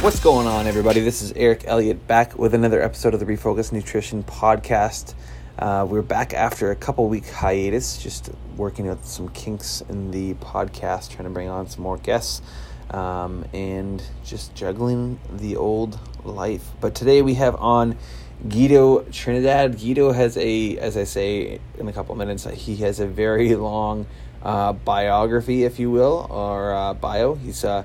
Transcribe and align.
What's 0.00 0.18
going 0.18 0.46
on, 0.46 0.66
everybody? 0.66 1.00
This 1.00 1.20
is 1.20 1.30
Eric 1.32 1.64
Elliott 1.66 2.06
back 2.06 2.38
with 2.38 2.54
another 2.54 2.80
episode 2.80 3.12
of 3.12 3.20
the 3.20 3.26
Refocus 3.26 3.70
Nutrition 3.70 4.22
Podcast. 4.22 5.12
Uh, 5.58 5.86
we're 5.86 6.00
back 6.00 6.32
after 6.32 6.70
a 6.70 6.74
couple 6.74 7.06
week 7.06 7.28
hiatus, 7.28 7.98
just 7.98 8.30
working 8.56 8.88
out 8.88 9.04
some 9.04 9.28
kinks 9.28 9.82
in 9.90 10.10
the 10.10 10.32
podcast, 10.34 11.10
trying 11.10 11.24
to 11.24 11.30
bring 11.30 11.50
on 11.50 11.68
some 11.68 11.82
more 11.82 11.98
guests, 11.98 12.40
um, 12.92 13.44
and 13.52 14.02
just 14.24 14.54
juggling 14.54 15.20
the 15.34 15.56
old 15.56 15.98
life. 16.24 16.70
But 16.80 16.94
today 16.94 17.20
we 17.20 17.34
have 17.34 17.54
on 17.56 17.98
Guido 18.48 19.02
Trinidad. 19.12 19.78
Guido 19.78 20.12
has 20.12 20.38
a, 20.38 20.78
as 20.78 20.96
I 20.96 21.04
say 21.04 21.60
in 21.78 21.88
a 21.88 21.92
couple 21.92 22.14
minutes, 22.14 22.44
he 22.44 22.76
has 22.76 23.00
a 23.00 23.06
very 23.06 23.54
long 23.54 24.06
uh, 24.42 24.72
biography, 24.72 25.64
if 25.64 25.78
you 25.78 25.90
will, 25.90 26.26
or 26.30 26.72
uh, 26.72 26.94
bio. 26.94 27.34
He's 27.34 27.66
uh, 27.66 27.84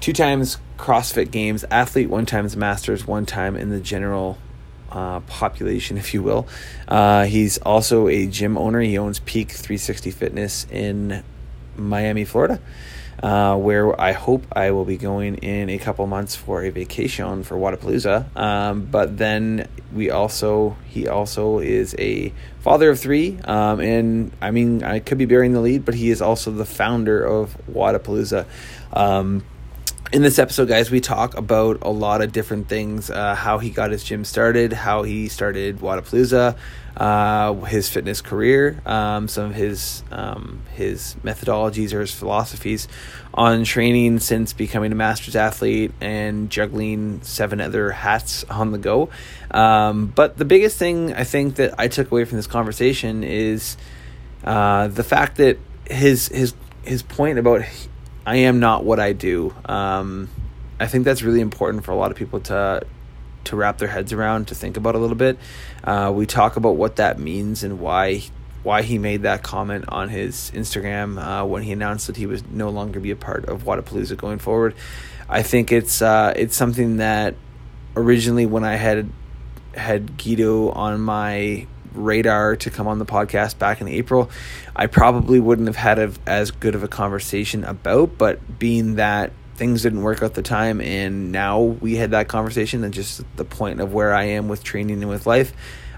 two 0.00 0.12
times 0.12 0.58
CrossFit 0.78 1.30
Games 1.30 1.64
athlete, 1.70 2.10
one 2.10 2.26
times 2.26 2.56
Masters, 2.56 3.06
one 3.06 3.26
time 3.26 3.56
in 3.56 3.70
the 3.70 3.80
general 3.80 4.38
uh, 4.90 5.20
population, 5.20 5.96
if 6.04 6.14
you 6.14 6.22
will. 6.22 6.46
Uh, 6.88 7.24
he's 7.24 7.58
also 7.58 8.08
a 8.08 8.26
gym 8.26 8.56
owner. 8.56 8.80
He 8.80 8.98
owns 8.98 9.18
Peak 9.20 9.50
360 9.50 10.10
Fitness 10.10 10.66
in 10.70 11.22
Miami, 11.76 12.24
Florida, 12.24 12.60
uh, 13.22 13.56
where 13.56 14.00
I 14.00 14.12
hope 14.12 14.44
I 14.52 14.70
will 14.70 14.84
be 14.84 14.96
going 14.96 15.36
in 15.36 15.68
a 15.68 15.78
couple 15.78 16.06
months 16.06 16.36
for 16.36 16.62
a 16.62 16.70
vacation 16.70 17.42
for 17.42 17.56
Wodapalooza. 17.56 18.36
Um, 18.36 18.84
but 18.86 19.18
then 19.18 19.68
we 19.92 20.10
also, 20.10 20.76
he 20.86 21.08
also 21.08 21.58
is 21.58 21.96
a 21.98 22.32
father 22.60 22.90
of 22.90 23.00
three. 23.00 23.38
Um, 23.44 23.80
and 23.80 24.32
I 24.40 24.50
mean, 24.50 24.84
I 24.84 25.00
could 25.00 25.18
be 25.18 25.26
bearing 25.26 25.52
the 25.52 25.60
lead, 25.60 25.84
but 25.84 25.94
he 25.94 26.10
is 26.10 26.22
also 26.22 26.50
the 26.50 26.64
founder 26.64 27.24
of 27.24 27.56
Wodapalooza. 27.68 28.46
Um, 28.92 29.44
in 30.14 30.22
this 30.22 30.38
episode, 30.38 30.68
guys, 30.68 30.92
we 30.92 31.00
talk 31.00 31.36
about 31.36 31.78
a 31.82 31.90
lot 31.90 32.22
of 32.22 32.30
different 32.30 32.68
things 32.68 33.10
uh, 33.10 33.34
how 33.34 33.58
he 33.58 33.70
got 33.70 33.90
his 33.90 34.04
gym 34.04 34.24
started, 34.24 34.72
how 34.72 35.02
he 35.02 35.26
started 35.26 35.80
Wodapalooza, 35.80 36.56
uh, 36.96 37.54
his 37.64 37.88
fitness 37.88 38.20
career, 38.20 38.80
um, 38.86 39.26
some 39.26 39.46
of 39.46 39.56
his 39.56 40.04
um, 40.12 40.62
his 40.72 41.16
methodologies 41.24 41.92
or 41.92 42.00
his 42.00 42.14
philosophies 42.14 42.86
on 43.34 43.64
training 43.64 44.20
since 44.20 44.52
becoming 44.52 44.92
a 44.92 44.94
master's 44.94 45.34
athlete 45.34 45.90
and 46.00 46.48
juggling 46.48 47.20
seven 47.22 47.60
other 47.60 47.90
hats 47.90 48.44
on 48.44 48.70
the 48.70 48.78
go. 48.78 49.08
Um, 49.50 50.06
but 50.06 50.38
the 50.38 50.44
biggest 50.44 50.78
thing 50.78 51.12
I 51.12 51.24
think 51.24 51.56
that 51.56 51.74
I 51.76 51.88
took 51.88 52.12
away 52.12 52.24
from 52.24 52.36
this 52.36 52.46
conversation 52.46 53.24
is 53.24 53.76
uh, 54.44 54.86
the 54.86 55.02
fact 55.02 55.38
that 55.38 55.58
his 55.90 56.28
his 56.28 56.54
his 56.84 57.02
point 57.02 57.40
about 57.40 57.62
I 58.26 58.36
am 58.36 58.60
not 58.60 58.84
what 58.84 59.00
I 59.00 59.12
do. 59.12 59.54
Um, 59.66 60.28
I 60.80 60.86
think 60.86 61.04
that's 61.04 61.22
really 61.22 61.40
important 61.40 61.84
for 61.84 61.92
a 61.92 61.96
lot 61.96 62.10
of 62.10 62.16
people 62.16 62.40
to 62.40 62.86
to 63.44 63.56
wrap 63.56 63.76
their 63.76 63.88
heads 63.88 64.12
around 64.12 64.48
to 64.48 64.54
think 64.54 64.78
about 64.78 64.94
a 64.94 64.98
little 64.98 65.16
bit. 65.16 65.38
Uh, 65.82 66.10
we 66.14 66.24
talk 66.24 66.56
about 66.56 66.76
what 66.76 66.96
that 66.96 67.18
means 67.18 67.62
and 67.62 67.78
why 67.78 68.22
why 68.62 68.80
he 68.80 68.98
made 68.98 69.22
that 69.22 69.42
comment 69.42 69.84
on 69.88 70.08
his 70.08 70.50
Instagram 70.54 71.22
uh, 71.22 71.44
when 71.44 71.62
he 71.62 71.72
announced 71.72 72.06
that 72.06 72.16
he 72.16 72.26
was 72.26 72.42
no 72.46 72.70
longer 72.70 72.98
be 72.98 73.10
a 73.10 73.16
part 73.16 73.44
of 73.44 73.64
Wodapalooza 73.64 74.16
going 74.16 74.38
forward. 74.38 74.74
I 75.28 75.42
think 75.42 75.70
it's 75.70 76.00
uh, 76.00 76.32
it's 76.34 76.56
something 76.56 76.96
that 76.96 77.34
originally 77.94 78.46
when 78.46 78.64
I 78.64 78.76
had 78.76 79.10
had 79.74 80.16
Guido 80.16 80.70
on 80.70 81.00
my 81.00 81.66
radar 81.94 82.56
to 82.56 82.70
come 82.70 82.86
on 82.86 82.98
the 82.98 83.06
podcast 83.06 83.58
back 83.58 83.80
in 83.80 83.88
April, 83.88 84.30
I 84.74 84.86
probably 84.86 85.40
wouldn't 85.40 85.68
have 85.68 85.76
had 85.76 85.98
a, 85.98 86.12
as 86.26 86.50
good 86.50 86.74
of 86.74 86.82
a 86.82 86.88
conversation 86.88 87.64
about. 87.64 88.18
But 88.18 88.58
being 88.58 88.96
that 88.96 89.32
things 89.56 89.82
didn't 89.82 90.02
work 90.02 90.22
out 90.22 90.34
the 90.34 90.42
time, 90.42 90.80
and 90.80 91.32
now 91.32 91.60
we 91.60 91.96
had 91.96 92.10
that 92.10 92.28
conversation, 92.28 92.84
and 92.84 92.92
just 92.92 93.22
the 93.36 93.44
point 93.44 93.80
of 93.80 93.92
where 93.92 94.14
I 94.14 94.24
am 94.24 94.48
with 94.48 94.64
training 94.64 95.02
and 95.02 95.08
with 95.08 95.26
life, 95.26 95.52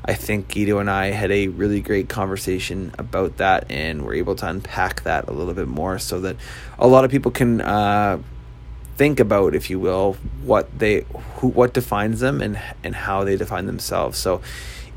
I 0.05 0.15
think 0.15 0.49
Guido 0.49 0.79
and 0.79 0.91
I 0.91 1.07
had 1.07 1.33
a 1.33 1.49
really 1.49 1.81
great 1.81 2.09
conversation 2.09 2.93
about 2.99 3.39
that, 3.39 3.71
and 3.71 4.05
we're 4.05 4.15
able 4.15 4.37
to 4.37 4.49
unpack 4.49 5.03
that 5.03 5.29
a 5.29 5.33
little 5.33 5.55
bit 5.55 5.69
more 5.69 5.99
so 5.99 6.21
that 6.21 6.37
a 6.79 6.87
lot 6.87 7.05
of 7.05 7.11
people 7.11 7.31
can. 7.31 7.61
Uh, 7.61 8.19
think 8.97 9.21
about 9.21 9.55
if 9.55 9.69
you 9.69 9.79
will 9.79 10.15
what 10.43 10.79
they 10.79 11.05
who 11.37 11.49
what 11.49 11.75
defines 11.75 12.21
them 12.21 12.41
and 12.41 12.59
and 12.83 12.95
how 12.95 13.25
they 13.25 13.37
define 13.37 13.67
themselves 13.67 14.17
so 14.17 14.41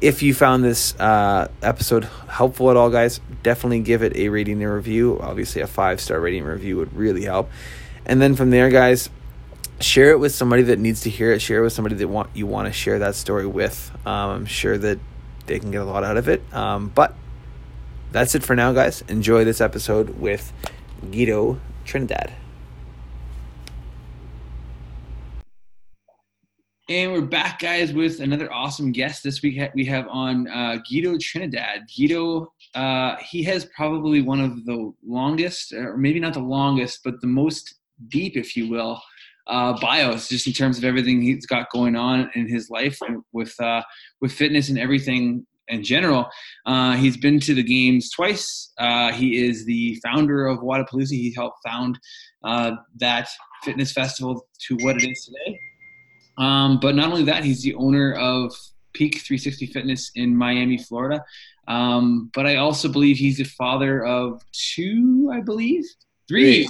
if 0.02 0.24
you 0.24 0.34
found 0.34 0.64
this 0.64 0.98
uh, 1.00 1.50
episode 1.62 2.06
helpful 2.28 2.72
at 2.72 2.78
all, 2.78 2.90
guys, 2.90 3.20
definitely 3.44 3.82
give 3.82 4.02
it 4.02 4.16
a 4.16 4.30
rating 4.30 4.64
and 4.64 4.74
review. 4.74 5.20
Obviously, 5.22 5.62
a 5.62 5.68
five 5.68 6.00
star 6.00 6.20
rating 6.20 6.44
review 6.44 6.78
would 6.78 6.94
really 6.96 7.26
help. 7.26 7.50
And 8.06 8.22
then 8.22 8.36
from 8.36 8.50
there, 8.50 8.70
guys, 8.70 9.10
share 9.80 10.12
it 10.12 10.20
with 10.20 10.34
somebody 10.34 10.64
that 10.64 10.80
needs 10.80 11.02
to 11.02 11.10
hear 11.10 11.32
it. 11.32 11.42
Share 11.42 11.60
it 11.60 11.64
with 11.64 11.74
somebody 11.74 11.96
that 11.96 12.08
want 12.08 12.30
you 12.34 12.48
want 12.48 12.68
to 12.68 12.74
share 12.74 13.00
that 13.00 13.16
story 13.16 13.46
with. 13.46 13.92
Um, 14.06 14.30
I'm 14.30 14.46
sure 14.46 14.78
that 14.78 15.00
they 15.46 15.60
can 15.60 15.72
get 15.72 15.82
a 15.82 15.86
lot 15.86 16.04
out 16.04 16.18
of 16.18 16.30
it. 16.30 16.42
Um, 16.54 16.90
but 16.90 17.14
that's 18.12 18.36
it 18.36 18.44
for 18.44 18.56
now, 18.56 18.72
guys. 18.72 19.04
Enjoy 19.08 19.44
this 19.44 19.62
episode 19.62 20.20
with 20.20 20.54
Guido 21.12 21.60
Trinidad. 21.86 22.34
And 26.90 27.12
we're 27.12 27.22
back, 27.22 27.60
guys, 27.60 27.94
with 27.94 28.20
another 28.20 28.52
awesome 28.52 28.92
guest. 28.92 29.22
This 29.22 29.44
week 29.44 29.62
we 29.76 29.86
have 29.86 30.08
on 30.08 30.48
uh, 30.48 30.78
Guido 30.90 31.20
Trinidad. 31.20 31.82
Guido, 31.96 32.52
uh, 32.74 33.16
he 33.18 33.44
has 33.44 33.66
probably 33.66 34.24
one 34.24 34.42
of 34.42 34.66
the 34.66 34.92
longest, 35.06 35.72
or 35.72 35.98
maybe 35.98 36.20
not 36.20 36.34
the 36.34 36.40
longest, 36.40 37.02
but 37.04 37.22
the 37.22 37.28
most 37.28 37.76
deep, 38.08 38.36
if 38.36 38.58
you 38.58 38.68
will, 38.68 39.00
uh, 39.46 39.80
bios, 39.80 40.30
just 40.30 40.48
in 40.48 40.54
terms 40.54 40.80
of 40.80 40.84
everything 40.84 41.22
he's 41.22 41.46
got 41.46 41.70
going 41.70 41.96
on 41.96 42.32
in 42.34 42.50
his 42.50 42.72
life 42.72 42.98
with 43.34 43.54
uh, 43.62 43.84
with 44.20 44.32
fitness 44.32 44.70
and 44.70 44.80
everything 44.80 45.46
in 45.68 45.84
general. 45.84 46.28
Uh, 46.66 46.94
he's 46.94 47.18
been 47.18 47.40
to 47.40 47.54
the 47.54 47.62
games 47.62 48.10
twice. 48.10 48.74
Uh, 48.80 49.12
he 49.12 49.46
is 49.46 49.64
the 49.66 50.02
founder 50.04 50.48
of 50.48 50.58
Wodapalooza. 50.62 51.12
He 51.12 51.36
helped 51.36 51.60
found 51.64 52.00
that 52.96 53.30
fitness 53.64 53.92
festival 53.92 54.48
to 54.68 54.76
what 54.78 54.96
it 54.96 55.08
is 55.08 55.24
today 55.26 55.60
um, 56.40 56.80
but 56.80 56.96
not 56.96 57.10
only 57.10 57.24
that, 57.26 57.44
he's 57.44 57.62
the 57.62 57.76
owner 57.76 58.14
of 58.14 58.56
Peak 58.94 59.16
360 59.16 59.68
Fitness 59.68 60.12
in 60.16 60.36
Miami, 60.36 60.78
Florida. 60.78 61.24
Um, 61.68 62.32
but 62.34 62.48
I 62.48 62.56
also 62.56 62.90
believe 62.90 63.18
he's 63.18 63.38
the 63.38 63.44
father 63.44 64.04
of 64.06 64.42
two, 64.52 65.30
I 65.32 65.42
believe, 65.42 65.86
three. 66.28 66.68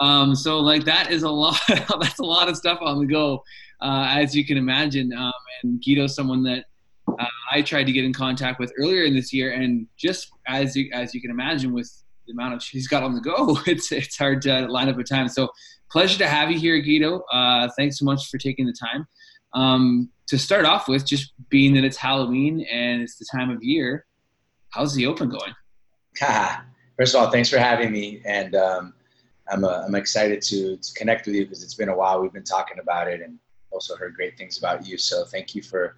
Um, 0.00 0.34
so 0.34 0.58
like 0.58 0.84
that 0.84 1.12
is 1.12 1.22
a 1.22 1.30
lot. 1.30 1.60
that's 1.68 2.18
a 2.18 2.24
lot 2.24 2.48
of 2.48 2.56
stuff 2.56 2.78
on 2.80 2.98
the 2.98 3.06
go, 3.06 3.44
uh, 3.80 4.08
as 4.10 4.34
you 4.34 4.44
can 4.44 4.56
imagine. 4.56 5.12
Um, 5.12 5.32
and 5.62 5.80
Guido's 5.80 6.16
someone 6.16 6.42
that 6.44 6.64
uh, 7.06 7.26
I 7.52 7.62
tried 7.62 7.84
to 7.84 7.92
get 7.92 8.04
in 8.04 8.12
contact 8.12 8.58
with 8.58 8.72
earlier 8.78 9.04
in 9.04 9.14
this 9.14 9.32
year, 9.32 9.52
and 9.52 9.86
just 9.96 10.30
as 10.46 10.74
you, 10.74 10.90
as 10.92 11.14
you 11.14 11.20
can 11.20 11.30
imagine, 11.30 11.72
with 11.72 11.90
the 12.26 12.32
amount 12.32 12.54
of 12.54 12.62
he's 12.62 12.88
got 12.88 13.02
on 13.02 13.14
the 13.14 13.20
go, 13.20 13.58
it's 13.66 13.92
it's 13.92 14.16
hard 14.16 14.42
to 14.42 14.66
line 14.66 14.88
up 14.88 14.98
a 14.98 15.04
time. 15.04 15.28
So 15.28 15.48
pleasure 15.90 16.18
to 16.18 16.28
have 16.28 16.50
you 16.50 16.58
here, 16.58 16.80
Guido. 16.80 17.20
Uh, 17.32 17.68
thanks 17.76 17.98
so 17.98 18.04
much 18.04 18.28
for 18.28 18.38
taking 18.38 18.66
the 18.66 18.72
time. 18.72 19.06
Um, 19.54 20.10
to 20.28 20.38
start 20.38 20.64
off 20.64 20.88
with, 20.88 21.06
just 21.06 21.32
being 21.48 21.74
that 21.74 21.84
it's 21.84 21.96
Halloween 21.96 22.66
and 22.70 23.02
it's 23.02 23.16
the 23.16 23.26
time 23.32 23.50
of 23.50 23.62
year, 23.62 24.06
how's 24.70 24.94
the 24.94 25.06
open 25.06 25.30
going? 25.30 25.54
First 26.98 27.14
of 27.14 27.22
all, 27.22 27.30
thanks 27.30 27.48
for 27.48 27.58
having 27.58 27.92
me, 27.92 28.20
and 28.24 28.54
um, 28.56 28.94
I'm 29.50 29.64
uh, 29.64 29.84
I'm 29.86 29.94
excited 29.94 30.42
to 30.42 30.76
to 30.76 30.94
connect 30.94 31.26
with 31.26 31.36
you 31.36 31.44
because 31.44 31.62
it's 31.62 31.74
been 31.74 31.88
a 31.88 31.96
while. 31.96 32.20
We've 32.20 32.32
been 32.32 32.44
talking 32.44 32.78
about 32.80 33.08
it, 33.08 33.20
and 33.22 33.38
also 33.70 33.96
heard 33.96 34.14
great 34.14 34.36
things 34.36 34.58
about 34.58 34.86
you. 34.86 34.98
So 34.98 35.24
thank 35.24 35.54
you 35.54 35.62
for 35.62 35.96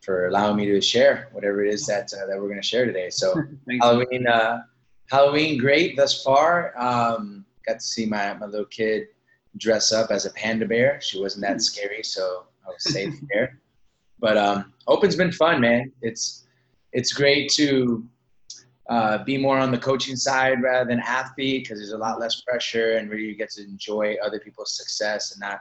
for 0.00 0.26
allowing 0.26 0.56
me 0.56 0.66
to 0.66 0.80
share 0.80 1.28
whatever 1.30 1.64
it 1.64 1.72
is 1.72 1.86
that 1.86 2.12
uh, 2.12 2.26
that 2.26 2.36
we're 2.36 2.48
going 2.48 2.60
to 2.60 2.66
share 2.66 2.84
today. 2.84 3.08
So 3.08 3.40
Halloween, 3.80 4.26
uh, 4.26 4.62
Halloween, 5.08 5.58
great 5.58 5.96
thus 5.96 6.22
far. 6.22 6.76
Um, 6.76 7.44
got 7.66 7.74
to 7.74 7.86
see 7.86 8.06
my 8.06 8.34
my 8.34 8.46
little 8.46 8.66
kid 8.66 9.08
dress 9.56 9.92
up 9.92 10.10
as 10.10 10.26
a 10.26 10.30
panda 10.30 10.66
bear. 10.66 11.00
She 11.00 11.20
wasn't 11.20 11.42
that 11.42 11.54
hmm. 11.54 11.58
scary, 11.58 12.02
so 12.02 12.44
I 12.66 12.70
was 12.70 12.92
safe 12.92 13.14
there. 13.32 13.58
But 14.18 14.36
um, 14.36 14.72
Open's 14.86 15.16
been 15.16 15.32
fun, 15.32 15.60
man. 15.60 15.92
It's 16.00 16.46
it's 16.92 17.12
great 17.12 17.50
to 17.52 18.04
uh, 18.88 19.24
be 19.24 19.38
more 19.38 19.58
on 19.58 19.70
the 19.70 19.78
coaching 19.78 20.16
side 20.16 20.62
rather 20.62 20.88
than 20.88 21.00
athlete 21.00 21.64
because 21.64 21.78
there's 21.78 21.92
a 21.92 21.98
lot 21.98 22.20
less 22.20 22.42
pressure 22.42 22.96
and 22.96 23.10
really 23.10 23.24
you 23.24 23.34
get 23.34 23.50
to 23.50 23.62
enjoy 23.62 24.16
other 24.22 24.38
people's 24.38 24.76
success 24.76 25.32
and 25.32 25.40
not 25.40 25.60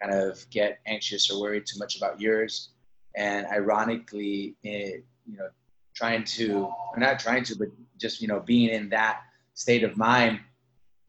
kind 0.00 0.12
of 0.12 0.44
get 0.50 0.80
anxious 0.86 1.30
or 1.30 1.40
worried 1.40 1.64
too 1.66 1.78
much 1.78 1.96
about 1.96 2.20
yours. 2.20 2.70
And 3.16 3.46
ironically, 3.46 4.56
it, 4.62 5.04
you 5.26 5.36
know, 5.36 5.48
trying 5.94 6.24
to, 6.24 6.72
not 6.96 7.20
trying 7.20 7.44
to, 7.44 7.56
but 7.56 7.68
just 7.98 8.20
you 8.20 8.26
know, 8.26 8.40
being 8.40 8.70
in 8.70 8.88
that 8.88 9.20
state 9.54 9.84
of 9.84 9.96
mind 9.96 10.40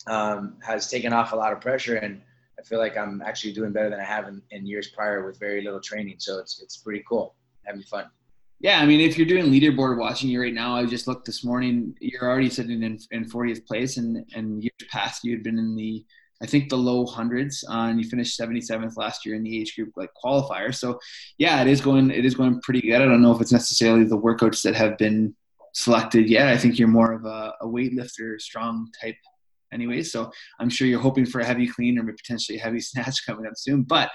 um, 0.08 0.58
has 0.62 0.90
taken 0.90 1.14
off 1.14 1.34
a 1.34 1.36
lot 1.36 1.54
of 1.54 1.62
pressure 1.62 1.96
and 1.96 2.22
I 2.64 2.64
feel 2.64 2.80
like 2.80 2.98
I'm 2.98 3.22
actually 3.22 3.54
doing 3.54 3.74
better 3.74 3.90
than 3.90 4.00
I 4.00 4.06
have 4.06 4.28
in, 4.28 4.42
in, 4.52 4.66
years 4.66 4.88
prior 4.88 5.26
with 5.26 5.40
very 5.40 5.62
little 5.62 5.82
training. 5.82 6.16
So 6.20 6.40
it's 6.40 6.62
it's 6.62 6.78
pretty 6.78 7.04
cool, 7.08 7.36
having 7.64 7.82
fun. 7.84 8.06
Yeah, 8.60 8.80
I 8.80 8.86
mean, 8.86 9.02
if 9.02 9.18
you're 9.18 9.28
doing 9.28 9.52
leaderboard 9.52 9.98
watching 9.98 10.30
you 10.30 10.42
right 10.42 10.54
now, 10.54 10.76
I 10.76 10.86
just 10.86 11.08
looked 11.08 11.26
this 11.26 11.44
morning. 11.44 11.98
You're 12.00 12.30
already 12.30 12.50
sitting 12.50 12.84
in, 12.84 12.98
in 13.12 13.26
40th 13.26 13.66
place, 13.66 13.98
and 13.98 14.26
and 14.36 14.64
years 14.64 14.88
past 14.90 15.24
you 15.24 15.32
had 15.32 15.44
been 15.44 15.60
in 15.60 15.76
the 15.76 16.06
I 16.42 16.46
think 16.46 16.70
the 16.70 16.78
low 16.78 17.06
hundreds, 17.06 17.64
uh, 17.70 17.88
and 17.88 18.02
you 18.02 18.10
finished 18.10 18.40
77th 18.40 18.98
last 18.98 19.26
year 19.26 19.36
in 19.36 19.44
the 19.44 19.62
age 19.62 19.76
group 19.76 19.94
like 19.96 20.12
qualifier. 20.22 20.74
So 20.74 21.00
yeah, 21.38 21.62
it 21.62 21.68
is 21.68 21.82
going 21.82 22.12
it 22.12 22.26
is 22.26 22.36
going 22.36 22.62
pretty 22.62 22.82
good. 22.82 23.02
I 23.02 23.06
don't 23.06 23.22
know 23.22 23.34
if 23.34 23.42
it's 23.42 23.52
necessarily 23.52 24.06
the 24.06 24.18
workouts 24.18 24.62
that 24.64 24.76
have 24.76 24.98
been 24.98 25.36
selected 25.74 26.30
yet. 26.30 26.48
I 26.48 26.58
think 26.58 26.78
you're 26.78 26.88
more 26.88 27.12
of 27.12 27.26
a, 27.26 27.54
a 27.62 27.68
weightlifter, 27.68 28.40
strong 28.40 28.90
type 29.02 29.16
anyway. 29.74 30.04
So 30.04 30.32
I'm 30.60 30.70
sure 30.70 30.88
you're 30.88 31.00
hoping 31.00 31.26
for 31.26 31.42
a 31.42 31.46
heavy 31.46 31.68
clean 31.68 31.98
or 31.98 32.04
potentially 32.04 32.58
a 32.58 32.62
heavy 32.62 32.80
snatch 32.82 33.26
coming 33.26 33.46
up 33.46 33.54
soon. 33.58 33.84
But 33.84 34.12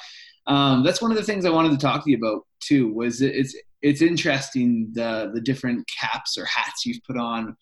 um, 0.46 0.82
that's 0.82 1.02
one 1.02 1.10
of 1.10 1.16
the 1.16 1.24
things 1.24 1.44
I 1.44 1.50
wanted 1.50 1.72
to 1.72 1.78
talk 1.78 2.04
to 2.04 2.10
you 2.10 2.16
about 2.16 2.46
too. 2.60 2.92
Was 2.92 3.20
it's 3.20 3.54
it's 3.82 4.02
interesting 4.02 4.90
the 4.92 5.30
the 5.34 5.40
different 5.40 5.88
caps 5.88 6.38
or 6.38 6.44
hats 6.46 6.86
you've 6.86 7.02
put 7.04 7.18
on 7.18 7.56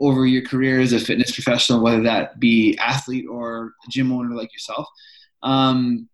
over 0.00 0.26
your 0.26 0.42
career 0.42 0.80
as 0.80 0.92
a 0.92 1.00
fitness 1.00 1.32
professional, 1.32 1.82
whether 1.82 2.02
that 2.04 2.38
be 2.38 2.78
athlete 2.78 3.26
or 3.28 3.72
gym 3.90 4.12
owner 4.12 4.34
like 4.34 4.52
yourself. 4.52 4.86
Um, 5.42 6.08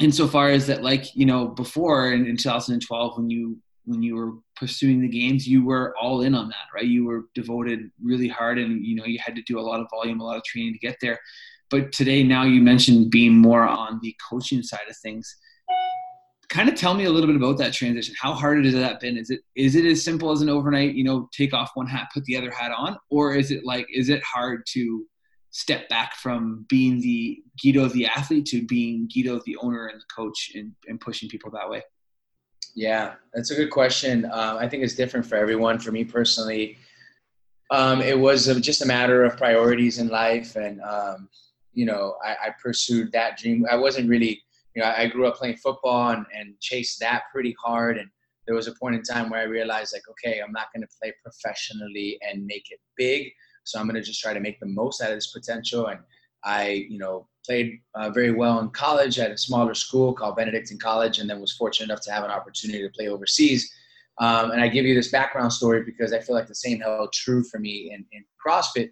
insofar 0.00 0.50
as 0.50 0.66
that, 0.66 0.82
like 0.82 1.14
you 1.14 1.26
know, 1.26 1.48
before 1.48 2.12
in, 2.12 2.26
in 2.26 2.36
2012, 2.36 3.18
when 3.18 3.30
you 3.30 3.58
when 3.86 4.02
you 4.02 4.16
were 4.16 4.32
pursuing 4.56 5.00
the 5.00 5.08
games, 5.08 5.46
you 5.46 5.64
were 5.64 5.94
all 6.00 6.22
in 6.22 6.34
on 6.34 6.48
that, 6.48 6.66
right? 6.74 6.84
You 6.84 7.04
were 7.04 7.24
devoted 7.34 7.90
really 8.02 8.28
hard, 8.28 8.58
and 8.58 8.84
you 8.84 8.96
know 8.96 9.04
you 9.04 9.18
had 9.24 9.36
to 9.36 9.42
do 9.42 9.58
a 9.58 9.62
lot 9.62 9.80
of 9.80 9.86
volume, 9.90 10.20
a 10.20 10.24
lot 10.24 10.36
of 10.36 10.44
training 10.44 10.74
to 10.74 10.78
get 10.78 10.96
there. 11.00 11.18
But 11.70 11.92
today, 11.92 12.22
now 12.22 12.44
you 12.44 12.60
mentioned 12.60 13.10
being 13.10 13.36
more 13.36 13.62
on 13.62 13.98
the 14.02 14.14
coaching 14.28 14.62
side 14.62 14.88
of 14.88 14.96
things 14.98 15.36
kind 16.48 16.68
of 16.68 16.74
tell 16.74 16.94
me 16.94 17.04
a 17.04 17.10
little 17.10 17.26
bit 17.26 17.36
about 17.36 17.58
that 17.58 17.72
transition. 17.72 18.14
How 18.20 18.32
hard 18.32 18.64
has 18.64 18.74
that 18.74 19.00
been? 19.00 19.16
Is 19.16 19.30
it 19.30 19.40
is 19.54 19.74
it 19.74 19.84
as 19.84 20.02
simple 20.02 20.30
as 20.30 20.40
an 20.40 20.48
overnight, 20.48 20.94
you 20.94 21.04
know, 21.04 21.28
take 21.32 21.52
off 21.52 21.70
one 21.74 21.86
hat, 21.86 22.08
put 22.12 22.24
the 22.24 22.36
other 22.36 22.50
hat 22.50 22.72
on, 22.76 22.96
or 23.10 23.34
is 23.34 23.50
it 23.50 23.64
like 23.64 23.86
is 23.92 24.08
it 24.08 24.22
hard 24.22 24.62
to 24.72 25.06
step 25.50 25.88
back 25.88 26.14
from 26.16 26.66
being 26.68 27.00
the 27.00 27.42
Guido 27.62 27.88
the 27.88 28.06
athlete 28.06 28.46
to 28.46 28.64
being 28.66 29.08
Guido 29.12 29.40
the 29.46 29.56
owner 29.56 29.86
and 29.86 30.00
the 30.00 30.04
coach 30.14 30.52
and, 30.54 30.72
and 30.86 31.00
pushing 31.00 31.28
people 31.28 31.50
that 31.52 31.68
way? 31.68 31.82
Yeah, 32.76 33.14
that's 33.34 33.50
a 33.50 33.56
good 33.56 33.70
question. 33.70 34.26
Um, 34.26 34.58
I 34.58 34.68
think 34.68 34.84
it's 34.84 34.94
different 34.94 35.26
for 35.26 35.34
everyone. 35.34 35.80
For 35.80 35.90
me 35.90 36.04
personally, 36.04 36.78
um, 37.72 38.00
it 38.00 38.16
was 38.16 38.46
just 38.60 38.82
a 38.82 38.86
matter 38.86 39.24
of 39.24 39.36
priorities 39.36 39.98
in 39.98 40.08
life, 40.08 40.54
and 40.54 40.80
um, 40.82 41.28
you 41.72 41.86
know, 41.86 42.16
I, 42.24 42.48
I 42.48 42.50
pursued 42.62 43.10
that 43.12 43.38
dream. 43.38 43.66
I 43.68 43.76
wasn't 43.76 44.08
really 44.08 44.42
you 44.76 44.82
know, 44.82 44.92
I 44.94 45.06
grew 45.06 45.26
up 45.26 45.36
playing 45.36 45.56
football 45.56 46.10
and, 46.10 46.26
and 46.38 46.60
chased 46.60 47.00
that 47.00 47.22
pretty 47.32 47.56
hard. 47.58 47.96
And 47.96 48.08
there 48.46 48.54
was 48.54 48.68
a 48.68 48.74
point 48.74 48.94
in 48.94 49.02
time 49.02 49.30
where 49.30 49.40
I 49.40 49.44
realized, 49.44 49.94
like, 49.94 50.02
okay, 50.10 50.40
I'm 50.40 50.52
not 50.52 50.66
going 50.74 50.82
to 50.82 50.98
play 51.00 51.14
professionally 51.22 52.18
and 52.20 52.44
make 52.44 52.66
it 52.70 52.78
big. 52.96 53.32
So 53.64 53.80
I'm 53.80 53.86
going 53.86 53.96
to 53.96 54.02
just 54.02 54.20
try 54.20 54.34
to 54.34 54.40
make 54.40 54.60
the 54.60 54.66
most 54.66 55.00
out 55.00 55.10
of 55.10 55.16
this 55.16 55.32
potential. 55.32 55.86
And 55.86 56.00
I, 56.44 56.86
you 56.90 56.98
know, 56.98 57.26
played 57.46 57.78
uh, 57.94 58.10
very 58.10 58.32
well 58.32 58.60
in 58.60 58.70
college 58.70 59.18
at 59.18 59.30
a 59.30 59.38
smaller 59.38 59.74
school 59.74 60.12
called 60.12 60.36
Benedictine 60.36 60.78
College, 60.78 61.18
and 61.18 61.28
then 61.28 61.40
was 61.40 61.52
fortunate 61.52 61.90
enough 61.90 62.02
to 62.02 62.12
have 62.12 62.24
an 62.24 62.30
opportunity 62.30 62.82
to 62.82 62.90
play 62.90 63.08
overseas. 63.08 63.72
Um, 64.18 64.50
and 64.50 64.60
I 64.60 64.68
give 64.68 64.86
you 64.86 64.94
this 64.94 65.10
background 65.10 65.52
story 65.52 65.84
because 65.84 66.12
I 66.12 66.20
feel 66.20 66.34
like 66.34 66.46
the 66.46 66.54
same 66.54 66.80
held 66.80 67.12
true 67.12 67.44
for 67.44 67.58
me 67.58 67.92
in, 67.92 68.04
in 68.12 68.24
CrossFit. 68.44 68.90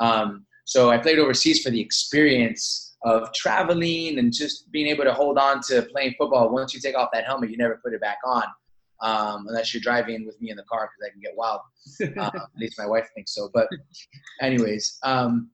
Um, 0.00 0.46
so 0.64 0.90
I 0.90 0.98
played 0.98 1.18
overseas 1.18 1.62
for 1.62 1.70
the 1.70 1.80
experience 1.80 2.96
of 3.04 3.32
traveling 3.34 4.18
and 4.18 4.32
just 4.32 4.70
being 4.72 4.86
able 4.86 5.04
to 5.04 5.12
hold 5.12 5.38
on 5.38 5.60
to 5.68 5.82
playing 5.92 6.14
football. 6.18 6.50
Once 6.50 6.74
you 6.74 6.80
take 6.80 6.96
off 6.96 7.10
that 7.12 7.24
helmet, 7.24 7.50
you 7.50 7.56
never 7.56 7.78
put 7.84 7.92
it 7.92 8.00
back 8.00 8.18
on, 8.24 8.44
um, 9.02 9.46
unless 9.48 9.74
you're 9.74 9.82
driving 9.82 10.24
with 10.24 10.40
me 10.40 10.50
in 10.50 10.56
the 10.56 10.64
car 10.64 10.88
because 10.88 11.08
I 11.08 11.12
can 11.12 11.20
get 11.20 11.36
wild. 11.36 11.60
Uh, 12.02 12.30
at 12.34 12.58
least 12.58 12.78
my 12.78 12.86
wife 12.86 13.08
thinks 13.14 13.34
so. 13.34 13.50
But, 13.52 13.68
anyways, 14.40 14.98
um, 15.02 15.50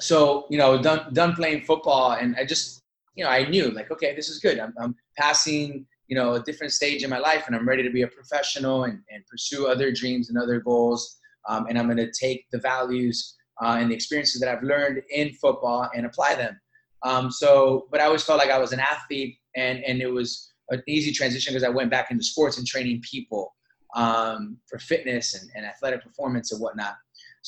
so 0.00 0.46
you 0.50 0.58
know, 0.58 0.80
done 0.80 1.12
done 1.12 1.34
playing 1.34 1.62
football, 1.62 2.12
and 2.12 2.36
I 2.36 2.44
just 2.44 2.82
you 3.14 3.24
know 3.24 3.30
I 3.30 3.48
knew 3.48 3.70
like 3.70 3.90
okay, 3.90 4.14
this 4.14 4.28
is 4.28 4.38
good. 4.38 4.58
I'm, 4.58 4.74
I'm 4.80 4.94
passing 5.16 5.86
you 6.06 6.16
know 6.16 6.34
a 6.34 6.42
different 6.42 6.72
stage 6.72 7.02
in 7.02 7.10
my 7.10 7.18
life, 7.18 7.44
and 7.46 7.56
I'm 7.56 7.68
ready 7.68 7.82
to 7.82 7.90
be 7.90 8.02
a 8.02 8.08
professional 8.08 8.84
and, 8.84 9.00
and 9.10 9.26
pursue 9.26 9.66
other 9.66 9.92
dreams 9.92 10.28
and 10.28 10.38
other 10.38 10.60
goals. 10.60 11.16
Um, 11.48 11.66
and 11.68 11.78
I'm 11.78 11.86
going 11.86 11.96
to 11.96 12.12
take 12.12 12.46
the 12.52 12.58
values 12.58 13.34
uh, 13.62 13.78
and 13.80 13.90
the 13.90 13.94
experiences 13.94 14.40
that 14.40 14.54
I've 14.54 14.62
learned 14.62 15.02
in 15.10 15.32
football 15.34 15.88
and 15.94 16.04
apply 16.04 16.34
them. 16.34 16.60
Um, 17.04 17.30
so, 17.30 17.86
but 17.90 18.00
I 18.00 18.04
always 18.04 18.22
felt 18.22 18.38
like 18.38 18.50
I 18.50 18.58
was 18.58 18.72
an 18.72 18.80
athlete, 18.80 19.38
and 19.56 19.82
and 19.84 20.00
it 20.00 20.10
was 20.10 20.52
an 20.70 20.82
easy 20.86 21.12
transition 21.12 21.52
because 21.52 21.64
I 21.64 21.70
went 21.70 21.90
back 21.90 22.10
into 22.10 22.22
sports 22.22 22.58
and 22.58 22.66
training 22.66 23.02
people 23.02 23.54
um, 23.94 24.58
for 24.66 24.78
fitness 24.78 25.34
and, 25.34 25.50
and 25.54 25.64
athletic 25.64 26.02
performance 26.02 26.52
and 26.52 26.60
whatnot. 26.60 26.94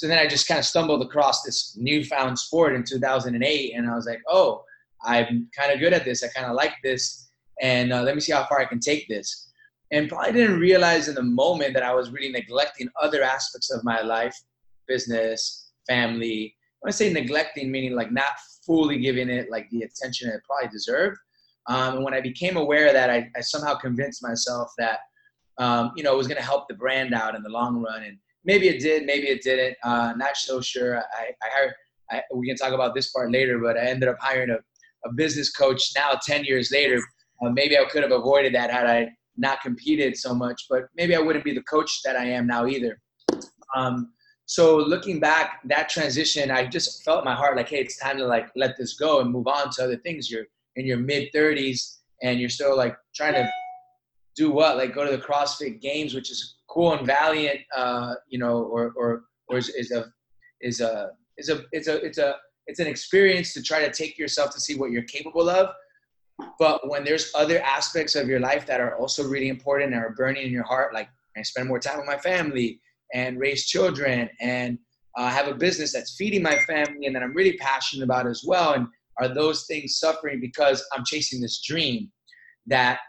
So 0.00 0.08
then 0.08 0.19
I 0.19 0.26
just 0.26 0.49
kind 0.49 0.58
of 0.58 0.64
stumbled 0.64 1.02
across 1.02 1.43
this 1.43 1.76
newfound 1.79 2.38
sport 2.38 2.75
in 2.75 2.85
2008, 2.85 3.75
and 3.75 3.87
I 3.87 3.94
was 3.94 4.06
like, 4.06 4.23
oh, 4.26 4.64
I'm 5.05 5.50
kind 5.55 5.70
of 5.70 5.79
good 5.79 5.93
at 5.93 6.06
this. 6.06 6.25
I 6.25 6.29
kind 6.29 6.47
of 6.47 6.56
like 6.56 6.73
this, 6.82 7.29
and 7.61 7.93
uh, 7.93 8.00
let 8.00 8.14
me 8.14 8.23
see 8.23 8.32
how 8.32 8.47
far 8.47 8.61
I 8.61 8.64
can 8.64 8.81
take 8.81 9.06
this. 9.08 9.50
And 9.91 10.08
probably 10.08 10.32
didn't 10.32 10.58
realize 10.58 11.08
in 11.08 11.17
the 11.17 11.23
moment 11.23 11.75
that 11.75 11.82
I 11.82 11.93
was 11.93 12.12
really 12.12 12.32
neglecting 12.32 12.88
other 13.02 13.23
aspects 13.23 13.70
of 13.70 13.85
my 13.85 14.00
life, 14.00 14.35
business, 14.88 15.70
family. 15.87 16.56
When 16.79 16.88
I 16.88 16.93
say 16.93 17.12
neglecting, 17.12 17.70
meaning 17.70 17.94
like 17.94 18.11
not 18.11 18.32
fully 18.64 19.00
giving 19.00 19.29
it 19.29 19.50
like 19.50 19.69
the 19.69 19.82
attention 19.82 20.31
it 20.31 20.41
probably 20.47 20.70
deserved. 20.73 21.19
Um, 21.69 21.97
and 21.97 22.05
when 22.05 22.14
I 22.14 22.23
became 22.23 22.56
aware 22.56 22.87
of 22.87 22.94
that, 22.94 23.11
I, 23.11 23.29
I 23.37 23.43
somehow 23.43 23.75
convinced 23.75 24.23
myself 24.23 24.73
that, 24.79 25.00
um, 25.58 25.93
you 25.94 26.02
know, 26.02 26.14
it 26.14 26.17
was 26.17 26.26
going 26.26 26.41
to 26.41 26.43
help 26.43 26.69
the 26.69 26.75
brand 26.75 27.12
out 27.12 27.35
in 27.35 27.43
the 27.43 27.50
long 27.50 27.82
run. 27.82 28.02
And 28.02 28.17
maybe 28.45 28.69
it 28.69 28.81
did, 28.81 29.05
maybe 29.05 29.29
it 29.29 29.43
didn't. 29.43 29.77
Uh, 29.83 30.15
not 30.17 30.37
so 30.37 30.61
sure. 30.61 30.99
I, 30.99 31.31
I 31.43 31.49
hired, 31.53 31.75
I, 32.11 32.23
we 32.35 32.47
can 32.47 32.57
talk 32.57 32.73
about 32.73 32.95
this 32.95 33.11
part 33.11 33.31
later, 33.31 33.59
but 33.59 33.77
I 33.77 33.83
ended 33.83 34.09
up 34.09 34.17
hiring 34.21 34.51
a, 34.51 34.59
a 35.09 35.13
business 35.13 35.51
coach 35.51 35.93
now 35.97 36.19
10 36.23 36.45
years 36.45 36.71
later. 36.73 37.01
Uh, 37.43 37.51
maybe 37.51 37.79
I 37.79 37.85
could 37.85 38.03
have 38.03 38.13
avoided 38.13 38.55
that 38.55 38.71
had 38.71 38.87
I 38.87 39.11
not 39.37 39.61
competed 39.63 40.17
so 40.17 40.35
much, 40.35 40.67
but 40.69 40.85
maybe 40.97 41.15
I 41.15 41.19
wouldn't 41.19 41.45
be 41.45 41.55
the 41.55 41.63
coach 41.63 42.03
that 42.05 42.17
I 42.17 42.25
am 42.25 42.47
now 42.47 42.67
either. 42.67 43.01
Um, 43.75 44.13
so 44.47 44.77
looking 44.77 45.21
back, 45.21 45.61
that 45.67 45.89
transition, 45.89 46.51
I 46.51 46.67
just 46.67 47.05
felt 47.05 47.25
my 47.25 47.35
heart 47.35 47.57
like, 47.57 47.69
hey, 47.69 47.79
it's 47.79 47.99
time 47.99 48.19
to 48.19 48.27
like 48.27 48.49
let 48.57 48.77
this 48.77 48.95
go 48.95 49.21
and 49.21 49.31
move 49.31 49.47
on 49.47 49.71
to 49.71 49.85
other 49.85 49.97
things. 49.99 50.31
You're 50.31 50.47
in 50.77 50.87
your 50.87 50.99
mid 50.99 51.29
30s 51.33 51.99
and 52.23 52.41
you're 52.41 52.49
still 52.49 52.77
like 52.77 52.97
trying 53.15 53.35
to 53.35 53.49
do 54.37 54.51
what? 54.51 54.77
Like 54.77 54.95
go 54.95 55.05
to 55.05 55.17
the 55.17 55.23
CrossFit 55.23 55.81
Games, 55.81 56.15
which 56.15 56.31
is 56.31 56.57
cool 56.71 56.95
and 56.95 57.07
valiant, 57.07 57.61
uh, 57.77 58.15
you 58.29 58.39
know, 58.39 58.62
or 58.62 58.93
or 58.97 59.25
or 59.49 59.59
is, 59.59 59.69
is 59.71 59.91
a 59.91 60.07
is 60.61 60.81
a 60.81 61.11
is 61.37 61.49
a 61.49 61.65
it's 61.73 61.89
a 61.89 62.05
it's 62.05 62.19
a 62.19 62.37
it's 62.67 62.81
an 62.81 62.87
experience 62.87 63.53
to 63.55 63.62
try 63.62 63.81
to 63.81 63.93
take 63.93 64.17
yourself 64.19 64.53
to 64.55 64.61
see 64.61 64.77
what 64.77 64.91
you're 64.91 65.03
capable 65.03 65.50
of. 65.50 65.71
But 66.59 66.89
when 66.89 67.05
there's 67.05 67.33
other 67.35 67.61
aspects 67.62 68.15
of 68.15 68.29
your 68.29 68.41
life 68.41 68.67
that 68.67 68.81
are 68.81 68.97
also 68.97 69.27
really 69.27 69.49
important 69.49 69.93
and 69.93 70.03
are 70.03 70.15
burning 70.15 70.47
in 70.47 70.53
your 70.53 70.65
heart, 70.65 70.95
like 70.95 71.09
I 71.37 71.43
spend 71.43 71.69
more 71.69 71.81
time 71.81 71.99
with 71.99 72.07
my 72.07 72.19
family 72.19 72.81
and 73.12 73.41
raise 73.41 73.67
children 73.67 74.29
and 74.41 74.79
uh, 75.17 75.29
have 75.29 75.49
a 75.49 75.55
business 75.55 75.93
that's 75.93 76.17
feeding 76.17 76.43
my 76.43 76.57
family 76.61 77.07
and 77.07 77.17
that 77.17 77.23
I'm 77.23 77.35
really 77.35 77.57
passionate 77.57 78.05
about 78.05 78.27
as 78.27 78.43
well. 78.47 78.75
And 78.75 78.87
are 79.21 79.29
those 79.29 79.67
things 79.67 79.99
suffering 79.99 80.41
because 80.41 80.85
I'm 80.95 81.05
chasing 81.05 81.41
this 81.41 81.61
dream 81.61 82.11
that 82.67 83.00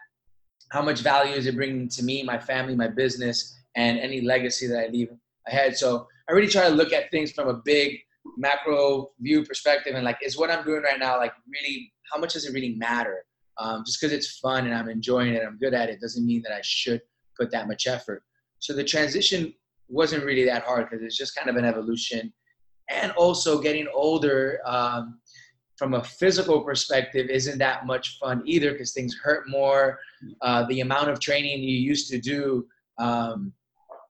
how 0.72 0.82
much 0.82 1.02
value 1.02 1.34
is 1.34 1.46
it 1.48 1.56
bringing 1.56 1.88
to 1.90 2.04
me, 2.04 2.24
my 2.24 2.40
family, 2.40 2.76
my 2.76 2.88
business, 2.88 3.56
and 3.76 4.00
any 4.00 4.22
legacy 4.22 4.68
that 4.68 4.80
I 4.80 4.88
leave 4.88 5.10
ahead? 5.48 5.78
So 5.78 6.08
I 6.30 6.34
really 6.34 6.48
try 6.48 6.68
to 6.68 6.74
look 6.74 6.94
at 6.94 7.12
things 7.12 7.32
from 7.32 7.50
a 7.50 7.62
big 7.66 8.00
macro 8.38 9.10
view 9.20 9.44
perspective 9.44 9.96
and 9.96 10.06
like, 10.06 10.18
is 10.22 10.38
what 10.38 10.50
I'm 10.50 10.64
doing 10.64 10.84
right 10.84 11.00
now 11.00 11.18
like 11.18 11.34
really, 11.48 11.92
how 12.12 12.20
much 12.20 12.34
does 12.34 12.46
it 12.46 12.54
really 12.54 12.76
matter? 12.76 13.26
Um, 13.58 13.84
just 13.86 14.00
because 14.00 14.14
it's 14.14 14.40
fun 14.40 14.66
and 14.66 14.74
I'm 14.74 14.90
enjoying 14.90 15.34
it, 15.34 15.44
I'm 15.46 15.58
good 15.58 15.74
at 15.74 15.90
it, 15.90 16.00
doesn't 16.00 16.26
mean 16.26 16.42
that 16.44 16.54
I 16.54 16.62
should 16.64 17.02
put 17.38 17.52
that 17.52 17.68
much 17.68 17.86
effort. 17.88 18.24
So 18.60 18.74
the 18.74 18.84
transition 18.84 19.54
wasn't 19.90 20.24
really 20.24 20.46
that 20.46 20.64
hard 20.64 20.90
because 20.90 21.04
it's 21.04 21.18
just 21.18 21.36
kind 21.36 21.50
of 21.50 21.58
an 21.58 21.66
evolution. 21.66 22.32
And 22.90 23.12
also 23.14 23.62
getting 23.62 23.88
older 23.94 24.60
um, 24.66 25.20
from 25.82 25.96
a 25.96 26.04
physical 26.04 26.62
perspective 26.62 27.28
isn't 27.32 27.58
that 27.58 27.88
much 27.88 28.20
fun 28.20 28.44
either 28.46 28.72
because 28.72 28.94
things 28.94 29.16
hurt 29.16 29.50
more. 29.50 29.98
Uh, 30.44 30.64
the 30.68 30.82
amount 30.82 31.10
of 31.10 31.20
training 31.20 31.60
you 31.60 31.76
used 31.76 32.08
to 32.08 32.20
do 32.20 32.68
um, 33.00 33.52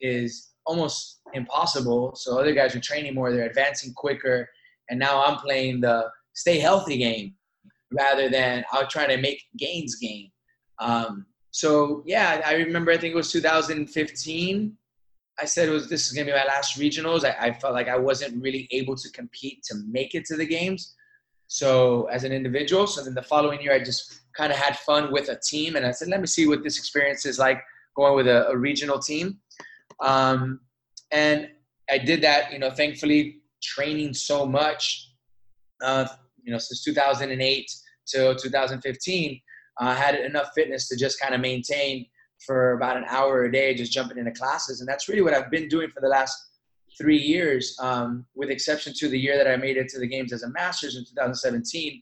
is 0.01 0.49
almost 0.65 1.21
impossible. 1.33 2.13
So 2.13 2.37
other 2.37 2.53
guys 2.53 2.75
are 2.75 2.81
training 2.81 3.15
more, 3.15 3.31
they're 3.31 3.45
advancing 3.45 3.93
quicker. 3.93 4.49
And 4.89 4.99
now 4.99 5.23
I'm 5.23 5.37
playing 5.37 5.79
the 5.79 6.09
stay 6.33 6.59
healthy 6.59 6.97
game 6.97 7.35
rather 7.93 8.27
than 8.27 8.65
I'm 8.73 8.89
trying 8.89 9.07
to 9.07 9.17
make 9.17 9.41
gains 9.57 9.95
game. 9.95 10.27
Um, 10.79 11.25
so 11.51 12.03
yeah, 12.05 12.41
I 12.45 12.55
remember 12.55 12.91
I 12.91 12.97
think 12.97 13.13
it 13.13 13.15
was 13.15 13.31
2015 13.31 14.75
I 15.39 15.45
said 15.45 15.69
it 15.69 15.71
was 15.71 15.89
this 15.89 16.07
is 16.07 16.11
gonna 16.11 16.25
be 16.25 16.33
my 16.33 16.43
last 16.43 16.77
regionals. 16.77 17.23
I, 17.23 17.47
I, 17.47 17.53
felt 17.53 17.73
like 17.73 17.87
I 17.87 17.97
wasn't 17.97 18.43
really 18.43 18.67
able 18.71 18.95
to 18.95 19.09
compete 19.11 19.63
to 19.63 19.75
make 19.89 20.13
it 20.13 20.25
to 20.25 20.35
the 20.35 20.45
games. 20.45 20.95
So 21.53 22.05
as 22.05 22.23
an 22.23 22.31
individual, 22.31 22.87
so 22.87 23.03
then 23.03 23.13
the 23.13 23.21
following 23.21 23.61
year 23.61 23.73
I 23.73 23.79
just 23.79 24.21
kind 24.37 24.53
of 24.53 24.57
had 24.57 24.79
fun 24.79 25.11
with 25.11 25.27
a 25.27 25.37
team, 25.37 25.75
and 25.75 25.85
I 25.85 25.91
said, 25.91 26.07
let 26.07 26.21
me 26.21 26.25
see 26.25 26.47
what 26.47 26.63
this 26.63 26.77
experience 26.77 27.25
is 27.25 27.37
like 27.37 27.61
going 27.93 28.15
with 28.15 28.25
a, 28.29 28.47
a 28.47 28.55
regional 28.55 28.99
team. 28.99 29.37
Um, 29.99 30.61
and 31.11 31.49
I 31.89 31.97
did 31.97 32.21
that, 32.21 32.53
you 32.53 32.59
know, 32.59 32.71
thankfully 32.71 33.41
training 33.61 34.13
so 34.13 34.45
much, 34.45 35.11
uh, 35.83 36.07
you 36.41 36.53
know, 36.53 36.57
since 36.57 36.85
2008 36.85 37.69
to 38.07 38.33
2015, 38.41 39.41
uh, 39.81 39.93
had 39.93 40.15
enough 40.15 40.51
fitness 40.55 40.87
to 40.87 40.95
just 40.95 41.19
kind 41.19 41.35
of 41.35 41.41
maintain 41.41 42.05
for 42.45 42.77
about 42.77 42.95
an 42.95 43.03
hour 43.09 43.43
a 43.43 43.51
day, 43.51 43.73
just 43.73 43.91
jumping 43.91 44.17
into 44.17 44.31
classes. 44.31 44.79
And 44.79 44.87
that's 44.87 45.09
really 45.09 45.21
what 45.21 45.33
I've 45.33 45.51
been 45.51 45.67
doing 45.67 45.89
for 45.89 45.99
the 45.99 46.07
last 46.07 46.33
three 47.01 47.17
years, 47.17 47.75
um, 47.81 48.25
with 48.35 48.51
exception 48.51 48.93
to 48.97 49.09
the 49.09 49.19
year 49.19 49.35
that 49.37 49.47
I 49.47 49.57
made 49.57 49.77
it 49.77 49.89
to 49.89 49.99
the 49.99 50.07
games 50.07 50.31
as 50.31 50.43
a 50.43 50.49
master's 50.49 50.95
in 50.95 51.03
2017. 51.03 52.01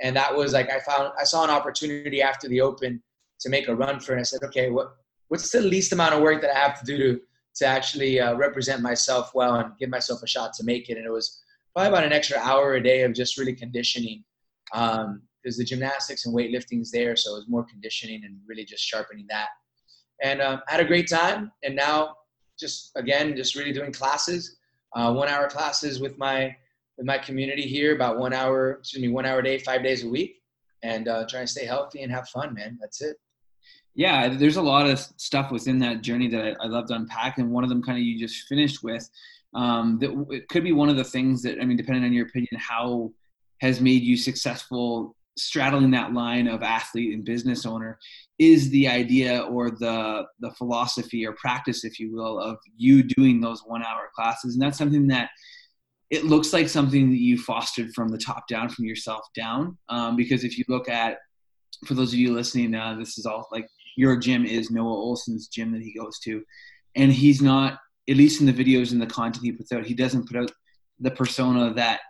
And 0.00 0.14
that 0.14 0.34
was 0.34 0.52
like, 0.52 0.70
I 0.70 0.78
found, 0.80 1.12
I 1.20 1.24
saw 1.24 1.42
an 1.42 1.50
opportunity 1.50 2.22
after 2.22 2.48
the 2.48 2.60
open 2.60 3.02
to 3.40 3.48
make 3.48 3.68
a 3.68 3.74
run 3.74 3.98
for 3.98 4.16
it. 4.16 4.20
I 4.20 4.22
said, 4.22 4.42
okay, 4.44 4.70
what, 4.70 4.94
what's 5.28 5.50
the 5.50 5.60
least 5.60 5.92
amount 5.92 6.14
of 6.14 6.22
work 6.22 6.40
that 6.42 6.54
I 6.54 6.58
have 6.58 6.78
to 6.80 6.86
do 6.86 6.96
to, 6.96 7.20
to 7.56 7.66
actually 7.66 8.20
uh, 8.20 8.34
represent 8.36 8.82
myself 8.82 9.32
well 9.34 9.56
and 9.56 9.76
give 9.78 9.90
myself 9.90 10.22
a 10.22 10.26
shot 10.26 10.52
to 10.54 10.64
make 10.64 10.88
it? 10.88 10.96
And 10.96 11.06
it 11.06 11.12
was 11.12 11.42
probably 11.74 11.88
about 11.88 12.04
an 12.04 12.12
extra 12.12 12.38
hour 12.38 12.74
a 12.74 12.82
day 12.82 13.02
of 13.02 13.14
just 13.14 13.36
really 13.36 13.54
conditioning. 13.54 14.24
Um, 14.72 15.22
because 15.42 15.58
the 15.58 15.64
gymnastics 15.64 16.26
and 16.26 16.34
weightlifting 16.34 16.80
is 16.80 16.90
there, 16.90 17.14
so 17.14 17.30
it 17.30 17.38
was 17.38 17.48
more 17.48 17.64
conditioning 17.64 18.24
and 18.24 18.36
really 18.48 18.64
just 18.64 18.82
sharpening 18.82 19.26
that. 19.28 19.46
And 20.20 20.42
um, 20.42 20.60
I 20.68 20.72
had 20.72 20.80
a 20.80 20.84
great 20.84 21.08
time, 21.08 21.52
and 21.62 21.76
now 21.76 22.16
just 22.58 22.92
again, 22.96 23.36
just 23.36 23.54
really 23.54 23.72
doing 23.72 23.92
classes, 23.92 24.56
uh, 24.94 25.12
one 25.12 25.28
hour 25.28 25.48
classes 25.48 26.00
with 26.00 26.16
my 26.18 26.54
with 26.96 27.06
my 27.06 27.18
community 27.18 27.62
here, 27.62 27.94
about 27.94 28.18
one 28.18 28.32
hour, 28.32 28.78
excuse 28.80 29.02
me, 29.02 29.08
one 29.08 29.26
hour 29.26 29.40
a 29.40 29.44
day, 29.44 29.58
five 29.58 29.82
days 29.82 30.04
a 30.04 30.08
week, 30.08 30.42
and 30.82 31.08
uh, 31.08 31.26
trying 31.28 31.44
to 31.44 31.52
stay 31.52 31.66
healthy 31.66 32.02
and 32.02 32.12
have 32.12 32.28
fun, 32.28 32.54
man. 32.54 32.78
That's 32.80 33.02
it. 33.02 33.16
Yeah, 33.94 34.28
there's 34.28 34.56
a 34.56 34.62
lot 34.62 34.88
of 34.88 34.98
stuff 34.98 35.50
within 35.50 35.78
that 35.78 36.02
journey 36.02 36.28
that 36.28 36.56
I, 36.60 36.64
I 36.64 36.66
love 36.66 36.86
to 36.88 36.94
unpack, 36.94 37.38
and 37.38 37.50
one 37.50 37.64
of 37.64 37.70
them 37.70 37.82
kind 37.82 37.98
of 37.98 38.04
you 38.04 38.18
just 38.18 38.46
finished 38.46 38.82
with. 38.82 39.08
Um, 39.54 39.98
that 40.00 40.26
it 40.30 40.48
could 40.48 40.64
be 40.64 40.72
one 40.72 40.90
of 40.90 40.96
the 40.96 41.04
things 41.04 41.42
that 41.42 41.58
I 41.60 41.64
mean, 41.64 41.76
depending 41.76 42.04
on 42.04 42.12
your 42.12 42.26
opinion, 42.26 42.56
how 42.58 43.12
has 43.62 43.80
made 43.80 44.02
you 44.02 44.16
successful 44.16 45.15
straddling 45.36 45.90
that 45.90 46.12
line 46.12 46.48
of 46.48 46.62
athlete 46.62 47.12
and 47.12 47.24
business 47.24 47.66
owner 47.66 47.98
is 48.38 48.70
the 48.70 48.88
idea 48.88 49.42
or 49.42 49.70
the 49.70 50.24
the 50.40 50.50
philosophy 50.52 51.26
or 51.26 51.32
practice 51.32 51.84
if 51.84 51.98
you 51.98 52.14
will 52.14 52.38
of 52.38 52.58
you 52.76 53.02
doing 53.02 53.40
those 53.40 53.62
one 53.66 53.82
hour 53.82 54.10
classes. 54.14 54.54
And 54.54 54.62
that's 54.62 54.78
something 54.78 55.06
that 55.08 55.30
it 56.10 56.24
looks 56.24 56.52
like 56.52 56.68
something 56.68 57.10
that 57.10 57.20
you 57.20 57.36
fostered 57.38 57.92
from 57.94 58.08
the 58.08 58.18
top 58.18 58.46
down 58.48 58.68
from 58.68 58.84
yourself 58.84 59.26
down. 59.34 59.76
Um, 59.88 60.16
because 60.16 60.44
if 60.44 60.56
you 60.56 60.64
look 60.68 60.88
at 60.88 61.18
for 61.84 61.94
those 61.94 62.12
of 62.12 62.18
you 62.18 62.32
listening 62.32 62.74
uh, 62.74 62.94
this 62.94 63.18
is 63.18 63.26
all 63.26 63.48
like 63.52 63.68
your 63.96 64.16
gym 64.16 64.46
is 64.46 64.70
noah 64.70 64.96
Ohlsen's 64.96 65.48
gym 65.48 65.72
that 65.72 65.82
he 65.82 65.94
goes 65.94 66.18
to. 66.20 66.42
And 66.94 67.12
he's 67.12 67.42
not 67.42 67.78
at 68.08 68.16
least 68.16 68.40
in 68.40 68.46
the 68.46 68.52
videos 68.52 68.92
and 68.92 69.02
the 69.02 69.06
content 69.06 69.44
he 69.44 69.52
puts 69.52 69.72
out 69.72 69.84
he 69.84 69.94
doesn't 69.94 70.26
put 70.26 70.36
out 70.36 70.50
the 71.00 71.10
persona 71.10 71.74
that 71.74 72.00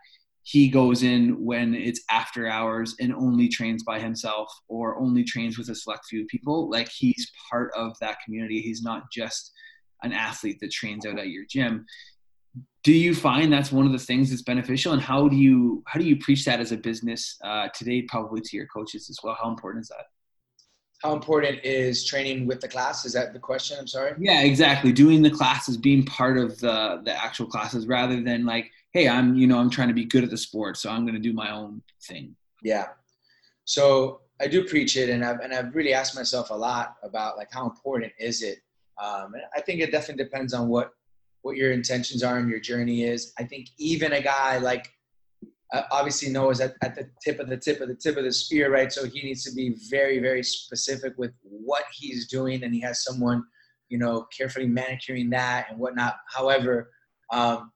he 0.47 0.69
goes 0.69 1.03
in 1.03 1.45
when 1.45 1.75
it's 1.75 2.05
after 2.09 2.47
hours 2.47 2.95
and 3.01 3.13
only 3.13 3.49
trains 3.49 3.83
by 3.83 3.99
himself 3.99 4.49
or 4.69 4.97
only 4.97 5.25
trains 5.25 5.59
with 5.59 5.69
a 5.71 5.75
select 5.75 6.05
few 6.09 6.25
people. 6.27 6.71
Like 6.71 6.89
he's 6.89 7.33
part 7.51 7.73
of 7.77 7.97
that 8.01 8.19
community. 8.25 8.61
He's 8.61 8.81
not 8.81 9.11
just 9.13 9.51
an 10.05 10.13
athlete 10.13 10.59
that 10.61 10.71
trains 10.71 11.05
out 11.05 11.19
at 11.19 11.31
your 11.31 11.45
gym. 11.51 11.85
Do 12.85 12.93
you 12.93 13.13
find 13.13 13.53
that's 13.53 13.73
one 13.73 13.87
of 13.87 13.93
the 13.93 13.99
things 13.99 14.31
that's 14.31 14.43
beneficial? 14.43 14.93
And 14.93 15.03
how 15.03 15.27
do 15.27 15.35
you 15.35 15.83
how 15.89 15.99
do 15.99 16.07
you 16.07 16.17
preach 16.17 16.45
that 16.45 16.61
as 16.61 16.71
a 16.71 16.77
business 16.77 17.37
uh, 17.45 17.67
today 17.75 18.03
probably 18.03 18.41
to 18.41 18.57
your 18.57 18.69
coaches 18.69 19.11
as 19.11 19.19
well? 19.25 19.37
How 19.43 19.51
important 19.51 19.83
is 19.83 19.89
that 19.89 20.07
how 21.03 21.13
important 21.13 21.63
is 21.63 22.05
training 22.05 22.47
with 22.47 22.61
the 22.61 22.69
class 22.69 23.05
is 23.05 23.13
that 23.13 23.33
the 23.33 23.39
question 23.39 23.77
i'm 23.79 23.87
sorry 23.87 24.13
yeah 24.19 24.43
exactly 24.43 24.93
doing 24.93 25.23
the 25.23 25.31
classes 25.31 25.77
being 25.77 26.05
part 26.05 26.39
of 26.39 26.59
the 26.61 27.01
the 27.05 27.13
actual 27.13 27.47
classes 27.47 27.87
rather 27.87 28.23
than 28.23 28.45
like 28.45 28.71
hey, 28.97 29.11
I'm 29.11 29.37
you 29.37 29.47
know 29.47 29.59
I'm 29.59 29.69
trying 29.69 29.89
to 29.89 29.95
be 29.95 30.07
good 30.07 30.25
at 30.25 30.31
the 30.31 30.39
sport, 30.39 30.79
so 30.79 30.89
I'm 30.89 31.03
going 31.03 31.15
to 31.15 31.21
do 31.21 31.35
my 31.35 31.51
own 31.53 31.83
thing. 32.09 32.35
Yeah. 32.63 32.87
So 33.67 34.21
I 34.41 34.47
do 34.47 34.65
preach 34.65 34.97
it, 34.97 35.11
and 35.11 35.23
I've 35.23 35.41
and 35.41 35.53
I've 35.53 35.75
really 35.75 35.93
asked 35.93 36.17
myself 36.17 36.49
a 36.49 36.55
lot 36.55 36.97
about 37.03 37.37
like 37.37 37.49
how 37.53 37.67
important 37.67 38.13
is 38.19 38.43
it. 38.43 38.61
Um, 39.03 39.35
and 39.35 39.43
I 39.55 39.61
think 39.61 39.81
it 39.81 39.93
definitely 39.93 40.25
depends 40.25 40.55
on 40.55 40.69
what 40.69 40.93
what 41.43 41.57
your 41.57 41.73
intentions 41.73 42.23
are 42.23 42.39
and 42.39 42.49
your 42.49 42.59
journey 42.59 43.05
is. 43.05 43.35
I 43.39 43.45
think 43.45 43.69
even 43.79 44.15
a 44.15 44.23
guy 44.23 44.57
like 44.59 44.91
uh, 45.73 45.83
obviously 45.91 46.31
Noah's 46.31 46.61
at, 46.61 46.75
at 46.83 46.95
the 46.95 47.09
tip 47.25 47.41
of 47.41 47.49
the 47.49 47.57
tip 47.57 47.81
of 47.81 47.89
the 47.89 47.95
tip 47.95 48.17
of 48.17 48.25
the 48.25 48.33
spear, 48.33 48.73
right? 48.73 48.93
So 48.93 49.07
he 49.07 49.23
needs 49.23 49.45
to 49.45 49.55
be 49.55 49.77
very, 49.91 50.19
very 50.19 50.43
specific 50.43 51.15
with 51.17 51.33
what 51.43 51.85
he's 51.93 52.29
doing, 52.29 52.63
and 52.63 52.73
he 52.73 52.81
has 52.81 53.03
someone, 53.03 53.43
you 53.89 53.99
know, 53.99 54.27
carefully 54.37 54.69
manicuring 54.69 55.31
that 55.31 55.67
and 55.69 55.79
whatnot. 55.79 56.17
However, 56.33 56.91
um, 57.33 57.73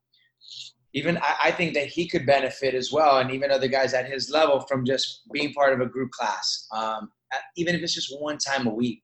even 0.92 1.18
I, 1.18 1.36
I, 1.44 1.50
think 1.50 1.74
that 1.74 1.86
he 1.86 2.08
could 2.08 2.26
benefit 2.26 2.74
as 2.74 2.92
well, 2.92 3.18
and 3.18 3.30
even 3.32 3.50
other 3.50 3.68
guys 3.68 3.92
at 3.92 4.08
his 4.08 4.30
level 4.30 4.60
from 4.60 4.84
just 4.84 5.22
being 5.32 5.52
part 5.52 5.72
of 5.72 5.80
a 5.80 5.86
group 5.86 6.10
class, 6.12 6.66
um, 6.72 7.10
even 7.56 7.74
if 7.74 7.82
it's 7.82 7.94
just 7.94 8.14
one 8.20 8.38
time 8.38 8.66
a 8.66 8.74
week. 8.74 9.02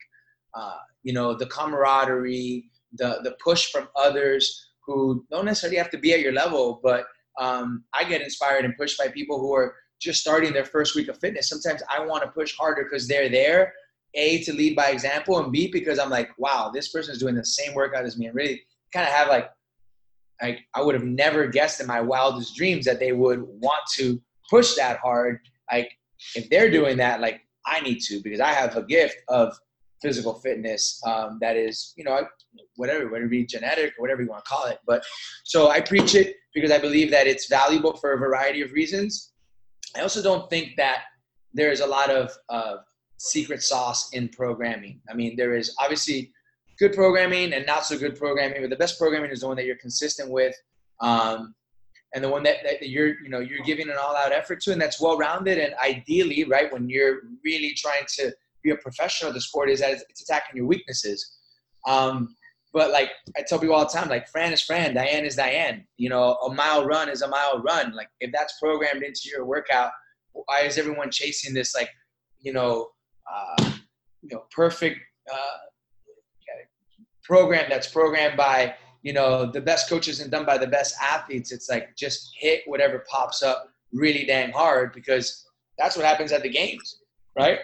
Uh, 0.55 0.77
you 1.03 1.13
know, 1.13 1.35
the 1.35 1.47
camaraderie, 1.47 2.71
the 2.93 3.21
the 3.25 3.37
push 3.43 3.71
from 3.71 3.89
others 3.97 4.71
who 4.87 5.25
don't 5.31 5.45
necessarily 5.45 5.77
have 5.77 5.91
to 5.91 5.99
be 5.99 6.13
at 6.13 6.21
your 6.21 6.33
level, 6.33 6.81
but 6.83 7.07
um, 7.39 7.85
I 7.95 8.05
get 8.05 8.23
inspired 8.23 8.65
and 8.65 8.77
pushed 8.77 8.99
by 8.99 9.09
people 9.09 9.39
who 9.39 9.55
are 9.55 9.75
just 10.01 10.21
starting 10.21 10.53
their 10.53 10.65
first 10.65 10.95
week 10.95 11.09
of 11.09 11.19
fitness. 11.19 11.49
Sometimes 11.49 11.83
I 11.91 12.05
want 12.05 12.23
to 12.23 12.31
push 12.31 12.57
harder 12.57 12.85
because 12.85 13.09
they're 13.09 13.29
there. 13.29 13.73
A 14.15 14.43
to 14.45 14.53
lead 14.53 14.77
by 14.77 14.89
example, 14.91 15.39
and 15.39 15.53
B 15.53 15.71
because 15.71 15.99
I'm 15.99 16.09
like, 16.09 16.31
wow, 16.39 16.71
this 16.73 16.89
person 16.89 17.13
is 17.13 17.21
doing 17.21 17.35
the 17.35 17.45
same 17.45 17.75
workout 17.75 18.05
as 18.05 18.17
me, 18.17 18.27
and 18.27 18.35
really 18.35 18.63
kind 18.93 19.07
of 19.07 19.13
have 19.13 19.29
like 19.29 19.51
like, 20.43 20.61
I 20.75 20.83
would 20.83 20.95
have 20.95 21.05
never 21.05 21.47
guessed 21.47 21.81
in 21.81 21.87
my 21.87 22.01
wildest 22.01 22.57
dreams 22.57 22.85
that 22.85 22.99
they 22.99 23.13
would 23.13 23.43
want 23.43 23.83
to 23.97 24.21
push 24.51 24.75
that 24.75 24.99
hard. 24.99 25.41
Like 25.73 25.91
if 26.35 26.49
they're 26.51 26.71
doing 26.71 26.97
that, 26.99 27.21
like 27.21 27.41
I 27.67 27.81
need 27.81 28.01
to 28.03 28.21
because 28.23 28.41
I 28.41 28.53
have 28.53 28.77
a 28.77 28.83
gift 28.83 29.17
of 29.29 29.57
physical 30.03 30.35
fitness 30.35 31.01
um, 31.07 31.39
that 31.41 31.57
is, 31.57 31.93
you 31.97 32.05
know, 32.05 32.27
whatever, 32.77 33.17
it 33.17 33.31
be 33.31 33.47
genetic 33.47 33.95
or 33.99 34.03
whatever 34.03 34.23
you 34.23 34.29
want 34.29 34.45
to 34.45 34.49
call 34.49 34.67
it. 34.67 34.79
But 34.87 35.05
so 35.45 35.71
I 35.71 35.81
preach 35.81 36.15
it 36.15 36.37
because 36.55 36.71
I 36.71 36.79
believe 36.79 37.11
that 37.11 37.27
it's 37.27 37.49
valuable 37.49 37.97
for 37.97 38.13
a 38.13 38.19
variety 38.19 38.63
of 38.63 38.73
reasons. 38.73 39.33
I 39.97 40.01
also 40.01 40.23
don't 40.23 40.49
think 40.51 40.77
that 40.77 41.05
there's 41.55 41.81
a 41.81 41.87
lot 41.87 42.11
of 42.11 42.31
uh, 42.49 42.77
secret 43.19 43.63
sauce 43.63 44.11
in 44.13 44.29
programming. 44.29 45.01
I 45.11 45.15
mean, 45.15 45.37
there 45.37 45.57
is 45.57 45.75
obviously 45.81 46.33
good 46.79 46.95
programming 46.95 47.55
and 47.55 47.65
not 47.67 47.85
so 47.87 47.99
good 47.99 48.17
programming. 48.17 48.61
But 48.61 48.71
the 48.71 48.77
best 48.77 48.99
programming 48.99 49.31
is 49.31 49.41
the 49.41 49.47
one 49.47 49.57
that 49.57 49.67
you're 49.67 49.77
consistent 49.77 50.31
with, 50.31 50.55
um, 51.01 51.55
and 52.15 52.23
the 52.23 52.29
one 52.29 52.43
that, 52.45 52.59
that 52.63 52.89
you're 52.89 53.21
you 53.23 53.29
know 53.29 53.41
you're 53.41 53.65
giving 53.65 53.89
an 53.89 53.97
all-out 54.01 54.33
effort 54.33 54.61
to, 54.63 54.73
and 54.73 54.81
that's 54.81 55.01
well-rounded. 55.01 55.59
And 55.59 55.75
ideally, 55.83 56.45
right 56.45 56.73
when 56.73 56.89
you're 56.89 57.23
really 57.45 57.73
trying 57.75 58.05
to 58.19 58.33
be 58.67 58.73
a 58.73 58.77
professional 58.77 59.29
of 59.29 59.35
the 59.35 59.41
sport, 59.41 59.71
is 59.71 59.81
that 59.81 59.99
it's 60.09 60.23
attacking 60.23 60.57
your 60.57 60.67
weaknesses. 60.67 61.39
Um, 61.87 62.35
but 62.73 62.91
like 62.91 63.11
I 63.37 63.43
tell 63.47 63.59
people 63.59 63.75
all 63.75 63.87
the 63.87 63.93
time, 63.93 64.09
like 64.09 64.29
Fran 64.29 64.53
is 64.53 64.63
Fran, 64.63 64.95
Diane 64.95 65.25
is 65.25 65.37
Diane. 65.37 65.87
You 65.97 66.11
know, 66.11 66.35
a 66.35 66.53
mile 66.53 66.85
run 66.85 67.09
is 67.09 67.23
a 67.23 67.29
mile 67.29 67.63
run. 67.63 67.95
Like 67.95 68.09
if 68.21 68.31
that's 68.33 68.59
programmed 68.61 69.03
into 69.03 69.23
your 69.33 69.47
workout, 69.47 69.91
why 70.33 70.61
is 70.63 70.77
everyone 70.77 71.11
chasing 71.11 71.55
this 71.55 71.75
like, 71.75 71.89
you 72.41 72.53
know, 72.53 72.89
uh, 73.33 73.71
you 74.23 74.29
know, 74.31 74.45
perfect 74.51 74.99
uh, 75.33 75.59
program 77.27 77.67
that's 77.69 77.89
programmed 77.89 78.37
by 78.37 78.75
you 79.03 79.13
know 79.13 79.51
the 79.51 79.61
best 79.61 79.89
coaches 79.89 80.21
and 80.21 80.31
done 80.31 80.47
by 80.47 80.57
the 80.57 80.67
best 80.67 80.95
athletes 81.03 81.51
it's 81.53 81.69
like 81.69 81.95
just 81.97 82.31
hit 82.39 82.63
whatever 82.67 83.05
pops 83.11 83.43
up 83.43 83.69
really 83.93 84.25
dang 84.25 84.53
hard 84.53 84.93
because 84.93 85.45
that's 85.77 85.97
what 85.97 86.07
happens 86.07 86.31
at 86.31 86.43
the 86.43 86.49
games 86.49 87.01
right 87.37 87.59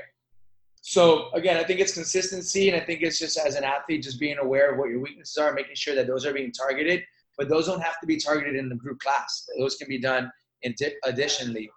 so 0.82 1.30
again 1.32 1.56
i 1.56 1.64
think 1.64 1.80
it's 1.80 1.94
consistency 1.94 2.68
and 2.68 2.80
i 2.80 2.84
think 2.84 3.00
it's 3.02 3.18
just 3.18 3.38
as 3.38 3.54
an 3.54 3.64
athlete 3.64 4.02
just 4.02 4.20
being 4.20 4.38
aware 4.38 4.72
of 4.72 4.78
what 4.78 4.90
your 4.90 5.00
weaknesses 5.00 5.36
are 5.38 5.54
making 5.54 5.74
sure 5.74 5.94
that 5.94 6.06
those 6.06 6.26
are 6.26 6.34
being 6.34 6.52
targeted 6.52 7.02
but 7.38 7.48
those 7.48 7.66
don't 7.66 7.82
have 7.82 7.98
to 8.00 8.06
be 8.06 8.16
targeted 8.16 8.56
in 8.56 8.68
the 8.68 8.74
group 8.74 9.00
class. 9.00 9.48
Those 9.58 9.76
can 9.76 9.88
be 9.88 9.98
done 9.98 10.30
in 10.62 10.74
additionally. 11.04 11.70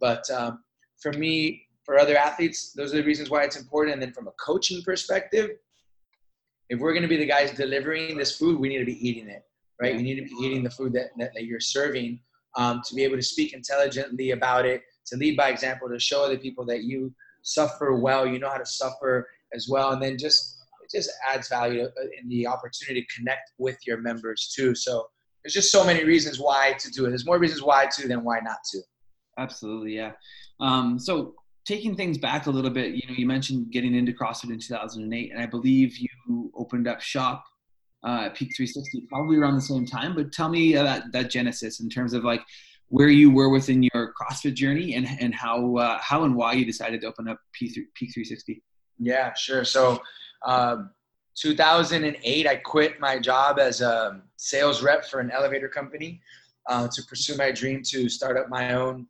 But 0.00 0.28
um, 0.30 0.62
for 1.00 1.12
me 1.12 1.66
for 1.84 1.98
other 1.98 2.16
athletes 2.16 2.72
those 2.72 2.94
are 2.94 2.98
the 2.98 3.04
reasons 3.04 3.28
why 3.28 3.42
it's 3.42 3.56
important. 3.56 3.94
And 3.94 4.02
then 4.02 4.12
from 4.12 4.28
a 4.28 4.32
coaching 4.32 4.82
perspective 4.82 5.50
if 6.68 6.78
we're 6.78 6.92
going 6.92 7.02
to 7.02 7.08
be 7.08 7.18
the 7.18 7.26
guys 7.26 7.50
delivering 7.50 8.16
this 8.16 8.38
food, 8.38 8.58
we 8.58 8.68
need 8.68 8.78
to 8.78 8.86
be 8.86 9.06
eating 9.06 9.28
it, 9.28 9.42
right? 9.78 9.94
We 9.94 10.02
need 10.02 10.14
to 10.14 10.22
be 10.22 10.34
eating 10.40 10.62
the 10.62 10.70
food 10.70 10.94
that, 10.94 11.10
that, 11.18 11.32
that 11.34 11.44
you're 11.44 11.60
serving 11.60 12.20
um, 12.56 12.80
to 12.86 12.94
be 12.94 13.04
able 13.04 13.16
to 13.16 13.22
speak 13.22 13.52
intelligently 13.52 14.30
about 14.30 14.64
it, 14.64 14.82
to 15.06 15.16
lead 15.16 15.36
by 15.36 15.50
example, 15.50 15.90
to 15.90 15.98
show 15.98 16.24
other 16.24 16.38
people 16.38 16.64
that 16.66 16.84
you 16.84 17.12
suffer 17.42 17.94
well, 17.94 18.26
you 18.26 18.38
know 18.38 18.48
how 18.48 18.58
to 18.58 18.66
suffer 18.66 19.28
as 19.54 19.68
well. 19.68 19.92
And 19.92 20.02
then 20.02 20.16
just, 20.18 20.58
it 20.82 20.96
just 20.96 21.10
adds 21.28 21.48
value 21.48 21.84
uh, 21.84 22.02
in 22.20 22.28
the 22.28 22.46
opportunity 22.46 23.02
to 23.02 23.14
connect 23.14 23.52
with 23.58 23.78
your 23.86 24.00
members 24.00 24.52
too. 24.54 24.74
So 24.74 25.06
there's 25.42 25.54
just 25.54 25.72
so 25.72 25.84
many 25.84 26.04
reasons 26.04 26.38
why 26.38 26.74
to 26.78 26.90
do 26.90 27.06
it. 27.06 27.10
There's 27.10 27.26
more 27.26 27.38
reasons 27.38 27.62
why 27.62 27.86
to 27.86 28.08
than 28.08 28.24
why 28.24 28.40
not 28.40 28.58
to. 28.72 28.80
Absolutely. 29.38 29.96
Yeah. 29.96 30.12
Um, 30.60 30.98
so 30.98 31.34
taking 31.64 31.96
things 31.96 32.18
back 32.18 32.46
a 32.46 32.50
little 32.50 32.70
bit, 32.70 32.94
you 32.94 33.02
know, 33.08 33.14
you 33.14 33.26
mentioned 33.26 33.70
getting 33.72 33.94
into 33.94 34.12
CrossFit 34.12 34.50
in 34.50 34.58
2008, 34.58 35.32
and 35.32 35.40
I 35.40 35.46
believe 35.46 35.96
you 35.98 36.52
opened 36.54 36.86
up 36.86 37.00
shop 37.00 37.44
uh, 38.04 38.28
Peak 38.30 38.50
360 38.56 39.06
probably 39.08 39.36
around 39.36 39.54
the 39.54 39.60
same 39.60 39.86
time. 39.86 40.14
But 40.14 40.32
tell 40.32 40.48
me 40.48 40.74
that 40.74 41.12
that 41.12 41.30
genesis 41.30 41.80
in 41.80 41.88
terms 41.88 42.12
of 42.12 42.24
like 42.24 42.42
where 42.92 43.08
you 43.08 43.30
were 43.30 43.48
within 43.48 43.82
your 43.82 44.12
CrossFit 44.12 44.52
journey 44.52 44.96
and 44.96 45.08
and 45.18 45.34
how 45.34 45.76
uh, 45.76 45.98
how 46.00 46.24
and 46.24 46.36
why 46.36 46.52
you 46.52 46.66
decided 46.66 47.00
to 47.00 47.06
open 47.06 47.26
up 47.26 47.38
P3, 47.54 47.84
Peak 47.94 48.12
360. 48.12 48.62
Yeah, 48.98 49.32
sure. 49.32 49.64
So, 49.64 50.02
um, 50.46 50.90
2008, 51.36 52.46
I 52.46 52.56
quit 52.56 53.00
my 53.00 53.18
job 53.18 53.58
as 53.58 53.80
a 53.80 54.20
sales 54.36 54.82
rep 54.82 55.06
for 55.06 55.20
an 55.20 55.30
elevator 55.30 55.70
company 55.70 56.20
uh, 56.68 56.86
to 56.92 57.02
pursue 57.04 57.34
my 57.38 57.50
dream 57.50 57.82
to 57.86 58.10
start 58.10 58.36
up 58.36 58.50
my 58.50 58.74
own 58.74 59.06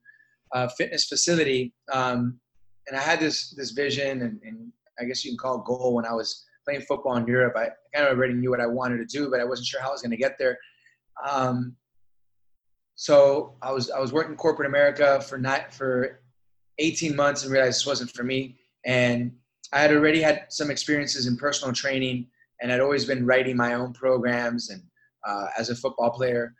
uh, 0.52 0.68
fitness 0.68 1.06
facility. 1.06 1.74
Um, 1.92 2.38
and 2.86 2.96
I 2.96 3.00
had 3.00 3.18
this 3.18 3.50
this 3.50 3.72
vision, 3.72 4.22
and, 4.22 4.40
and, 4.44 4.72
I 5.00 5.04
guess 5.04 5.24
you 5.24 5.32
can 5.32 5.38
call 5.38 5.58
it 5.58 5.64
goal 5.64 5.94
when 5.94 6.04
I 6.04 6.12
was 6.12 6.44
playing 6.64 6.82
football 6.82 7.16
in 7.16 7.26
Europe. 7.26 7.54
I 7.56 7.70
kind 7.92 8.06
of 8.06 8.16
already 8.16 8.34
knew 8.34 8.50
what 8.50 8.60
I 8.60 8.66
wanted 8.66 8.98
to 8.98 9.06
do, 9.06 9.28
but 9.28 9.40
I 9.40 9.44
wasn't 9.44 9.66
sure 9.66 9.80
how 9.80 9.88
I 9.88 9.92
was 9.92 10.02
going 10.02 10.12
to 10.12 10.16
get 10.16 10.38
there. 10.38 10.56
Um, 11.28 11.74
so 13.02 13.56
I 13.62 13.72
was 13.72 13.90
I 13.90 13.98
was 13.98 14.12
working 14.12 14.36
corporate 14.36 14.68
America 14.68 15.20
for 15.22 15.36
not 15.36 15.74
for 15.74 16.20
18 16.78 17.16
months 17.16 17.42
and 17.42 17.50
realized 17.50 17.80
this 17.80 17.86
wasn't 17.86 18.14
for 18.14 18.22
me. 18.22 18.60
And 18.86 19.32
I 19.72 19.80
had 19.80 19.90
already 19.92 20.22
had 20.22 20.44
some 20.50 20.70
experiences 20.70 21.26
in 21.26 21.36
personal 21.36 21.74
training, 21.74 22.28
and 22.60 22.70
I'd 22.70 22.78
always 22.78 23.04
been 23.04 23.26
writing 23.26 23.56
my 23.56 23.74
own 23.74 23.92
programs 23.92 24.70
and 24.70 24.80
uh, 25.26 25.46
as 25.58 25.68
a 25.68 25.74
football 25.74 26.10
player. 26.10 26.54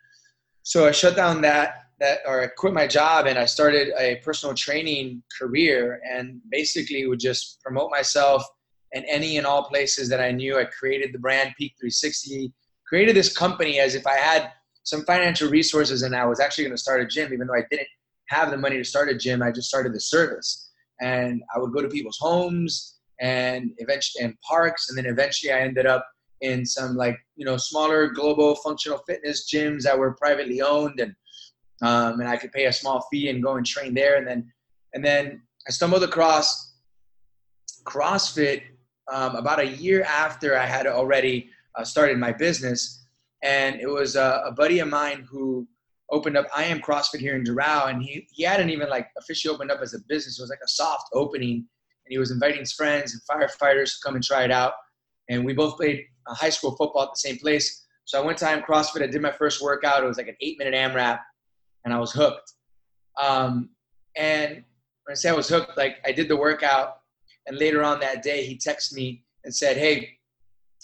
So 0.65 0.89
I 0.89 0.91
shut 0.91 1.15
down 1.15 1.43
that 1.43 1.85
that 2.01 2.19
or 2.27 2.43
I 2.43 2.49
quit 2.49 2.75
my 2.75 2.89
job 2.89 3.27
and 3.27 3.39
I 3.39 3.47
started 3.47 3.93
a 3.97 4.17
personal 4.25 4.53
training 4.53 5.23
career 5.39 6.01
and 6.13 6.41
basically 6.51 7.07
would 7.07 7.21
just 7.21 7.61
promote 7.63 7.89
myself 7.93 8.45
in 8.91 9.05
any 9.05 9.37
and 9.37 9.47
all 9.47 9.69
places 9.69 10.09
that 10.09 10.21
I 10.21 10.33
knew. 10.33 10.59
I 10.59 10.65
created 10.65 11.15
the 11.15 11.21
brand 11.21 11.55
Peak 11.57 11.75
360, 11.79 12.53
created 12.85 13.15
this 13.15 13.33
company 13.33 13.79
as 13.79 13.95
if 13.95 14.09
I 14.09 14.17
had 14.17 14.51
some 14.85 15.05
financial 15.05 15.49
resources 15.49 16.03
and 16.03 16.15
I 16.15 16.25
was 16.25 16.41
actually 16.41 16.65
going 16.65 16.77
to 16.77 16.83
start 16.83 17.01
a 17.01 17.07
gym, 17.07 17.33
even 17.33 17.47
though 17.47 17.55
I 17.55 17.65
didn't 17.71 17.89
have 18.29 18.51
the 18.51 18.57
money 18.57 18.77
to 18.79 18.85
start 18.85 19.09
a 19.09 19.17
gym. 19.17 19.43
I 19.43 19.51
just 19.51 19.69
started 19.69 19.95
the 19.95 20.01
service, 20.01 20.71
and 21.01 21.43
I 21.55 21.59
would 21.59 21.73
go 21.73 21.83
to 21.83 21.89
people's 21.89 22.19
homes 22.21 22.99
and 23.21 23.71
eventually 23.79 24.25
in 24.25 24.37
parks, 24.47 24.89
and 24.89 24.99
then 24.99 25.07
eventually 25.07 25.53
I 25.53 25.61
ended 25.61 25.87
up 25.87 26.07
in 26.41 26.67
some 26.67 26.97
like 26.97 27.17
you 27.37 27.47
know 27.47 27.57
smaller 27.57 28.09
global 28.09 28.57
functional 28.57 28.99
fitness 29.07 29.49
gyms 29.53 29.83
that 29.83 29.99
were 29.99 30.15
privately 30.15 30.61
owned, 30.61 30.99
and 31.01 31.15
um, 31.83 32.21
and 32.21 32.29
I 32.29 32.37
could 32.37 32.53
pay 32.53 32.67
a 32.67 32.73
small 32.73 33.07
fee 33.11 33.29
and 33.29 33.43
go 33.43 33.57
and 33.57 33.67
train 33.67 33.95
there, 33.95 34.17
and 34.17 34.27
then 34.27 34.53
and 34.95 35.05
then 35.05 35.43
I 35.69 35.71
stumbled 35.71 36.03
across 36.03 36.75
CrossFit 37.85 38.63
um, 39.13 39.37
about 39.37 39.61
a 39.61 39.67
year 39.67 40.03
after 40.03 40.57
I 40.57 40.67
had 40.67 40.87
already 40.87 41.51
uh, 41.77 41.85
started 41.85 42.19
my 42.19 42.33
business 42.33 43.02
and 43.43 43.81
it 43.81 43.89
was 43.89 44.17
a, 44.17 44.43
a, 44.47 44.53
buddy 44.53 44.79
of 44.79 44.89
mine 44.89 45.27
who 45.29 45.67
opened 46.11 46.37
up 46.37 46.47
I 46.57 46.65
am 46.65 46.81
CrossFit 46.81 47.19
here 47.19 47.37
in 47.37 47.45
Doral, 47.45 47.91
and 47.91 48.03
he 48.03 48.27
he 48.31 48.45
hadn't 48.45 48.71
even 48.71 48.89
like 48.89 49.09
officially 49.19 49.55
opened 49.55 49.71
up 49.71 49.81
as 49.81 49.95
a 49.95 49.99
business. 50.09 50.39
It 50.39 50.43
was 50.43 50.51
like 50.51 50.61
a 50.65 50.69
soft 50.69 51.09
opening, 51.13 51.57
and 51.57 52.11
he 52.11 52.19
was 52.19 52.31
inviting 52.31 52.61
his 52.61 52.73
friends 52.73 53.15
and 53.15 53.23
firefighters 53.31 53.93
to 53.93 53.97
come 54.05 54.15
and 54.15 54.25
try 54.25 54.45
it 54.45 54.51
out. 54.51 54.75
And 55.29 55.45
we 55.45 55.55
both 55.55 55.77
played 55.77 56.05
high 56.29 56.51
school 56.51 56.77
football 56.77 57.05
at 57.05 57.11
the 57.11 57.29
same 57.29 57.39
place. 57.39 57.87
So 58.05 58.21
I 58.21 58.25
went 58.25 58.39
to 58.39 58.49
I 58.49 58.53
am 58.53 58.63
CrossFit. 58.63 59.03
I 59.03 59.07
did 59.07 59.23
my 59.23 59.33
first 59.33 59.63
workout. 59.63 60.03
It 60.03 60.07
was 60.07 60.19
like 60.19 60.29
an 60.29 60.37
eight 60.41 60.59
minute 60.59 60.75
AMRAP, 60.75 61.21
and 61.85 61.95
I 61.95 61.99
was 61.99 62.13
hooked. 62.13 62.53
Um, 63.21 63.71
and 64.17 64.55
when 65.05 65.13
I 65.13 65.15
say 65.15 65.31
I 65.31 65.35
was 65.35 65.49
hooked, 65.49 65.77
like 65.77 65.97
I 66.05 66.13
did 66.13 66.29
the 66.29 66.37
workout, 66.37 66.99
and 67.47 67.59
later 67.59 67.83
on 67.83 68.01
that 68.01 68.23
day 68.23 68.45
he 68.45 68.57
texted 68.57 68.95
me 68.95 69.25
and 69.45 69.55
said, 69.55 69.77
"Hey, 69.77 70.19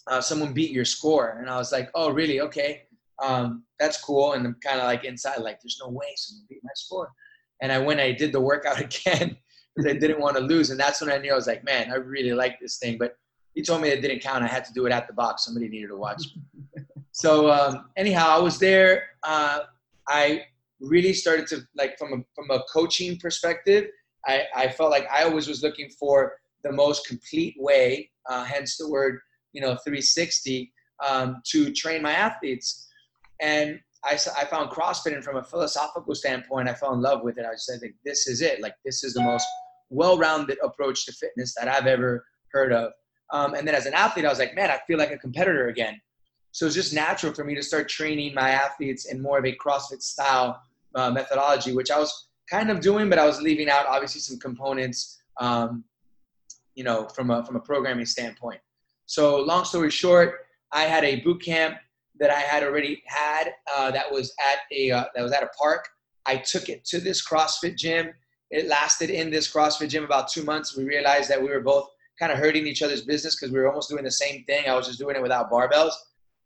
uh, 0.08 0.20
someone 0.20 0.52
beat 0.52 0.70
your 0.70 0.84
score. 0.84 1.36
And 1.38 1.48
I 1.48 1.56
was 1.56 1.70
like, 1.70 1.90
oh, 1.94 2.10
really? 2.10 2.40
Okay. 2.40 2.82
Um, 3.22 3.64
that's 3.78 4.00
cool. 4.00 4.32
And 4.32 4.46
I'm 4.46 4.56
kind 4.64 4.80
of 4.80 4.84
like 4.84 5.04
inside, 5.04 5.40
like, 5.40 5.60
there's 5.60 5.78
no 5.82 5.90
way 5.90 6.06
someone 6.16 6.46
beat 6.48 6.60
my 6.62 6.70
score. 6.74 7.10
And 7.60 7.70
I 7.70 7.78
went, 7.78 8.00
I 8.00 8.12
did 8.12 8.32
the 8.32 8.40
workout 8.40 8.80
again 8.88 9.36
because 9.74 9.90
I 9.90 9.98
didn't 9.98 10.20
want 10.20 10.36
to 10.36 10.42
lose. 10.42 10.70
And 10.70 10.80
that's 10.80 11.00
when 11.00 11.10
I 11.10 11.18
knew 11.18 11.32
I 11.32 11.36
was 11.36 11.46
like, 11.46 11.64
man, 11.64 11.90
I 11.90 11.96
really 11.96 12.32
like 12.32 12.58
this 12.60 12.78
thing. 12.78 12.98
But 12.98 13.16
he 13.54 13.62
told 13.62 13.82
me 13.82 13.88
it 13.88 14.00
didn't 14.00 14.20
count. 14.20 14.44
I 14.44 14.46
had 14.46 14.64
to 14.66 14.72
do 14.72 14.86
it 14.86 14.92
at 14.92 15.06
the 15.06 15.12
box. 15.12 15.44
Somebody 15.44 15.68
needed 15.68 15.88
to 15.88 15.96
watch. 15.96 16.22
so 17.12 17.50
um, 17.50 17.90
anyhow, 17.96 18.28
I 18.28 18.38
was 18.38 18.58
there. 18.58 19.10
Uh, 19.22 19.60
I 20.08 20.44
really 20.80 21.12
started 21.12 21.46
to 21.48 21.66
like 21.76 21.98
from 21.98 22.12
a, 22.12 22.16
from 22.34 22.50
a 22.50 22.62
coaching 22.72 23.18
perspective. 23.18 23.88
I, 24.26 24.44
I 24.54 24.68
felt 24.68 24.90
like 24.90 25.06
I 25.12 25.24
always 25.24 25.48
was 25.48 25.62
looking 25.62 25.90
for 25.90 26.36
the 26.62 26.72
most 26.72 27.06
complete 27.06 27.54
way, 27.58 28.10
uh, 28.28 28.44
hence 28.44 28.76
the 28.76 28.88
word 28.88 29.20
you 29.52 29.60
know 29.60 29.76
360 29.84 30.72
um, 31.06 31.40
to 31.46 31.72
train 31.72 32.02
my 32.02 32.12
athletes 32.12 32.88
and 33.40 33.80
I, 34.04 34.14
I 34.36 34.44
found 34.44 34.70
CrossFit 34.70 35.14
and 35.14 35.24
from 35.24 35.36
a 35.36 35.42
philosophical 35.42 36.14
standpoint, 36.14 36.68
I 36.68 36.74
fell 36.74 36.94
in 36.94 37.00
love 37.00 37.22
with 37.22 37.38
it. 37.38 37.44
I 37.44 37.56
said, 37.56 37.80
like, 37.82 37.94
this 38.04 38.26
is 38.26 38.42
it. 38.42 38.60
Like, 38.60 38.74
this 38.84 39.02
is 39.02 39.14
the 39.14 39.22
most 39.22 39.46
well-rounded 39.90 40.58
approach 40.62 41.04
to 41.06 41.12
fitness 41.12 41.54
that 41.58 41.68
I've 41.68 41.86
ever 41.86 42.24
heard 42.52 42.72
of. 42.72 42.92
Um, 43.32 43.54
and 43.54 43.66
then 43.66 43.74
as 43.74 43.86
an 43.86 43.94
athlete, 43.94 44.24
I 44.24 44.28
was 44.28 44.38
like, 44.38 44.54
man, 44.54 44.70
I 44.70 44.78
feel 44.86 44.98
like 44.98 45.10
a 45.10 45.18
competitor 45.18 45.68
again. 45.68 46.00
So 46.52 46.66
it's 46.66 46.74
just 46.74 46.94
natural 46.94 47.34
for 47.34 47.44
me 47.44 47.54
to 47.54 47.62
start 47.62 47.88
training 47.88 48.34
my 48.34 48.50
athletes 48.50 49.06
in 49.06 49.20
more 49.20 49.38
of 49.38 49.44
a 49.44 49.54
CrossFit 49.56 50.02
style 50.02 50.60
uh, 50.94 51.10
methodology, 51.10 51.72
which 51.74 51.90
I 51.90 51.98
was 51.98 52.28
kind 52.48 52.70
of 52.70 52.80
doing, 52.80 53.10
but 53.10 53.18
I 53.18 53.26
was 53.26 53.42
leaving 53.42 53.68
out 53.68 53.86
obviously 53.86 54.20
some 54.20 54.38
components, 54.38 55.20
um, 55.40 55.84
you 56.74 56.84
know, 56.84 57.06
from 57.08 57.30
a, 57.30 57.44
from 57.44 57.56
a 57.56 57.60
programming 57.60 58.06
standpoint. 58.06 58.60
So 59.08 59.40
long 59.40 59.64
story 59.64 59.90
short, 59.90 60.34
I 60.70 60.82
had 60.82 61.02
a 61.02 61.20
boot 61.20 61.42
camp 61.42 61.78
that 62.20 62.30
I 62.30 62.40
had 62.40 62.62
already 62.62 63.02
had 63.06 63.54
uh, 63.74 63.90
that 63.90 64.12
was 64.12 64.34
at 64.38 64.58
a 64.70 64.90
uh, 64.90 65.04
that 65.14 65.22
was 65.22 65.32
at 65.32 65.42
a 65.42 65.48
park. 65.58 65.88
I 66.26 66.36
took 66.36 66.68
it 66.68 66.84
to 66.86 67.00
this 67.00 67.26
CrossFit 67.26 67.76
gym. 67.78 68.10
It 68.50 68.68
lasted 68.68 69.08
in 69.08 69.30
this 69.30 69.50
CrossFit 69.50 69.88
gym 69.88 70.04
about 70.04 70.28
two 70.28 70.44
months. 70.44 70.76
We 70.76 70.84
realized 70.84 71.30
that 71.30 71.40
we 71.42 71.48
were 71.48 71.62
both 71.62 71.88
kind 72.20 72.30
of 72.30 72.36
hurting 72.36 72.66
each 72.66 72.82
other's 72.82 73.00
business 73.00 73.34
because 73.34 73.50
we 73.50 73.58
were 73.58 73.68
almost 73.68 73.88
doing 73.88 74.04
the 74.04 74.10
same 74.10 74.44
thing. 74.44 74.68
I 74.68 74.74
was 74.74 74.86
just 74.86 74.98
doing 74.98 75.16
it 75.16 75.22
without 75.22 75.50
barbells. 75.50 75.92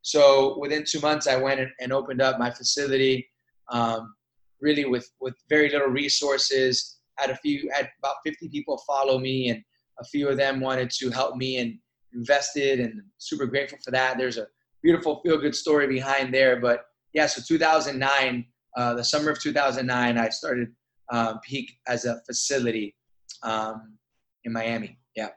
So 0.03 0.57
within 0.61 0.85
two 0.87 1.01
months, 1.01 1.27
I 1.27 1.37
went 1.37 1.68
and, 1.81 1.92
opened 1.92 2.22
up 2.22 2.38
my 2.38 2.51
facility, 2.51 3.29
um, 3.70 4.14
really 4.61 4.85
with 4.85 5.11
with 5.20 5.35
very 5.48 5.68
little 5.68 5.88
resources. 5.88 6.98
Had 7.18 7.31
a 7.31 7.37
few, 7.38 7.68
had 7.75 7.90
about 7.98 8.16
50 8.25 8.51
people 8.51 8.81
follow 8.87 9.18
me, 9.18 9.48
and 9.48 9.64
a 9.98 10.05
few 10.05 10.29
of 10.29 10.37
them 10.37 10.61
wanted 10.61 10.90
to 10.90 11.11
help 11.11 11.35
me 11.37 11.59
and 11.59 11.77
invested 12.14 12.81
and 12.81 13.03
super 13.18 13.46
grateful 13.46 13.79
for 13.85 13.90
that. 13.90 14.18
There's 14.18 14.38
a 14.38 14.46
beautiful 14.83 15.20
feel 15.25 15.38
good 15.38 15.55
story 15.55 15.87
behind 15.87 16.33
there. 16.33 16.61
But 16.61 16.87
yeah, 17.14 17.27
so 17.27 17.42
2009, 17.46 18.44
uh, 18.77 18.94
the 18.94 19.05
summer 19.05 19.31
of 19.31 19.40
2009, 19.40 20.18
I 20.18 20.29
started 20.31 20.68
um, 21.11 21.40
Peak 21.44 21.72
as 21.87 22.05
a 22.05 22.20
facility 22.27 22.94
um, 23.42 23.98
in 24.44 24.53
Miami. 24.53 24.98
Yeah. 25.16 25.29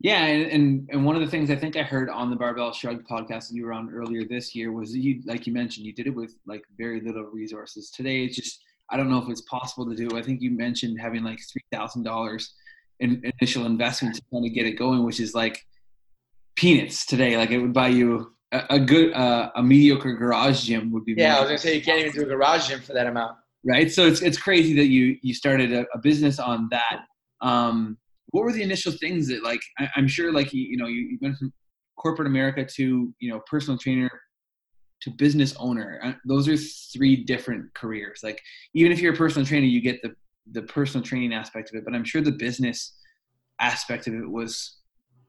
Yeah, 0.00 0.24
and, 0.24 0.50
and 0.50 0.88
and 0.90 1.06
one 1.06 1.14
of 1.14 1.22
the 1.22 1.28
things 1.28 1.48
I 1.48 1.54
think 1.54 1.76
I 1.76 1.82
heard 1.82 2.10
on 2.10 2.28
the 2.28 2.34
Barbell 2.34 2.72
Shrugged 2.72 3.06
podcast 3.06 3.48
that 3.48 3.52
you 3.52 3.64
were 3.64 3.72
on 3.72 3.88
earlier 3.94 4.24
this 4.28 4.52
year 4.52 4.72
was 4.72 4.96
you, 4.96 5.22
like 5.26 5.46
you 5.46 5.52
mentioned, 5.52 5.86
you 5.86 5.92
did 5.92 6.08
it 6.08 6.14
with 6.14 6.34
like 6.44 6.64
very 6.76 7.00
little 7.00 7.22
resources. 7.26 7.88
Today, 7.90 8.24
it's 8.24 8.34
just 8.34 8.64
I 8.90 8.96
don't 8.96 9.08
know 9.08 9.22
if 9.22 9.28
it's 9.28 9.42
possible 9.42 9.88
to 9.88 9.94
do. 9.94 10.18
I 10.18 10.22
think 10.22 10.42
you 10.42 10.50
mentioned 10.50 11.00
having 11.00 11.22
like 11.22 11.38
three 11.52 11.62
thousand 11.70 12.02
dollars 12.02 12.52
in 12.98 13.22
initial 13.40 13.64
investment 13.64 14.16
to 14.16 14.22
kind 14.32 14.44
of 14.44 14.52
get 14.52 14.66
it 14.66 14.72
going, 14.72 15.04
which 15.04 15.20
is 15.20 15.34
like 15.34 15.64
peanuts 16.56 17.06
today. 17.06 17.36
Like 17.36 17.50
it 17.50 17.58
would 17.58 17.72
buy 17.72 17.88
you 17.88 18.32
a, 18.52 18.64
a 18.70 18.80
good, 18.80 19.12
uh, 19.12 19.50
a 19.54 19.62
mediocre 19.62 20.14
garage 20.14 20.64
gym 20.64 20.90
would 20.92 21.04
be. 21.04 21.14
Yeah, 21.16 21.36
I 21.36 21.40
was 21.40 21.48
gonna 21.48 21.58
say 21.58 21.76
you 21.76 21.82
can't 21.82 22.00
even 22.00 22.12
do 22.12 22.22
a 22.22 22.26
garage 22.26 22.68
gym 22.68 22.80
for 22.80 22.92
that 22.92 23.06
amount. 23.06 23.36
Right. 23.64 23.90
So 23.90 24.06
it's 24.06 24.22
it's 24.22 24.38
crazy 24.38 24.74
that 24.74 24.86
you 24.86 25.18
you 25.22 25.34
started 25.34 25.72
a, 25.72 25.86
a 25.94 25.98
business 25.98 26.38
on 26.38 26.68
that. 26.70 27.04
Um, 27.40 27.96
what 28.30 28.44
were 28.44 28.52
the 28.52 28.62
initial 28.62 28.92
things 28.92 29.28
that 29.28 29.42
like 29.44 29.60
I, 29.78 29.88
am 29.96 30.08
sure 30.08 30.32
like 30.32 30.52
you, 30.52 30.62
you 30.62 30.76
know 30.76 30.86
you, 30.86 31.00
you 31.00 31.18
went 31.20 31.36
from 31.38 31.52
corporate 31.96 32.26
America 32.26 32.64
to 32.64 33.14
you 33.20 33.30
know 33.30 33.40
personal 33.46 33.78
trainer 33.78 34.10
to 35.02 35.10
business 35.10 35.54
owner. 35.58 36.00
Uh, 36.02 36.12
those 36.26 36.48
are 36.48 36.56
three 36.56 37.16
different 37.24 37.72
careers. 37.74 38.20
Like 38.22 38.40
even 38.74 38.92
if 38.92 39.00
you're 39.00 39.14
a 39.14 39.16
personal 39.16 39.46
trainer, 39.46 39.66
you 39.66 39.80
get 39.80 40.02
the 40.02 40.14
the 40.50 40.62
personal 40.62 41.04
training 41.04 41.32
aspect 41.32 41.70
of 41.70 41.76
it, 41.76 41.84
but 41.84 41.94
I'm 41.94 42.04
sure 42.04 42.20
the 42.20 42.32
business 42.32 42.96
aspect 43.60 44.08
of 44.08 44.14
it 44.14 44.28
was 44.28 44.78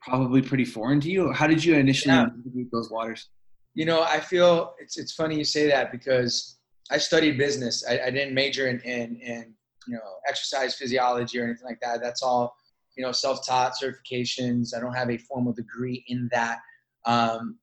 probably 0.03 0.41
pretty 0.41 0.65
foreign 0.65 0.99
to 1.01 1.09
you. 1.09 1.31
How 1.31 1.47
did 1.47 1.63
you 1.63 1.75
initially 1.75 2.13
yeah. 2.13 2.25
navigate 2.25 2.71
those 2.71 2.91
waters? 2.91 3.29
You 3.73 3.85
know, 3.85 4.03
I 4.03 4.19
feel 4.19 4.75
it's 4.79 4.97
it's 4.97 5.13
funny 5.13 5.37
you 5.37 5.43
say 5.43 5.67
that 5.67 5.91
because 5.91 6.57
I 6.91 6.97
studied 6.97 7.37
business. 7.37 7.83
I, 7.87 7.99
I 7.99 8.11
didn't 8.11 8.33
major 8.33 8.67
in, 8.67 8.79
in, 8.81 9.15
in 9.17 9.53
you 9.87 9.95
know 9.95 10.01
exercise 10.27 10.75
physiology 10.75 11.39
or 11.39 11.45
anything 11.45 11.65
like 11.65 11.79
that. 11.81 12.01
That's 12.01 12.21
all 12.21 12.55
you 12.95 13.03
know 13.03 13.11
self-taught 13.11 13.73
certifications. 13.81 14.75
I 14.75 14.79
don't 14.79 14.93
have 14.93 15.09
a 15.09 15.17
formal 15.17 15.53
degree 15.53 16.03
in 16.07 16.29
that. 16.31 16.59
Um, 17.05 17.57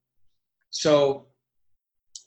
so 0.71 1.27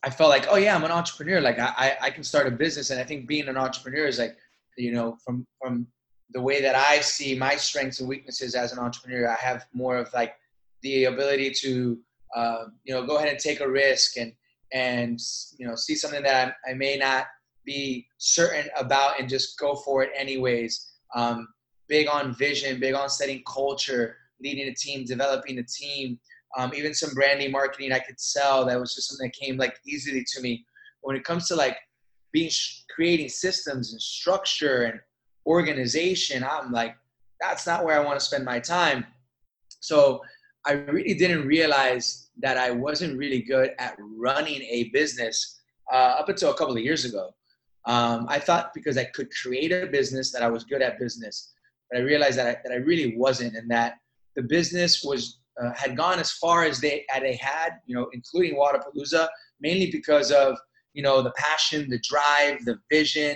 I 0.04 0.10
felt 0.10 0.30
like, 0.30 0.48
oh 0.50 0.56
yeah, 0.56 0.76
I'm 0.76 0.84
an 0.84 0.92
entrepreneur. 0.92 1.42
Like 1.42 1.60
I, 1.60 1.98
I 2.02 2.10
can 2.10 2.24
start 2.24 2.48
a 2.48 2.52
business, 2.52 2.90
and 2.90 3.00
I 3.00 3.04
think 3.04 3.28
being 3.28 3.48
an 3.48 3.58
entrepreneur 3.58 4.06
is 4.06 4.20
like, 4.20 4.38
you 4.78 4.94
know, 4.94 5.18
from 5.26 5.46
from 5.62 5.88
the 6.34 6.42
way 6.42 6.62
that 6.62 6.76
I 6.76 7.00
see 7.00 7.36
my 7.38 7.56
strengths 7.56 8.00
and 8.00 8.10
weaknesses 8.10 8.56
as 8.56 8.72
an 8.72 8.80
entrepreneur, 8.80 9.30
I 9.30 9.36
have 9.36 9.66
more 9.74 9.98
of 9.98 10.12
like 10.14 10.36
the 10.82 11.06
ability 11.06 11.52
to, 11.62 12.00
uh, 12.36 12.66
you 12.84 12.94
know, 12.94 13.06
go 13.06 13.18
ahead 13.18 13.30
and 13.30 13.40
take 13.40 13.60
a 13.60 13.70
risk 13.70 14.18
and, 14.18 14.34
and, 14.74 15.20
you 15.58 15.68
know, 15.68 15.76
see 15.76 15.96
something 15.96 16.24
that 16.24 16.56
I, 16.68 16.72
I 16.72 16.74
may 16.74 16.98
not 16.98 17.28
be 17.66 18.08
certain 18.18 18.70
about 18.78 19.20
and 19.20 19.30
just 19.30 19.58
go 19.60 19.76
for 19.76 20.04
it 20.04 20.10
anyways. 20.18 20.94
Um, 21.16 21.48
big 21.88 22.08
on 22.08 22.36
vision, 22.36 22.80
big 22.80 22.96
on 22.96 23.10
setting 23.10 23.44
culture, 23.48 24.18
leading 24.42 24.68
a 24.68 24.74
team, 24.74 25.06
developing 25.06 25.60
a 25.60 25.64
team. 25.64 26.20
Um, 26.58 26.72
even 26.76 26.94
some 26.94 27.14
branding, 27.14 27.52
marketing 27.52 27.92
I 27.92 28.00
could 28.00 28.20
sell. 28.20 28.66
That 28.66 28.80
was 28.80 28.94
just 28.94 29.10
something 29.10 29.28
that 29.28 29.46
came 29.46 29.58
like 29.58 29.76
easily 29.88 30.26
to 30.34 30.42
me. 30.42 30.66
When 31.02 31.16
it 31.16 31.24
comes 31.24 31.48
to 31.48 31.56
like 31.56 31.78
being 32.32 32.52
creating 32.94 33.30
systems 33.30 33.94
and 33.94 34.02
structure 34.02 34.84
and 34.84 35.00
organization, 35.46 36.44
I'm 36.44 36.72
like, 36.72 36.96
that's 37.40 37.68
not 37.68 37.84
where 37.84 38.00
I 38.00 38.04
want 38.04 38.20
to 38.20 38.26
spend 38.26 38.46
my 38.46 38.60
time. 38.60 39.06
So 39.80 40.22
I 40.66 40.74
really 40.74 41.14
didn't 41.14 41.46
realize 41.46 42.30
that 42.40 42.58
I 42.58 42.72
wasn't 42.72 43.18
really 43.18 43.42
good 43.42 43.72
at 43.80 43.98
running 44.00 44.62
a 44.62 44.90
business 44.90 45.62
uh, 45.92 46.16
up 46.20 46.30
until 46.30 46.52
a 46.52 46.58
couple 46.58 46.76
of 46.76 46.82
years 46.82 47.06
ago. 47.06 47.34
Um, 47.86 48.26
I 48.30 48.40
thought 48.40 48.74
because 48.74 48.98
I 48.98 49.04
could 49.06 49.30
create 49.32 49.72
a 49.72 49.88
business 49.88 50.32
that 50.32 50.42
I 50.42 50.48
was 50.48 50.64
good 50.64 50.82
at 50.82 51.00
business, 51.00 51.52
but 51.92 52.00
I 52.00 52.04
realized 52.04 52.38
that 52.38 52.48
I, 52.48 52.58
that 52.64 52.74
I 52.74 52.78
really 52.78 53.18
wasn't, 53.18 53.58
and 53.58 53.70
that 53.70 53.96
the 54.38 54.42
business 54.42 55.04
was 55.04 55.40
uh, 55.62 55.74
had 55.76 55.98
gone 55.98 56.20
as 56.20 56.32
far 56.32 56.64
as 56.64 56.80
they 56.80 57.06
as 57.14 57.22
they 57.22 57.36
had, 57.36 57.80
you 57.86 57.96
know, 57.96 58.08
including 58.14 58.56
Wodapalooza, 58.56 59.28
mainly 59.60 59.92
because 59.92 60.32
of 60.32 60.58
you 60.94 61.04
know 61.04 61.22
the 61.22 61.34
passion, 61.36 61.90
the 61.90 62.00
drive, 62.00 62.64
the 62.64 62.80
vision 62.90 63.36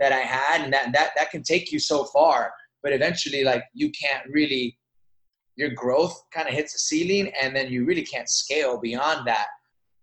that 0.00 0.12
I 0.12 0.20
had, 0.20 0.62
and 0.62 0.72
that 0.72 0.92
that 0.92 1.10
that 1.16 1.30
can 1.30 1.42
take 1.42 1.72
you 1.72 1.78
so 1.78 2.04
far, 2.04 2.52
but 2.82 2.92
eventually, 2.92 3.44
like 3.44 3.64
you 3.74 3.90
can't 3.90 4.24
really 4.30 4.78
your 5.58 5.70
growth 5.70 6.22
kind 6.32 6.48
of 6.48 6.54
hits 6.54 6.74
a 6.76 6.78
ceiling 6.78 7.32
and 7.42 7.54
then 7.54 7.70
you 7.70 7.84
really 7.84 8.04
can't 8.04 8.28
scale 8.28 8.78
beyond 8.80 9.26
that. 9.26 9.48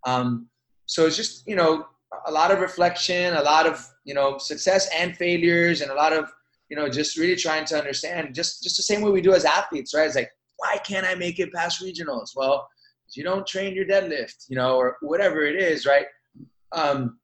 Um, 0.06 0.50
so 0.86 1.06
it's 1.06 1.16
just 1.16 1.48
you 1.48 1.56
know 1.56 1.86
a 2.28 2.32
lot 2.32 2.52
of 2.52 2.60
reflection 2.60 3.34
a 3.34 3.42
lot 3.42 3.66
of 3.66 3.86
you 4.04 4.14
know 4.14 4.38
success 4.38 4.88
and 4.96 5.18
failures 5.18 5.82
and 5.82 5.90
a 5.90 5.96
lot 5.96 6.14
of 6.14 6.32
you 6.70 6.78
know 6.78 6.88
just 6.88 7.18
really 7.18 7.36
trying 7.36 7.66
to 7.66 7.78
understand 7.78 8.36
just 8.36 8.62
just 8.62 8.78
the 8.78 8.84
same 8.84 9.02
way 9.02 9.12
we 9.12 9.22
do 9.22 9.34
as 9.34 9.46
athletes 9.46 9.94
right? 9.96 10.06
It's 10.06 10.16
like 10.16 10.32
why 10.58 10.78
can't 10.88 11.06
i 11.06 11.16
make 11.16 11.40
it 11.40 11.52
past 11.54 11.82
regionals? 11.82 12.32
Well 12.36 12.68
you 13.14 13.24
don't 13.24 13.48
train 13.48 13.74
your 13.74 13.86
deadlift 13.86 14.46
you 14.50 14.56
know 14.56 14.78
or 14.78 14.98
whatever 15.02 15.46
it 15.46 15.56
is 15.56 15.86
right? 15.86 16.06
Um, 16.72 17.20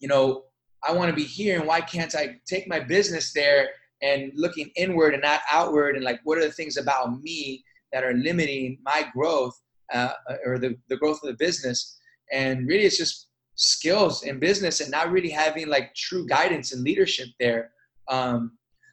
you 0.00 0.08
know 0.08 0.44
i 0.86 0.92
want 0.92 1.08
to 1.08 1.16
be 1.16 1.24
here 1.24 1.58
and 1.58 1.66
why 1.66 1.80
can't 1.80 2.14
i 2.14 2.36
take 2.46 2.68
my 2.68 2.80
business 2.80 3.32
there 3.32 3.68
and 4.02 4.30
looking 4.34 4.70
inward 4.76 5.14
and 5.14 5.22
not 5.22 5.40
outward 5.50 5.96
and 5.96 6.04
like 6.04 6.20
what 6.24 6.38
are 6.38 6.44
the 6.44 6.52
things 6.52 6.76
about 6.76 7.20
me 7.20 7.64
that 7.92 8.04
are 8.04 8.14
limiting 8.14 8.78
my 8.84 9.08
growth 9.12 9.58
uh, 9.92 10.12
or 10.44 10.58
the, 10.58 10.76
the 10.88 10.96
growth 10.96 11.20
of 11.22 11.30
the 11.30 11.36
business. 11.36 11.98
And 12.32 12.68
really, 12.68 12.84
it's 12.84 12.98
just 12.98 13.28
skills 13.54 14.22
in 14.22 14.38
business 14.38 14.80
and 14.80 14.90
not 14.90 15.10
really 15.10 15.30
having 15.30 15.68
like 15.68 15.94
true 15.94 16.26
guidance 16.26 16.72
and 16.72 16.82
leadership 16.82 17.28
there. 17.40 17.72
Um, 18.08 18.52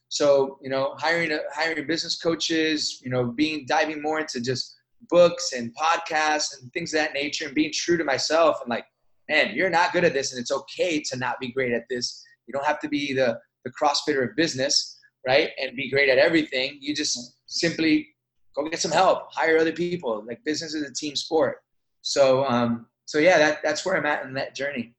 so 0.10 0.58
you 0.62 0.70
know, 0.70 0.96
hiring 0.98 1.32
a, 1.32 1.40
hiring 1.54 1.86
business 1.88 2.18
coaches, 2.18 3.02
you 3.04 3.10
know, 3.10 3.26
being 3.26 3.66
diving 3.68 4.02
more 4.02 4.20
into 4.20 4.40
just 4.40 4.76
books 5.10 5.54
and 5.54 5.76
podcasts 5.76 6.60
and 6.60 6.72
things 6.74 6.94
of 6.94 7.00
that 7.00 7.14
nature, 7.14 7.46
and 7.46 7.56
being 7.56 7.72
true 7.74 7.98
to 7.98 8.04
myself 8.04 8.58
and 8.62 8.70
like, 8.70 8.86
man, 9.30 9.56
you're 9.56 9.70
not 9.70 9.94
good 9.94 10.04
at 10.04 10.14
this, 10.14 10.32
and 10.32 10.40
it's 10.40 10.52
okay 10.52 11.02
to 11.02 11.18
not 11.18 11.40
be 11.40 11.52
great 11.52 11.74
at 11.74 11.86
this. 11.90 12.24
You 12.48 12.54
don't 12.54 12.66
have 12.66 12.80
to 12.80 12.90
be 12.90 13.14
the 13.14 13.40
the 13.64 13.72
CrossFitter 13.72 14.30
of 14.30 14.36
business, 14.36 15.00
right? 15.28 15.50
And 15.62 15.76
be 15.76 15.90
great 15.90 16.08
at 16.08 16.18
everything. 16.18 16.78
You 16.80 16.96
just 16.96 17.38
simply 17.48 18.08
go 18.56 18.68
get 18.70 18.80
some 18.80 18.92
help, 18.92 19.34
hire 19.34 19.58
other 19.58 19.74
people. 19.74 20.24
Like 20.26 20.44
business 20.46 20.74
is 20.74 20.90
a 20.90 20.94
team 20.94 21.16
sport. 21.16 21.58
So, 22.02 22.46
um, 22.46 22.86
so 23.06 23.18
yeah, 23.18 23.38
that, 23.40 23.60
that's 23.64 23.86
where 23.86 23.98
I'm 23.98 24.06
at 24.06 24.24
in 24.26 24.34
that 24.36 24.56
journey. 24.56 24.94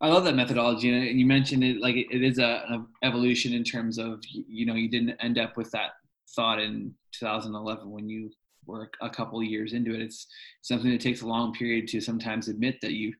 I 0.00 0.08
love 0.08 0.24
that 0.24 0.34
methodology, 0.34 0.90
and 0.90 1.18
you 1.18 1.24
mentioned 1.24 1.64
it 1.64 1.80
like 1.80 1.96
it 1.96 2.22
is 2.22 2.38
a, 2.38 2.64
an 2.68 2.86
evolution 3.02 3.54
in 3.54 3.64
terms 3.64 3.96
of 3.96 4.22
you 4.30 4.66
know 4.66 4.74
you 4.74 4.90
didn't 4.90 5.16
end 5.20 5.38
up 5.38 5.56
with 5.56 5.70
that 5.70 5.92
thought 6.34 6.60
in 6.60 6.92
2011 7.12 7.90
when 7.90 8.06
you 8.06 8.30
were 8.66 8.90
a 9.00 9.08
couple 9.08 9.42
years 9.42 9.72
into 9.72 9.94
it. 9.94 10.02
It's 10.02 10.26
something 10.60 10.90
that 10.90 11.00
takes 11.00 11.22
a 11.22 11.26
long 11.26 11.54
period 11.54 11.88
to 11.88 12.02
sometimes 12.02 12.48
admit 12.48 12.78
that 12.82 12.92
you 12.92 13.14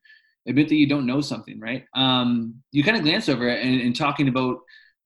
admit 0.47 0.69
that 0.69 0.75
you 0.75 0.87
don't 0.87 1.05
know 1.05 1.21
something, 1.21 1.59
right? 1.59 1.83
Um, 1.93 2.55
you 2.71 2.83
kind 2.83 2.97
of 2.97 3.03
glance 3.03 3.29
over 3.29 3.47
it 3.47 3.63
and, 3.63 3.81
and 3.81 3.95
talking 3.95 4.27
about 4.27 4.59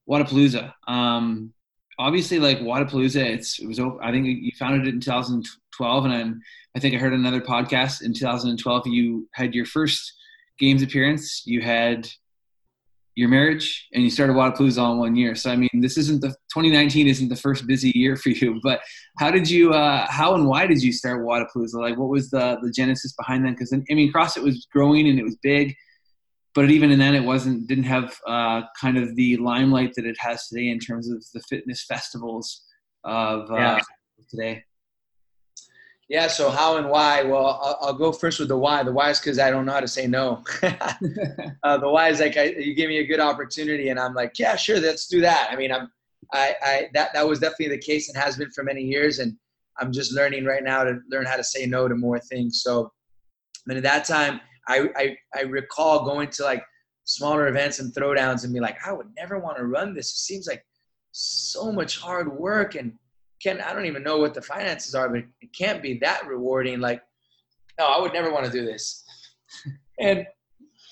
Wodapalooza. 0.09 0.73
Um, 0.87 1.53
obviously 1.99 2.39
like 2.39 2.59
Wodapalooza, 2.59 3.23
it's 3.23 3.59
it 3.59 3.67
was 3.67 3.79
I 3.79 4.11
think 4.11 4.25
you 4.25 4.51
founded 4.57 4.87
it 4.87 4.93
in 4.93 4.99
2012, 4.99 6.05
and 6.05 6.41
I 6.75 6.79
think 6.79 6.95
I 6.95 6.97
heard 6.97 7.13
another 7.13 7.41
podcast 7.41 8.03
in 8.03 8.13
2012. 8.13 8.87
You 8.87 9.27
had 9.33 9.53
your 9.53 9.65
first 9.65 10.13
games 10.59 10.83
appearance, 10.83 11.43
you 11.45 11.61
had 11.61 12.07
your 13.15 13.29
marriage, 13.29 13.87
and 13.93 14.03
you 14.03 14.09
started 14.09 14.33
Wodapalooza 14.33 14.81
all 14.81 14.93
in 14.93 14.99
one 14.99 15.15
year. 15.15 15.35
So 15.35 15.51
I 15.51 15.55
mean, 15.55 15.69
this 15.73 15.97
isn't 15.97 16.21
the 16.21 16.29
2019 16.53 17.07
isn't 17.07 17.29
the 17.29 17.35
first 17.35 17.67
busy 17.67 17.91
year 17.95 18.15
for 18.15 18.29
you. 18.29 18.59
But 18.63 18.81
how 19.17 19.31
did 19.31 19.49
you? 19.49 19.73
Uh, 19.73 20.05
how 20.09 20.35
and 20.35 20.47
why 20.47 20.67
did 20.67 20.81
you 20.81 20.93
start 20.93 21.25
Wodapalooza? 21.25 21.75
Like, 21.75 21.97
what 21.97 22.09
was 22.09 22.29
the 22.29 22.57
the 22.61 22.71
genesis 22.71 23.13
behind 23.13 23.45
that? 23.45 23.51
Because 23.51 23.73
I 23.73 23.93
mean, 23.93 24.11
CrossFit 24.11 24.43
was 24.43 24.67
growing 24.71 25.07
and 25.07 25.19
it 25.19 25.23
was 25.23 25.37
big 25.43 25.75
but 26.53 26.69
even 26.69 26.91
in 26.91 26.99
then 26.99 27.15
it 27.15 27.23
wasn't 27.23 27.67
didn't 27.67 27.85
have 27.85 28.17
uh, 28.27 28.61
kind 28.79 28.97
of 28.97 29.15
the 29.15 29.37
limelight 29.37 29.93
that 29.95 30.05
it 30.05 30.17
has 30.19 30.47
today 30.47 30.67
in 30.69 30.79
terms 30.79 31.09
of 31.09 31.23
the 31.33 31.41
fitness 31.49 31.85
festivals 31.85 32.65
of 33.03 33.49
uh, 33.51 33.55
yeah. 33.55 33.79
today 34.29 34.63
yeah 36.11 36.27
so 36.27 36.49
how 36.49 36.75
and 36.75 36.89
why? 36.89 37.23
Well 37.23 37.59
I'll, 37.63 37.77
I'll, 37.81 37.93
go 37.93 38.11
first 38.11 38.37
with 38.39 38.49
the 38.49 38.57
why. 38.57 38.83
The 38.83 38.91
why 38.91 39.09
is 39.11 39.19
because 39.19 39.39
i 39.39 39.49
don't 39.49 39.65
know 39.65 39.71
how 39.71 39.79
to 39.79 39.87
say 39.87 40.05
no. 40.07 40.43
Uh, 41.63 41.77
the 41.77 41.89
why 41.89 42.09
is 42.09 42.19
like 42.19 42.37
I, 42.37 42.45
you 42.65 42.73
give 42.75 42.89
me 42.89 42.97
a 42.97 43.05
good 43.05 43.19
opportunity 43.19 43.89
and 43.89 43.99
i'm 43.99 44.13
like 44.13 44.37
yeah 44.37 44.55
sure 44.55 44.79
let's 44.79 45.07
do 45.07 45.21
that. 45.21 45.49
I 45.51 45.55
mean 45.55 45.71
i'm 45.71 45.89
I, 46.33 46.55
I 46.61 46.89
that 46.93 47.13
that 47.13 47.27
was 47.27 47.39
definitely 47.39 47.69
the 47.69 47.81
case 47.81 48.09
and 48.09 48.17
has 48.21 48.37
been 48.37 48.51
for 48.51 48.63
many 48.63 48.81
years 48.81 49.19
and 49.19 49.37
i'm 49.79 49.91
just 49.91 50.13
learning 50.13 50.43
right 50.45 50.63
now 50.63 50.83
to 50.83 50.99
learn 51.09 51.25
how 51.25 51.37
to 51.37 51.43
say 51.43 51.65
no 51.65 51.87
to 51.87 51.95
more 51.95 52.19
things. 52.19 52.61
So 52.61 52.91
but 53.65 53.77
at 53.77 53.83
that 53.83 54.05
time 54.05 54.41
I, 54.67 54.89
I, 54.95 55.17
I 55.35 55.41
recall 55.43 56.05
going 56.05 56.29
to 56.29 56.43
like 56.43 56.63
smaller 57.05 57.47
events 57.47 57.79
and 57.79 57.93
throwdowns 57.93 58.43
and 58.43 58.53
be 58.53 58.59
like, 58.59 58.77
I 58.85 58.93
would 58.93 59.07
never 59.17 59.39
want 59.39 59.57
to 59.57 59.65
run 59.65 59.93
this. 59.93 60.11
It 60.11 60.17
seems 60.17 60.47
like 60.47 60.63
so 61.11 61.71
much 61.71 61.99
hard 61.99 62.31
work 62.31 62.75
and 62.75 62.93
can 63.41 63.61
I 63.61 63.73
don't 63.73 63.85
even 63.85 64.03
know 64.03 64.17
what 64.17 64.33
the 64.33 64.41
finances 64.41 64.95
are, 64.95 65.09
but 65.09 65.23
it 65.41 65.53
can't 65.57 65.81
be 65.81 65.97
that 65.99 66.27
rewarding. 66.27 66.79
Like, 66.79 67.01
no, 67.79 67.85
I 67.85 67.99
would 67.99 68.13
never 68.13 68.31
want 68.31 68.45
to 68.45 68.51
do 68.51 68.65
this. 68.65 69.03
and 69.99 70.25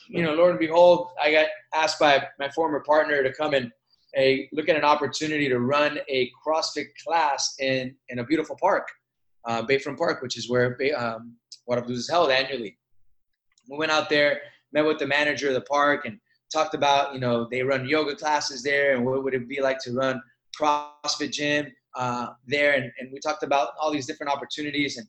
you 0.09 0.23
know, 0.23 0.33
Lord 0.33 0.51
and 0.51 0.59
behold, 0.59 1.09
I 1.21 1.31
got 1.31 1.47
asked 1.73 1.99
by 1.99 2.23
my 2.39 2.49
former 2.49 2.79
partner 2.79 3.21
to 3.21 3.31
come 3.31 3.53
and 3.53 3.71
a 4.17 4.49
look 4.51 4.67
at 4.69 4.75
an 4.75 4.83
opportunity 4.83 5.47
to 5.49 5.59
run 5.59 5.99
a 6.09 6.31
CrossFit 6.45 6.87
class 7.05 7.55
in 7.59 7.95
in 8.09 8.19
a 8.19 8.23
beautiful 8.23 8.57
park, 8.59 8.87
uh, 9.45 9.61
Bayfront 9.63 9.97
Park, 9.97 10.21
which 10.21 10.37
is 10.37 10.49
where 10.49 10.77
um, 10.97 11.35
Wodapalooza 11.69 11.91
is 11.91 12.09
held 12.09 12.31
annually 12.31 12.79
we 13.69 13.77
went 13.77 13.91
out 13.91 14.09
there, 14.09 14.41
met 14.73 14.85
with 14.85 14.99
the 14.99 15.07
manager 15.07 15.49
of 15.49 15.53
the 15.53 15.61
park, 15.61 16.05
and 16.05 16.19
talked 16.51 16.73
about 16.73 17.13
you 17.13 17.19
know 17.19 17.47
they 17.49 17.61
run 17.61 17.87
yoga 17.87 18.15
classes 18.15 18.63
there, 18.63 18.95
and 18.95 19.05
what 19.05 19.23
would 19.23 19.33
it 19.33 19.47
be 19.47 19.61
like 19.61 19.79
to 19.79 19.93
run 19.93 20.21
CrossFit 20.59 21.31
gym 21.31 21.71
uh, 21.99 22.27
there, 22.47 22.73
and, 22.73 22.91
and 22.99 23.11
we 23.13 23.19
talked 23.19 23.43
about 23.43 23.69
all 23.79 23.91
these 23.91 24.07
different 24.07 24.31
opportunities, 24.31 24.97
and 24.97 25.07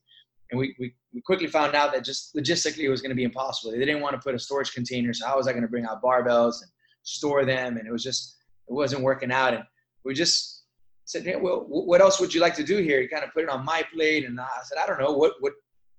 and 0.51 0.59
we, 0.59 0.75
we, 0.81 0.93
we 1.15 1.21
quickly 1.21 1.47
found 1.47 1.77
out 1.77 1.93
that 1.93 2.05
just 2.05 2.35
logistically 2.35 2.85
it 2.85 2.89
was 2.89 3.01
going 3.01 3.11
to 3.11 3.21
be 3.23 3.23
impossible. 3.23 3.71
They 3.71 3.79
didn't 3.79 4.03
want 4.03 4.17
to 4.17 4.21
put 4.21 4.35
a 4.35 4.39
storage 4.39 4.73
container, 4.73 5.13
so 5.15 5.25
how 5.27 5.37
was 5.37 5.47
I 5.47 5.53
going 5.53 5.63
to 5.63 5.69
bring 5.69 5.87
out 5.87 6.03
barbells 6.03 6.57
and 6.63 6.71
store 7.05 7.45
them? 7.45 7.77
And 7.77 7.87
it 7.87 7.93
was 7.93 8.03
just 8.03 8.37
it 8.69 8.73
wasn't 8.73 9.03
working 9.03 9.31
out, 9.31 9.55
and 9.55 9.65
we 10.05 10.13
just 10.13 10.65
said, 11.05 11.25
hey, 11.25 11.37
well, 11.37 11.65
what 11.69 12.01
else 12.01 12.21
would 12.21 12.35
you 12.35 12.41
like 12.41 12.57
to 12.57 12.65
do 12.65 12.79
here? 12.79 13.01
He 13.01 13.09
kind 13.09 13.25
of 13.25 13.33
put 13.33 13.45
it 13.45 13.49
on 13.49 13.65
my 13.65 13.85
plate, 13.95 14.25
and 14.27 14.41
I 14.41 14.47
said, 14.65 14.79
I 14.83 14.87
don't 14.87 15.01
know, 15.01 15.13
what 15.13 15.35
what 15.41 15.53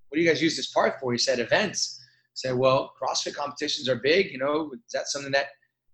what 0.09 0.17
do 0.17 0.21
you 0.21 0.27
guys 0.27 0.41
use 0.41 0.57
this 0.57 0.71
park 0.71 0.99
for? 0.99 1.13
He 1.13 1.17
said, 1.17 1.39
events 1.39 2.01
Said, 2.33 2.55
well, 2.55 2.93
CrossFit 3.01 3.35
competitions 3.35 3.89
are 3.89 3.97
big. 3.97 4.31
You 4.31 4.37
know, 4.37 4.71
is 4.73 4.91
that 4.93 5.07
something 5.07 5.31
that 5.33 5.47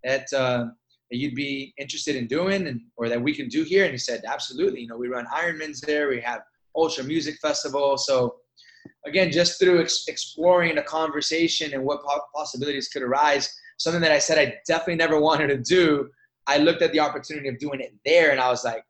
that, 0.04 0.32
uh, 0.34 0.66
that 1.10 1.18
you'd 1.18 1.36
be 1.36 1.74
interested 1.78 2.16
in 2.16 2.28
doing, 2.28 2.68
and 2.68 2.82
or 2.96 3.10
that 3.10 3.22
we 3.22 3.34
can 3.34 3.48
do 3.48 3.64
here? 3.64 3.84
And 3.84 3.92
he 3.92 3.98
said, 3.98 4.24
absolutely. 4.26 4.82
You 4.82 4.88
know, 4.88 4.98
we 4.98 5.08
run 5.08 5.26
Ironmans 5.34 5.80
there. 5.80 6.10
We 6.10 6.22
have 6.22 6.42
Ultra 6.76 7.04
Music 7.04 7.36
Festival. 7.42 7.98
So 7.98 8.36
again, 9.06 9.32
just 9.32 9.60
through 9.60 9.82
ex- 9.82 10.06
exploring 10.08 10.78
a 10.78 10.84
conversation 10.84 11.74
and 11.74 11.84
what 11.84 12.04
po- 12.04 12.22
possibilities 12.36 12.90
could 12.90 13.02
arise, 13.02 13.54
something 13.78 14.02
that 14.02 14.12
I 14.12 14.20
said 14.20 14.38
I 14.38 14.56
definitely 14.68 14.96
never 14.96 15.20
wanted 15.30 15.48
to 15.48 15.58
do. 15.58 16.10
I 16.48 16.58
looked 16.58 16.82
at 16.82 16.92
the 16.92 17.00
opportunity 17.00 17.50
of 17.50 17.60
doing 17.60 17.82
it 17.82 17.94
there, 18.06 18.32
and 18.32 18.40
I 18.40 18.50
was 18.50 18.64
like, 18.64 18.84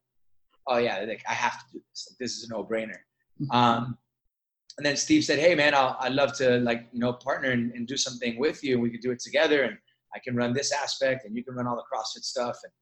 oh 0.68 0.78
yeah, 0.78 1.00
like 1.08 1.24
I 1.28 1.34
have 1.34 1.54
to 1.54 1.66
do 1.74 1.82
this. 1.90 2.08
Like, 2.10 2.18
this 2.20 2.38
is 2.38 2.50
a 2.50 2.54
no 2.54 2.64
brainer. 2.64 2.98
Mm-hmm. 3.42 3.52
Um, 3.52 3.98
and 4.78 4.86
then 4.86 4.96
Steve 4.96 5.24
said, 5.24 5.40
"Hey, 5.40 5.56
man, 5.56 5.74
i 5.74 5.96
would 6.04 6.14
love 6.14 6.34
to 6.38 6.60
like 6.60 6.88
you 6.92 7.00
know 7.00 7.14
partner 7.14 7.50
and, 7.50 7.72
and, 7.72 7.88
do 7.88 7.98
something 7.98 8.38
with 8.38 8.64
you, 8.64 8.74
and 8.74 8.84
we 8.84 8.92
could 8.92 9.02
do 9.02 9.12
it 9.12 9.20
together, 9.20 9.64
and 9.64 9.78
I 10.18 10.20
can 10.20 10.36
run 10.36 10.54
this 10.54 10.72
aspect, 10.72 11.26
and 11.26 11.36
you 11.36 11.44
can 11.44 11.54
run 11.54 11.68
all 11.68 11.76
the 11.76 11.84
CrossFit 11.84 12.24
stuff." 12.24 12.58
And 12.64 12.74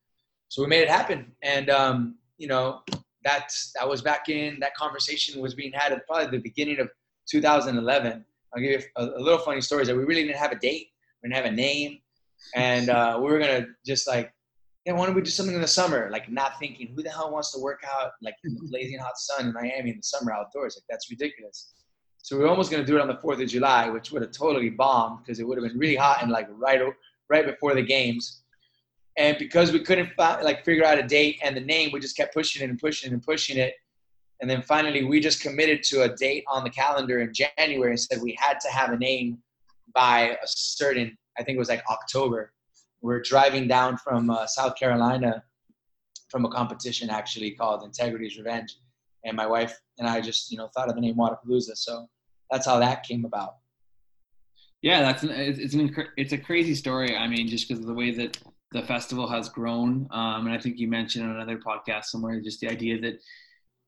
so 0.47 0.61
we 0.61 0.67
made 0.67 0.81
it 0.81 0.89
happen, 0.89 1.33
and 1.43 1.69
um, 1.69 2.15
you 2.37 2.47
know 2.47 2.81
that 3.25 3.51
that 3.75 3.87
was 3.87 4.01
back 4.01 4.29
in 4.29 4.57
that 4.61 4.73
conversation 4.75 5.41
was 5.41 5.53
being 5.53 5.73
had 5.73 5.91
at 5.91 6.07
probably 6.07 6.37
the 6.37 6.41
beginning 6.41 6.79
of 6.79 6.89
2011. 7.29 8.25
I'll 8.53 8.61
give 8.61 8.71
you 8.71 8.87
a, 8.95 9.03
a 9.03 9.21
little 9.21 9.39
funny 9.39 9.61
story: 9.61 9.81
is 9.81 9.89
that 9.89 9.97
we 9.97 10.05
really 10.05 10.23
didn't 10.23 10.37
have 10.37 10.53
a 10.53 10.59
date, 10.59 10.87
we 11.21 11.29
didn't 11.29 11.43
have 11.43 11.51
a 11.51 11.55
name. 11.55 11.99
and 12.55 12.89
uh, 12.89 13.19
we 13.21 13.31
were 13.31 13.39
gonna 13.39 13.65
just 13.85 14.07
like, 14.07 14.31
yeah, 14.85 14.93
why 14.93 15.05
don't 15.05 15.15
we 15.15 15.21
do 15.21 15.31
something 15.31 15.55
in 15.55 15.61
the 15.61 15.67
summer? 15.67 16.09
Like 16.11 16.31
not 16.31 16.59
thinking, 16.59 16.93
who 16.95 17.03
the 17.03 17.09
hell 17.09 17.31
wants 17.31 17.51
to 17.53 17.59
work 17.59 17.81
out 17.85 18.11
like 18.21 18.35
in 18.43 18.53
the 18.53 18.61
blazing 18.69 18.99
hot 18.99 19.17
sun 19.17 19.47
in 19.47 19.53
Miami 19.53 19.89
in 19.91 19.97
the 19.97 20.03
summer 20.03 20.31
outdoors? 20.31 20.77
Like 20.77 20.85
that's 20.89 21.09
ridiculous. 21.09 21.73
So 22.19 22.37
we 22.37 22.43
were 22.43 22.49
almost 22.49 22.71
gonna 22.71 22.85
do 22.85 22.95
it 22.95 23.01
on 23.01 23.07
the 23.07 23.17
Fourth 23.17 23.41
of 23.41 23.47
July, 23.47 23.89
which 23.89 24.11
would 24.11 24.21
have 24.21 24.31
totally 24.31 24.69
bombed 24.69 25.19
because 25.19 25.39
it 25.39 25.47
would 25.47 25.57
have 25.57 25.67
been 25.67 25.77
really 25.77 25.95
hot 25.95 26.21
and 26.21 26.31
like 26.31 26.47
right 26.51 26.81
right 27.29 27.45
before 27.45 27.73
the 27.73 27.81
games. 27.81 28.41
And 29.17 29.37
because 29.37 29.71
we 29.71 29.79
couldn't 29.79 30.09
like 30.17 30.65
figure 30.65 30.83
out 30.83 30.99
a 30.99 31.03
date 31.03 31.39
and 31.41 31.55
the 31.55 31.61
name, 31.61 31.89
we 31.93 31.99
just 31.99 32.17
kept 32.17 32.33
pushing 32.33 32.61
it 32.61 32.69
and 32.69 32.79
pushing 32.79 33.11
it 33.11 33.13
and 33.13 33.23
pushing 33.23 33.57
it. 33.57 33.73
And 34.41 34.49
then 34.49 34.61
finally, 34.61 35.05
we 35.05 35.21
just 35.21 35.41
committed 35.41 35.81
to 35.83 36.03
a 36.03 36.15
date 36.15 36.43
on 36.47 36.63
the 36.65 36.69
calendar 36.69 37.21
in 37.21 37.33
January 37.33 37.91
and 37.91 37.99
said 37.99 38.21
we 38.21 38.37
had 38.37 38.59
to 38.59 38.67
have 38.69 38.91
a 38.91 38.97
name 38.97 39.37
by 39.93 40.37
a 40.43 40.45
certain, 40.45 41.17
I 41.39 41.43
think 41.43 41.55
it 41.55 41.59
was 41.59 41.69
like 41.69 41.83
October. 41.89 42.51
We're 43.01 43.21
driving 43.21 43.67
down 43.67 43.97
from 43.97 44.29
uh, 44.29 44.45
South 44.47 44.75
Carolina 44.75 45.43
from 46.29 46.43
a 46.43 46.49
competition 46.49 47.09
actually 47.09 47.51
called 47.51 47.83
Integrity's 47.83 48.37
Revenge. 48.37 48.75
And 49.23 49.37
my 49.37 49.47
wife 49.47 49.79
and 49.97 50.07
I 50.07 50.19
just, 50.19 50.51
you 50.51 50.57
know, 50.57 50.67
thought 50.75 50.89
of 50.89 50.95
the 50.95 51.01
name 51.01 51.15
Wodapalooza. 51.15 51.77
So 51.77 52.07
that's 52.51 52.65
how 52.65 52.79
that 52.79 53.03
came 53.03 53.23
about. 53.23 53.55
Yeah, 54.85 55.01
that's 55.01 55.23
an, 55.23 55.31
it's 55.31 55.73
an 55.73 55.91
it's 56.15 56.31
a 56.31 56.37
crazy 56.37 56.75
story. 56.75 57.17
I 57.17 57.27
mean, 57.27 57.47
just 57.47 57.67
because 57.67 57.81
of 57.81 57.87
the 57.87 57.93
way 57.95 58.11
that 58.11 58.37
the 58.71 58.83
festival 58.83 59.27
has 59.27 59.49
grown, 59.49 60.07
um, 60.11 60.45
and 60.45 60.55
I 60.55 60.59
think 60.59 60.77
you 60.77 60.87
mentioned 60.87 61.25
on 61.25 61.31
another 61.31 61.57
podcast 61.57 62.05
somewhere 62.05 62.39
just 62.39 62.59
the 62.59 62.69
idea 62.69 63.01
that 63.01 63.15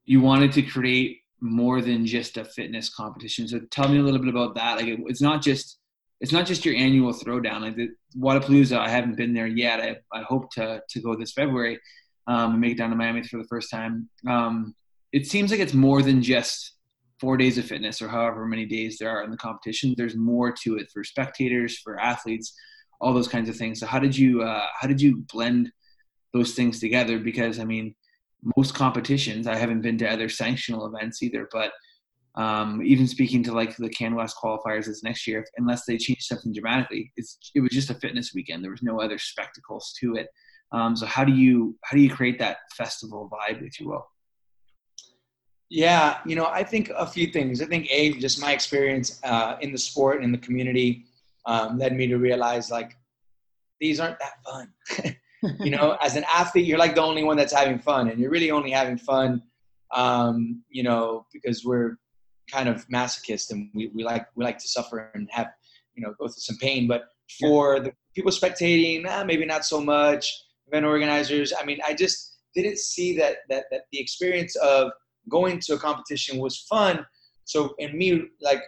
you 0.06 0.22
wanted 0.22 0.54
to 0.54 0.64
create 0.64 1.20
more 1.40 1.84
than 1.84 2.08
just 2.08 2.38
a 2.38 2.46
fitness 2.46 2.90
competition. 2.90 3.48
So 3.48 3.60
tell 3.70 3.88
me 3.88 4.00
a 4.00 4.02
little 4.02 4.20
bit 4.20 4.30
about 4.30 4.56
that. 4.56 4.78
Like, 4.78 4.88
it, 4.88 5.00
it's 5.06 5.22
not 5.22 5.44
just 5.44 5.78
it's 6.20 6.32
not 6.32 6.48
just 6.48 6.66
your 6.66 6.74
annual 6.74 7.14
throwdown. 7.14 7.62
Like 7.62 7.76
the 7.76 7.90
Wodapalooza, 8.18 8.76
I 8.76 8.90
haven't 8.90 9.18
been 9.18 9.36
there 9.36 9.46
yet. 9.46 9.80
I, 9.80 9.98
I 10.12 10.24
hope 10.24 10.52
to 10.54 10.82
to 10.90 11.00
go 11.00 11.16
this 11.16 11.32
February 11.32 11.80
um, 12.26 12.54
and 12.54 12.60
make 12.60 12.72
it 12.72 12.80
down 12.80 12.90
to 12.90 12.96
Miami 12.96 13.22
for 13.22 13.38
the 13.38 13.48
first 13.48 13.70
time. 13.70 14.10
Um, 14.28 14.74
it 15.14 15.28
seems 15.28 15.52
like 15.52 15.60
it's 15.60 15.76
more 15.76 16.02
than 16.02 16.24
just 16.24 16.74
four 17.20 17.38
days 17.38 17.58
of 17.58 17.66
fitness 17.66 18.02
or 18.02 18.08
however 18.08 18.46
many 18.46 18.66
days 18.66 18.98
there 18.98 19.10
are 19.10 19.24
in 19.24 19.32
the 19.32 19.38
competition. 19.38 19.94
There's 19.98 20.16
more 20.16 20.52
to 20.64 20.78
it 20.78 20.90
for 20.94 21.04
spectators, 21.04 21.80
for 21.80 22.00
athletes, 22.00 22.54
all 23.02 23.14
those 23.14 23.28
kinds 23.28 23.50
of 23.50 23.56
things. 23.56 23.80
So 23.80 23.86
how 23.86 24.00
did 24.00 24.18
you 24.18 24.44
uh, 24.44 24.68
how 24.80 24.88
did 24.88 25.02
you 25.02 25.24
blend 25.32 25.72
those 26.34 26.54
things 26.54 26.80
together? 26.80 27.20
Because 27.20 27.60
I 27.60 27.66
mean, 27.66 27.96
most 28.56 28.74
competitions, 28.76 29.48
I 29.48 29.56
haven't 29.56 29.82
been 29.82 29.98
to 30.00 30.10
other 30.10 30.28
sanctional 30.28 30.88
events 30.88 31.24
either, 31.24 31.48
but 31.52 31.72
um, 32.36 32.84
even 32.84 33.08
speaking 33.08 33.42
to 33.44 33.52
like 33.52 33.76
the 33.76 33.90
CanWest 33.90 34.34
qualifiers 34.42 34.86
this 34.86 35.04
next 35.04 35.26
year, 35.26 35.44
unless 35.58 35.86
they 35.86 35.98
change 35.98 36.22
something 36.22 36.54
dramatically, 36.54 37.12
it's 37.18 37.40
it 37.56 37.62
was 37.62 37.72
just 37.72 37.90
a 37.90 37.96
fitness 37.96 38.34
weekend. 38.36 38.64
There 38.64 38.72
was 38.72 38.84
no 38.84 39.02
other 39.02 39.18
spectacles 39.18 39.94
to 40.00 40.16
it. 40.16 40.28
Um, 40.72 40.96
so 40.96 41.06
how 41.06 41.24
do 41.24 41.34
you 41.34 41.78
how 41.84 41.98
do 41.98 42.04
you 42.04 42.14
create 42.14 42.38
that 42.40 42.58
festival 42.76 43.30
vibe, 43.32 43.66
if 43.66 43.80
you 43.80 43.88
will? 43.88 44.08
Yeah, 45.70 46.20
you 46.26 46.36
know, 46.36 46.46
I 46.46 46.64
think 46.64 46.90
a 46.96 47.06
few 47.06 47.28
things. 47.28 47.62
I 47.62 47.66
think 47.66 47.88
a 47.92 48.14
just 48.14 48.42
my 48.42 48.54
experience 48.54 49.20
uh, 49.24 49.58
in 49.62 49.72
the 49.72 49.78
sport 49.78 50.18
and 50.18 50.26
in 50.26 50.32
the 50.32 50.38
community 50.38 51.06
um, 51.46 51.78
led 51.78 51.94
me 51.94 52.08
to 52.08 52.18
realize 52.18 52.72
like 52.72 52.96
these 53.80 54.00
aren't 54.00 54.18
that 54.20 54.34
fun. 54.46 55.18
you 55.60 55.72
know, 55.72 55.98
as 56.02 56.16
an 56.16 56.24
athlete, 56.34 56.66
you're 56.66 56.78
like 56.78 56.96
the 56.96 57.02
only 57.02 57.24
one 57.24 57.36
that's 57.36 57.54
having 57.54 57.80
fun, 57.80 58.10
and 58.10 58.20
you're 58.20 58.32
really 58.32 58.50
only 58.50 58.72
having 58.72 58.98
fun, 58.98 59.44
um, 59.94 60.64
you 60.70 60.84
know, 60.84 61.26
because 61.34 61.66
we're 61.66 61.98
kind 62.50 62.70
of 62.70 62.88
masochist 62.88 63.52
and 63.52 63.70
we, 63.74 63.88
we 63.94 64.04
like 64.04 64.26
we 64.36 64.46
like 64.46 64.58
to 64.58 64.68
suffer 64.70 65.12
and 65.14 65.28
have 65.32 65.48
you 65.96 66.04
know 66.04 66.14
go 66.20 66.28
through 66.28 66.40
some 66.40 66.58
pain. 66.58 66.88
But 66.88 67.10
for 67.40 67.82
the 67.82 67.92
people 68.16 68.32
spectating, 68.32 69.06
eh, 69.06 69.24
maybe 69.24 69.46
not 69.46 69.66
so 69.66 69.82
much. 69.82 70.44
Event 70.68 70.86
organizers, 70.86 71.54
I 71.58 71.64
mean, 71.66 71.80
I 71.86 71.94
just 71.94 72.40
didn't 72.56 72.78
see 72.78 73.18
that 73.18 73.38
that 73.50 73.66
that 73.72 73.82
the 73.92 74.00
experience 74.00 74.56
of 74.58 74.92
going 75.30 75.60
to 75.62 75.74
a 75.74 75.78
competition 75.78 76.38
was 76.38 76.60
fun. 76.70 77.06
So, 77.46 77.76
and 77.80 77.94
me 77.94 78.30
like 78.42 78.62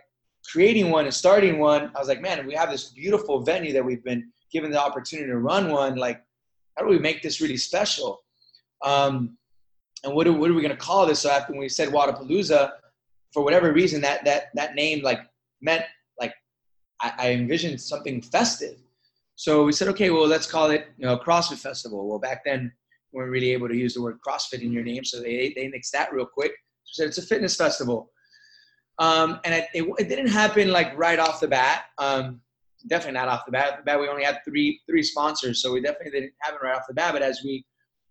creating 0.51 0.89
one 0.89 1.05
and 1.05 1.13
starting 1.13 1.59
one, 1.59 1.91
I 1.95 1.99
was 1.99 2.07
like, 2.07 2.21
man, 2.21 2.45
we 2.47 2.53
have 2.53 2.71
this 2.71 2.89
beautiful 2.89 3.41
venue 3.41 3.73
that 3.73 3.83
we've 3.83 4.03
been 4.03 4.31
given 4.51 4.71
the 4.71 4.81
opportunity 4.81 5.27
to 5.27 5.37
run 5.37 5.71
one. 5.71 5.95
Like, 5.95 6.21
how 6.77 6.83
do 6.83 6.89
we 6.89 6.99
make 6.99 7.21
this 7.21 7.41
really 7.41 7.57
special? 7.57 8.23
Um, 8.83 9.37
and 10.03 10.13
what 10.13 10.27
are, 10.27 10.33
what 10.33 10.49
are 10.49 10.53
we 10.53 10.61
going 10.61 10.75
to 10.75 10.77
call 10.77 11.05
this? 11.05 11.19
So 11.19 11.29
after 11.29 11.53
we 11.53 11.67
said 11.69 11.89
Wodapalooza, 11.89 12.71
for 13.33 13.43
whatever 13.43 13.71
reason, 13.71 14.01
that 14.01 14.25
that 14.25 14.49
that 14.55 14.75
name 14.75 15.03
like 15.03 15.19
meant 15.61 15.83
like 16.19 16.33
I, 17.01 17.13
I 17.17 17.31
envisioned 17.31 17.79
something 17.79 18.21
festive. 18.21 18.77
So 19.35 19.63
we 19.63 19.71
said, 19.71 19.87
okay, 19.89 20.09
well, 20.09 20.27
let's 20.27 20.47
call 20.47 20.71
it 20.71 20.87
you 20.97 21.05
know 21.05 21.17
CrossFit 21.17 21.59
Festival. 21.59 22.07
Well, 22.07 22.19
back 22.19 22.43
then 22.43 22.71
weren't 23.11 23.31
really 23.31 23.51
able 23.51 23.67
to 23.67 23.75
use 23.75 23.93
the 23.93 24.01
word 24.01 24.19
CrossFit 24.25 24.61
in 24.61 24.71
your 24.71 24.83
name, 24.83 25.03
so 25.03 25.19
they 25.19 25.53
they 25.55 25.67
nixed 25.67 25.91
that 25.91 26.13
real 26.13 26.25
quick. 26.25 26.53
So 26.83 27.03
said 27.03 27.09
it's 27.09 27.17
a 27.17 27.21
fitness 27.21 27.55
festival, 27.55 28.11
um, 28.99 29.39
and 29.45 29.53
it, 29.53 29.67
it, 29.73 29.83
it, 29.99 30.09
didn't 30.09 30.27
happen 30.27 30.71
like 30.71 30.97
right 30.97 31.19
off 31.19 31.39
the 31.39 31.47
bat. 31.47 31.85
Um, 31.97 32.41
definitely 32.87 33.19
not 33.19 33.27
off 33.27 33.45
the 33.45 33.51
bat. 33.51 33.73
Off 33.73 33.77
the 33.79 33.83
bat, 33.83 33.99
we 33.99 34.07
only 34.07 34.23
had 34.23 34.39
three 34.45 34.81
three 34.89 35.03
sponsors, 35.03 35.61
so 35.61 35.71
we 35.71 35.81
definitely 35.81 36.11
didn't 36.11 36.33
have 36.41 36.55
it 36.55 36.61
right 36.61 36.75
off 36.75 36.87
the 36.87 36.93
bat. 36.93 37.13
But 37.13 37.21
as 37.21 37.41
we 37.43 37.65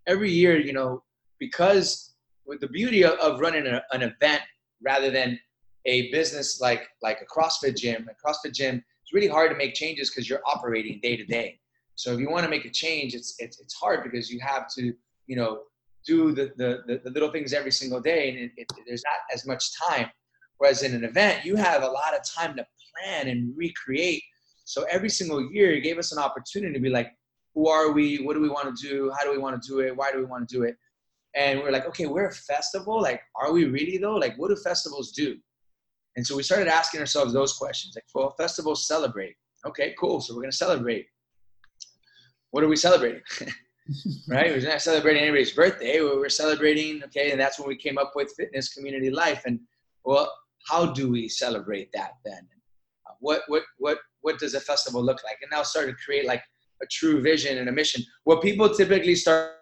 every 0.07 0.31
year, 0.31 0.59
you 0.59 0.73
know, 0.73 1.03
because 1.39 2.15
with 2.47 2.61
the 2.61 2.69
beauty 2.69 3.05
of, 3.05 3.13
of 3.15 3.41
running 3.41 3.67
a, 3.67 3.83
an 3.93 4.03
event 4.03 4.43
rather 4.83 5.11
than 5.11 5.39
a 5.87 6.11
business 6.11 6.61
like 6.61 6.89
like 7.03 7.21
a 7.21 7.27
CrossFit 7.27 7.77
gym, 7.77 8.09
a 8.09 8.29
CrossFit 8.29 8.55
gym, 8.55 8.83
it's 9.03 9.13
really 9.13 9.29
hard 9.29 9.51
to 9.51 9.57
make 9.57 9.75
changes 9.75 10.11
because 10.11 10.29
you're 10.29 10.43
operating 10.47 11.01
day 11.03 11.17
to 11.17 11.25
day. 11.25 11.59
So 11.99 12.13
if 12.13 12.21
you 12.21 12.31
want 12.31 12.45
to 12.45 12.49
make 12.49 12.65
a 12.65 12.71
change, 12.71 13.13
it's 13.17 13.35
it's 13.41 13.59
it's 13.59 13.75
hard 13.75 14.05
because 14.05 14.31
you 14.31 14.39
have 14.39 14.73
to 14.77 14.95
you 15.27 15.37
know 15.37 15.63
do 16.07 16.31
the 16.31 16.53
the, 16.57 17.01
the 17.03 17.11
little 17.11 17.33
things 17.33 17.53
every 17.53 17.73
single 17.73 18.01
day, 18.01 18.31
and 18.31 18.39
it, 18.39 18.53
it, 18.57 18.67
there's 18.87 19.03
not 19.05 19.19
as 19.35 19.45
much 19.45 19.77
time. 19.77 20.07
Whereas 20.59 20.85
in 20.85 20.95
an 20.95 21.03
event, 21.03 21.45
you 21.45 21.57
have 21.57 21.83
a 21.83 21.89
lot 21.89 22.15
of 22.15 22.21
time 22.25 22.57
to 22.57 22.65
plan 22.93 23.27
and 23.27 23.53
recreate. 23.57 24.23
So 24.65 24.85
every 24.89 25.11
single 25.11 25.51
year, 25.53 25.73
it 25.73 25.81
gave 25.81 25.99
us 25.99 26.13
an 26.13 26.21
opportunity 26.21 26.73
to 26.73 26.79
be 26.79 26.89
like, 26.89 27.11
who 27.55 27.69
are 27.69 27.91
we? 27.91 28.19
What 28.19 28.35
do 28.35 28.41
we 28.41 28.49
want 28.49 28.77
to 28.77 28.89
do? 28.89 29.13
How 29.19 29.25
do 29.25 29.33
we 29.33 29.39
want 29.39 29.61
to 29.61 29.69
do 29.69 29.81
it? 29.81 29.97
Why 29.97 30.13
do 30.13 30.19
we 30.19 30.25
want 30.25 30.49
to 30.49 30.55
do 30.57 30.63
it? 30.63 30.77
And 31.35 31.59
we're 31.59 31.73
like, 31.73 31.87
okay, 31.87 32.07
we're 32.07 32.29
a 32.29 32.33
festival. 32.33 33.03
Like, 33.03 33.23
are 33.35 33.51
we 33.51 33.65
really 33.65 33.99
though? 33.99 34.15
Like, 34.15 34.37
what 34.39 34.51
do 34.51 34.57
festivals 34.57 35.11
do? 35.11 35.37
And 36.15 36.25
so 36.25 36.37
we 36.37 36.45
started 36.45 36.69
asking 36.69 37.01
ourselves 37.01 37.33
those 37.33 37.55
questions. 37.55 37.95
Like, 37.97 38.05
well, 38.15 38.37
festivals 38.39 38.87
celebrate. 38.87 39.35
Okay, 39.67 39.97
cool. 39.99 40.21
So 40.21 40.37
we're 40.37 40.45
to 40.45 40.53
celebrate 40.53 41.07
what 42.51 42.65
are 42.65 42.69
we 42.69 42.77
celebrating? 42.77 43.23
right? 44.29 44.51
We're 44.51 44.69
not 44.69 44.83
celebrating 44.83 45.23
anybody's 45.23 45.53
birthday. 45.53 46.01
We're 46.01 46.29
celebrating, 46.29 47.03
okay, 47.05 47.31
and 47.31 47.41
that's 47.41 47.59
when 47.59 47.69
we 47.69 47.77
came 47.77 47.99
up 47.99 48.13
with 48.15 48.33
fitness 48.37 48.73
community 48.73 49.11
life. 49.11 49.43
And 49.47 49.61
well, 50.05 50.33
how 50.69 50.87
do 50.87 51.11
we 51.11 51.29
celebrate 51.29 51.91
that 51.93 52.13
then? 52.25 52.47
Uh, 53.07 53.15
what 53.21 53.43
what 53.49 53.63
what 53.79 53.99
what 54.21 54.39
does 54.39 54.55
a 54.55 54.61
festival 54.61 55.03
look 55.03 55.23
like? 55.25 55.39
And 55.43 55.51
now 55.51 55.63
start 55.63 55.89
to 55.89 55.95
create 55.95 56.27
like 56.27 56.43
a 56.83 56.87
true 56.87 57.21
vision 57.21 57.59
and 57.59 57.69
a 57.69 57.73
mission. 57.73 58.03
What 58.25 58.43
people 58.43 58.69
typically 58.69 59.15
start 59.15 59.53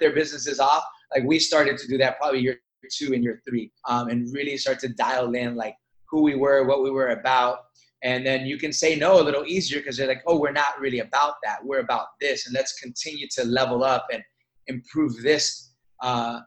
their 0.00 0.12
businesses 0.12 0.60
off, 0.60 0.84
like 1.14 1.24
we 1.24 1.38
started 1.38 1.76
to 1.78 1.88
do 1.88 1.98
that 1.98 2.18
probably 2.18 2.40
year 2.40 2.60
two 2.92 3.14
and 3.14 3.22
year 3.22 3.42
three, 3.48 3.72
um, 3.88 4.08
and 4.08 4.32
really 4.32 4.56
start 4.56 4.78
to 4.80 4.88
dial 4.88 5.34
in 5.34 5.54
like 5.54 5.74
who 6.08 6.22
we 6.22 6.34
were, 6.34 6.64
what 6.64 6.82
we 6.82 6.90
were 6.90 7.08
about, 7.08 7.58
and 8.02 8.26
then 8.26 8.46
you 8.46 8.58
can 8.58 8.72
say 8.72 8.96
no 8.96 9.20
a 9.20 9.22
little 9.22 9.44
easier 9.46 9.78
because 9.78 9.96
they're 9.96 10.08
like 10.08 10.22
oh 10.26 10.38
we're 10.38 10.52
not 10.52 10.78
really 10.80 11.00
about 11.00 11.34
that. 11.44 11.64
We're 11.64 11.80
about 11.80 12.06
this 12.20 12.46
and 12.46 12.54
let's 12.54 12.78
continue 12.80 13.26
to 13.36 13.44
level 13.44 13.84
up 13.84 14.06
and 14.12 14.22
improve 14.66 15.22
this 15.22 15.72
uh, 16.02 16.40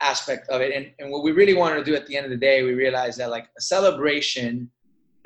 aspect 0.00 0.48
of 0.48 0.60
it. 0.60 0.74
And, 0.74 0.90
and 0.98 1.10
what 1.10 1.22
we 1.22 1.32
really 1.32 1.54
wanted 1.54 1.76
to 1.76 1.84
do 1.84 1.94
at 1.94 2.06
the 2.06 2.16
end 2.16 2.24
of 2.24 2.30
the 2.30 2.36
day 2.36 2.62
we 2.62 2.74
realized 2.74 3.18
that 3.18 3.30
like 3.30 3.44
a 3.58 3.60
celebration 3.60 4.70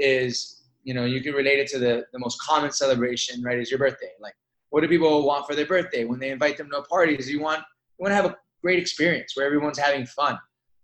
is 0.00 0.62
you 0.82 0.92
know 0.92 1.04
you 1.04 1.22
can 1.22 1.34
relate 1.34 1.58
it 1.58 1.68
to 1.68 1.78
the, 1.78 2.04
the 2.12 2.18
most 2.18 2.40
common 2.40 2.72
celebration 2.72 3.42
right 3.42 3.58
is 3.58 3.70
your 3.70 3.78
birthday. 3.78 4.12
Like 4.20 4.34
what 4.70 4.80
do 4.80 4.88
people 4.88 5.24
want 5.24 5.46
for 5.46 5.54
their 5.54 5.66
birthday? 5.66 6.04
When 6.04 6.18
they 6.18 6.30
invite 6.30 6.56
them 6.56 6.68
to 6.70 6.78
a 6.78 6.84
party 6.84 7.14
is 7.14 7.30
you 7.30 7.40
want 7.40 7.60
you 7.98 8.02
want 8.02 8.10
to 8.10 8.16
have 8.16 8.26
a 8.26 8.36
great 8.60 8.78
experience 8.78 9.36
where 9.36 9.46
everyone's 9.46 9.78
having 9.78 10.06
fun. 10.06 10.38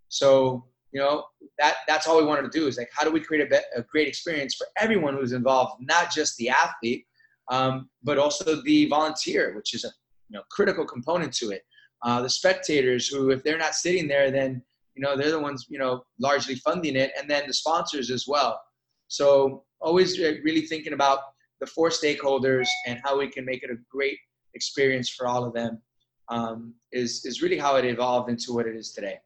So 0.08 0.66
you 0.92 1.00
know 1.00 1.24
that 1.58 1.76
that's 1.86 2.06
all 2.06 2.18
we 2.18 2.24
wanted 2.24 2.50
to 2.50 2.58
do 2.58 2.66
is 2.66 2.76
like 2.78 2.90
how 2.92 3.04
do 3.04 3.10
we 3.10 3.20
create 3.20 3.46
a, 3.46 3.50
be- 3.50 3.76
a 3.76 3.82
great 3.82 4.08
experience 4.08 4.54
for 4.54 4.66
everyone 4.76 5.14
who's 5.14 5.32
involved 5.32 5.74
not 5.80 6.12
just 6.12 6.36
the 6.36 6.48
athlete 6.48 7.06
um, 7.50 7.88
but 8.02 8.18
also 8.18 8.60
the 8.62 8.86
volunteer 8.86 9.54
which 9.54 9.74
is 9.74 9.84
a 9.84 9.90
you 10.30 10.38
know 10.38 10.42
critical 10.50 10.86
component 10.86 11.32
to 11.34 11.50
it. 11.50 11.62
Uh, 12.02 12.22
the 12.22 12.30
spectators 12.30 13.08
who 13.08 13.30
if 13.30 13.42
they're 13.42 13.58
not 13.58 13.74
sitting 13.74 14.08
there 14.08 14.30
then 14.30 14.62
you 14.94 15.02
know 15.02 15.16
they're 15.16 15.30
the 15.30 15.38
ones 15.38 15.66
you 15.68 15.78
know 15.78 16.02
largely 16.18 16.54
funding 16.54 16.96
it 16.96 17.12
and 17.18 17.28
then 17.28 17.42
the 17.46 17.52
sponsors 17.52 18.10
as 18.10 18.24
well. 18.26 18.58
So 19.08 19.64
always 19.80 20.18
really 20.18 20.62
thinking 20.62 20.92
about 20.92 21.18
the 21.60 21.66
four 21.66 21.90
stakeholders 21.90 22.66
and 22.86 23.00
how 23.04 23.18
we 23.18 23.28
can 23.28 23.44
make 23.44 23.62
it 23.62 23.70
a 23.70 23.76
great 23.90 24.18
experience 24.54 25.10
for 25.10 25.26
all 25.26 25.44
of 25.44 25.52
them 25.52 25.82
um, 26.28 26.74
is 26.92 27.24
is 27.26 27.42
really 27.42 27.58
how 27.58 27.76
it 27.76 27.84
evolved 27.84 28.30
into 28.30 28.52
what 28.52 28.66
it 28.66 28.76
is 28.76 28.92
today 28.92 29.18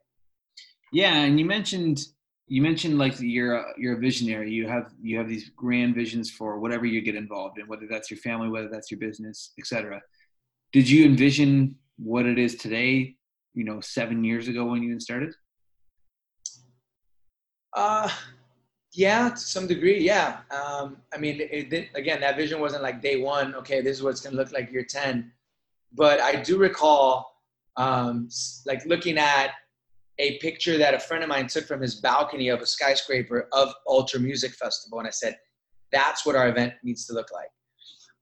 yeah, 0.95 1.25
and 1.25 1.41
you 1.41 1.45
mentioned 1.45 2.07
you 2.47 2.63
mentioned 2.63 2.99
like 2.99 3.19
you're 3.19 3.57
a, 3.57 3.65
you're 3.77 3.97
a 3.97 4.01
visionary. 4.01 4.53
You 4.53 4.69
have 4.69 4.93
you 5.03 5.19
have 5.19 5.29
these 5.29 5.51
grand 5.57 5.97
visions 5.97 6.31
for 6.31 6.61
whatever 6.61 6.87
you 6.87 7.01
get 7.01 7.17
involved 7.17 7.59
in, 7.59 7.67
whether 7.67 7.87
that's 7.91 8.13
your 8.13 8.19
family, 8.19 8.49
whether 8.49 8.69
that's 8.69 8.93
your 8.93 9.01
business, 9.01 9.53
etc. 9.59 10.01
Did 10.73 10.89
you 10.89 11.05
envision 11.05 11.75
what 11.97 12.27
it 12.27 12.39
is 12.39 12.55
today? 12.55 13.17
You 13.55 13.65
know, 13.65 13.81
seven 13.81 14.23
years 14.23 14.47
ago 14.47 14.67
when 14.67 14.85
you 14.85 15.01
started. 15.01 15.35
Uh, 17.73 18.09
yeah, 18.93 19.31
to 19.31 19.37
some 19.37 19.67
degree, 19.67 19.99
yeah. 19.99 20.39
Um, 20.53 20.99
I 21.13 21.19
mean, 21.19 21.39
it, 21.41 21.89
again, 21.97 22.21
that 22.21 22.37
vision 22.37 22.61
wasn't 22.61 22.85
like 22.85 23.03
day 23.03 23.21
one. 23.21 23.57
Okay, 23.57 23.81
this 23.81 23.97
is 23.97 24.03
what 24.05 24.11
it's 24.11 24.21
gonna 24.21 24.37
look 24.37 24.53
like 24.53 24.71
year 24.71 24.87
ten. 24.89 25.33
But 25.93 26.21
I 26.21 26.37
do 26.37 26.57
recall, 26.57 27.35
um, 27.77 28.29
like 28.65 28.87
looking 28.87 29.19
at 29.19 29.51
a 30.19 30.39
picture 30.39 30.79
that 30.79 30.95
a 30.95 30.99
friend 30.99 31.23
of 31.23 31.29
mine 31.29 31.47
took 31.47 31.67
from 31.67 31.81
his 31.81 31.97
balcony 31.97 32.49
of 32.49 32.61
a 32.61 32.67
skyscraper 32.67 33.49
of 33.53 33.75
Ultra 33.89 34.21
Music 34.21 34.53
Festival, 34.53 34.99
and 34.99 35.09
I 35.09 35.11
said, 35.11 35.39
"That's 35.93 36.25
what 36.25 36.37
our 36.37 36.49
event 36.49 36.75
needs 36.83 37.07
to 37.07 37.13
look 37.13 37.29
like." 37.33 37.51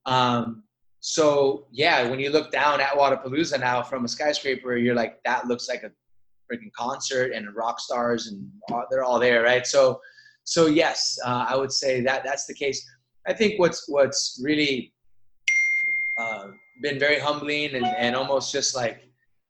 Um, 0.06 0.64
so 1.00 1.66
yeah, 1.70 2.08
when 2.08 2.20
you 2.20 2.30
look 2.30 2.50
down 2.50 2.80
at 2.80 2.92
Wodapalooza 2.92 3.60
now 3.60 3.82
from 3.82 4.04
a 4.04 4.08
skyscraper, 4.08 4.76
you're 4.76 4.94
like, 4.94 5.22
"That 5.24 5.46
looks 5.46 5.68
like 5.68 5.82
a 5.82 5.90
freaking 6.50 6.72
concert 6.72 7.32
and 7.32 7.54
rock 7.54 7.80
stars, 7.80 8.28
and 8.28 8.50
all, 8.70 8.86
they're 8.90 9.04
all 9.04 9.18
there, 9.18 9.42
right?" 9.42 9.66
So, 9.66 10.00
so 10.44 10.66
yes, 10.66 11.18
uh, 11.24 11.46
I 11.48 11.56
would 11.56 11.72
say 11.72 12.00
that 12.02 12.24
that's 12.24 12.46
the 12.46 12.54
case. 12.54 12.84
I 13.26 13.32
think 13.32 13.58
what's 13.60 13.88
what's 13.88 14.40
really 14.42 14.92
uh, 16.18 16.48
been 16.80 16.98
very 16.98 17.18
humbling 17.18 17.74
and, 17.74 17.86
and 17.86 18.16
almost 18.16 18.52
just 18.52 18.74
like, 18.74 19.02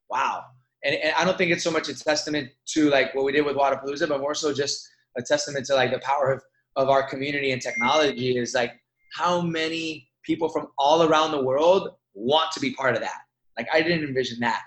wow, 0.09 0.45
and, 0.83 0.95
and 0.95 1.13
I 1.15 1.25
don't 1.25 1.37
think 1.37 1.51
it's 1.51 1.63
so 1.63 1.71
much 1.71 1.89
a 1.89 1.95
testament 1.95 2.49
to 2.73 2.89
like 2.89 3.13
what 3.15 3.25
we 3.25 3.31
did 3.31 3.45
with 3.45 3.55
Wodapalooza, 3.55 4.07
but 4.09 4.19
more 4.19 4.35
so 4.35 4.53
just 4.53 4.87
a 5.17 5.21
testament 5.21 5.65
to 5.67 5.75
like 5.75 5.91
the 5.91 5.99
power 5.99 6.31
of, 6.31 6.41
of 6.75 6.89
our 6.89 7.07
community 7.07 7.51
and 7.51 7.61
technology 7.61 8.37
is 8.37 8.53
like 8.53 8.73
how 9.13 9.41
many 9.41 10.09
people 10.23 10.49
from 10.49 10.67
all 10.77 11.03
around 11.03 11.31
the 11.31 11.41
world 11.41 11.89
want 12.13 12.51
to 12.51 12.59
be 12.59 12.73
part 12.73 12.95
of 12.95 13.01
that. 13.01 13.21
Like 13.57 13.67
I 13.73 13.81
didn't 13.81 14.07
envision 14.07 14.39
that. 14.41 14.61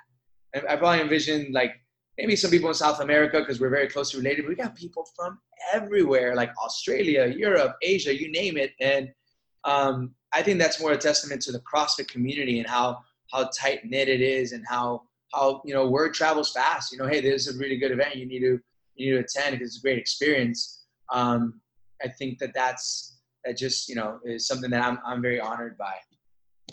I, 0.55 0.75
I 0.75 0.77
probably 0.77 1.01
envisioned 1.01 1.53
like 1.53 1.73
maybe 2.19 2.37
some 2.37 2.51
people 2.51 2.69
in 2.69 2.75
South 2.75 3.01
America 3.01 3.41
because 3.41 3.61
we're 3.61 3.71
very 3.71 3.89
closely 3.89 4.21
related. 4.21 4.43
But 4.43 4.51
we 4.51 4.55
got 4.55 4.77
people 4.77 5.07
from 5.17 5.39
everywhere, 5.73 6.35
like 6.35 6.51
Australia, 6.65 7.27
Europe, 7.27 7.77
Asia, 7.83 8.15
you 8.19 8.31
name 8.31 8.57
it. 8.57 8.73
And 8.81 9.11
um, 9.65 10.15
I 10.33 10.43
think 10.43 10.59
that's 10.59 10.81
more 10.81 10.93
a 10.93 10.97
testament 10.97 11.43
to 11.43 11.53
the 11.53 11.61
CrossFit 11.61 12.09
community 12.09 12.59
and 12.59 12.69
how 12.69 12.99
how 13.33 13.51
tight 13.59 13.81
knit 13.85 14.09
it 14.09 14.21
is 14.21 14.53
and 14.53 14.65
how 14.69 15.03
how 15.33 15.63
you 15.65 15.75
know 15.75 15.89
word 15.89 16.15
travels 16.15 16.53
fast. 16.53 16.93
You 16.93 16.99
know, 16.99 17.07
hey, 17.07 17.21
this 17.21 17.47
is 17.47 17.57
a 17.57 17.59
really 17.59 17.77
good 17.77 17.93
event. 17.93 18.17
You 18.17 18.27
need 18.27 18.41
to 18.41 18.59
you 18.95 19.11
need 19.11 19.19
to 19.19 19.25
attend 19.25 19.53
because 19.53 19.69
it's 19.69 19.79
a 19.79 19.83
great 19.83 19.99
experience. 19.99 20.85
Um, 21.13 21.61
I 22.03 22.09
think 22.09 22.39
that 22.39 22.53
that's 22.55 23.19
that 23.45 23.57
just 23.57 23.89
you 23.89 23.95
know 23.95 24.19
is 24.25 24.47
something 24.47 24.71
that 24.71 24.83
I'm 24.83 24.99
I'm 25.07 25.23
very 25.23 25.41
honored 25.41 25.77
by. 25.79 25.95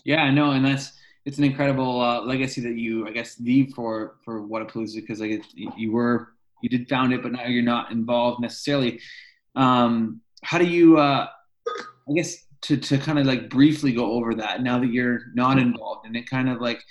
Yeah, 0.06 0.24
I 0.24 0.32
know, 0.32 0.52
and 0.52 0.66
that's 0.66 0.94
it's 1.26 1.38
an 1.38 1.44
incredible 1.44 2.02
uh, 2.02 2.22
legacy 2.22 2.62
that 2.62 2.76
you 2.76 3.08
I 3.08 3.12
guess 3.12 3.39
leave 3.39 3.74
for 3.74 4.16
for 4.26 4.42
Wodapalooza 4.42 4.96
because 4.96 5.20
like 5.20 5.44
you 5.56 5.92
were 5.92 6.34
you 6.62 6.70
did 6.70 6.88
found 6.88 7.13
it, 7.13 7.22
but 7.22 7.32
now 7.32 7.46
you're 7.46 7.63
not 7.63 7.92
involved 7.92 8.42
necessarily. 8.42 9.00
Um, 9.56 10.22
how 10.44 10.58
do 10.58 10.66
you 10.66 10.98
uh, 10.98 11.28
I 11.68 12.13
guess 12.13 12.36
to 12.63 12.78
to 12.78 12.98
kind 12.98 13.20
of 13.20 13.26
like 13.26 13.50
briefly 13.50 13.94
go 13.94 14.13
over 14.13 14.34
that 14.36 14.63
now 14.63 14.80
that 14.80 14.92
you're 14.92 15.22
not 15.34 15.60
involved 15.60 16.06
and 16.06 16.16
it 16.16 16.30
kind 16.30 16.50
of 16.50 16.62
like 16.62 16.82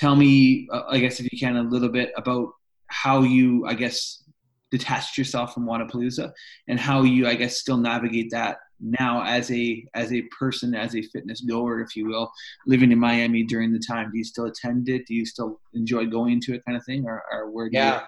tell 0.00 0.16
me, 0.16 0.66
uh, 0.72 0.84
I 0.88 0.98
guess, 0.98 1.20
if 1.20 1.30
you 1.30 1.38
can, 1.38 1.56
a 1.56 1.62
little 1.62 1.90
bit 1.90 2.10
about 2.16 2.48
how 2.86 3.22
you, 3.22 3.66
I 3.66 3.74
guess, 3.74 4.24
detached 4.70 5.18
yourself 5.18 5.52
from 5.52 5.66
Wodapalooza 5.66 6.32
and 6.68 6.80
how 6.80 7.02
you, 7.02 7.28
I 7.28 7.34
guess, 7.34 7.60
still 7.60 7.76
navigate 7.76 8.30
that 8.30 8.56
now 8.80 9.22
as 9.24 9.50
a 9.50 9.84
as 9.94 10.10
a 10.10 10.22
person, 10.38 10.74
as 10.74 10.96
a 10.96 11.02
fitness 11.02 11.42
goer, 11.42 11.82
if 11.82 11.94
you 11.96 12.06
will, 12.06 12.30
living 12.66 12.92
in 12.92 12.98
Miami 12.98 13.42
during 13.44 13.72
the 13.72 13.84
time. 13.92 14.10
Do 14.10 14.16
you 14.16 14.24
still 14.24 14.46
attend 14.46 14.88
it? 14.88 15.06
Do 15.06 15.14
you 15.14 15.26
still 15.26 15.60
enjoy 15.74 16.06
going 16.06 16.40
to 16.42 16.54
it, 16.54 16.64
kind 16.64 16.78
of 16.78 16.84
thing, 16.86 17.04
or, 17.06 17.22
or 17.30 17.50
where? 17.50 17.68
Yeah. 17.70 18.00
You... 18.00 18.06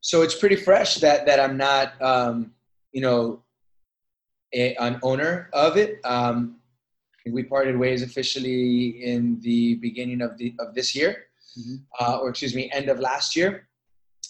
So 0.00 0.22
it's 0.22 0.34
pretty 0.34 0.56
fresh 0.56 0.96
that 1.04 1.26
that 1.26 1.38
I'm 1.38 1.56
not, 1.58 2.00
um, 2.00 2.52
you 2.92 3.02
know, 3.02 3.42
a, 4.54 4.74
an 4.76 4.98
owner 5.02 5.50
of 5.52 5.76
it. 5.76 6.00
Um, 6.04 6.57
we 7.26 7.42
parted 7.42 7.76
ways 7.76 8.02
officially 8.02 9.02
in 9.04 9.38
the 9.40 9.76
beginning 9.76 10.22
of 10.22 10.36
the 10.38 10.54
of 10.58 10.74
this 10.74 10.94
year, 10.94 11.26
mm-hmm. 11.58 11.76
uh, 12.00 12.18
or 12.18 12.30
excuse 12.30 12.54
me, 12.54 12.70
end 12.72 12.88
of 12.88 13.00
last 13.00 13.36
year. 13.36 13.68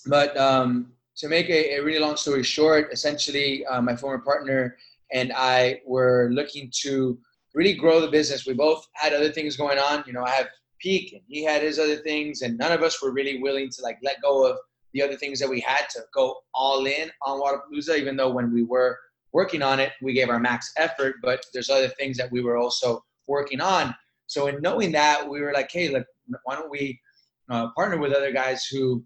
But 0.07 0.37
um, 0.37 0.93
to 1.17 1.29
make 1.29 1.49
a, 1.51 1.77
a, 1.77 1.83
really 1.83 1.99
long 1.99 2.17
story 2.17 2.43
short, 2.43 2.93
essentially, 2.93 3.67
uh, 3.67 3.83
my 3.83 3.97
former 3.97 4.23
partner 4.23 4.77
and 5.13 5.33
I 5.35 5.81
were 5.87 6.31
looking 6.33 6.71
to 6.83 7.19
really 7.55 7.75
grow 7.75 8.01
the 8.01 8.09
business. 8.09 8.47
We 8.47 8.55
both 8.55 8.87
had 8.95 9.13
other 9.13 9.33
things 9.33 9.57
going 9.57 9.79
on. 9.79 10.05
You 10.07 10.13
know, 10.13 10.25
I 10.25 10.31
have 10.31 10.49
peak 10.81 11.13
and 11.13 11.23
he 11.27 11.45
had 11.45 11.63
his 11.63 11.79
other 11.79 11.97
things, 11.97 12.43
and 12.43 12.57
none 12.57 12.73
of 12.73 12.83
us 12.83 13.03
were 13.03 13.13
really 13.13 13.41
willing 13.41 13.69
to 13.71 13.83
like 13.83 13.99
let 14.03 14.23
go 14.23 14.47
of 14.47 14.59
the 14.95 15.03
other 15.03 15.17
things 15.17 15.39
that 15.41 15.49
we 15.49 15.61
had 15.61 15.89
to 15.91 16.01
go 16.15 16.37
all 16.55 16.87
in 16.87 17.11
on 17.23 17.41
Wodapalooza, 17.41 17.99
even 17.99 18.17
though 18.17 18.31
when 18.31 18.53
we 18.53 18.63
were 18.63 18.99
working 19.33 19.63
on 19.63 19.81
it, 19.81 19.93
we 20.03 20.13
gave 20.13 20.29
our 20.29 20.41
max 20.41 20.73
effort, 20.77 21.17
but 21.23 21.45
there's 21.53 21.71
other 21.71 21.89
things 21.89 22.17
that 22.17 22.31
we 22.31 22.43
were 22.43 22.57
also 22.57 23.05
working 23.27 23.61
on. 23.61 23.95
So 24.27 24.47
in 24.47 24.61
knowing 24.61 24.93
that, 24.93 25.29
we 25.29 25.41
were 25.41 25.53
like, 25.53 25.71
hey, 25.71 25.89
look, 25.89 26.07
why 26.45 26.55
don't 26.55 26.71
we 26.71 27.01
uh, 27.51 27.69
partner 27.75 27.99
with 27.99 28.13
other 28.13 28.33
guys 28.33 28.67
who 28.67 29.03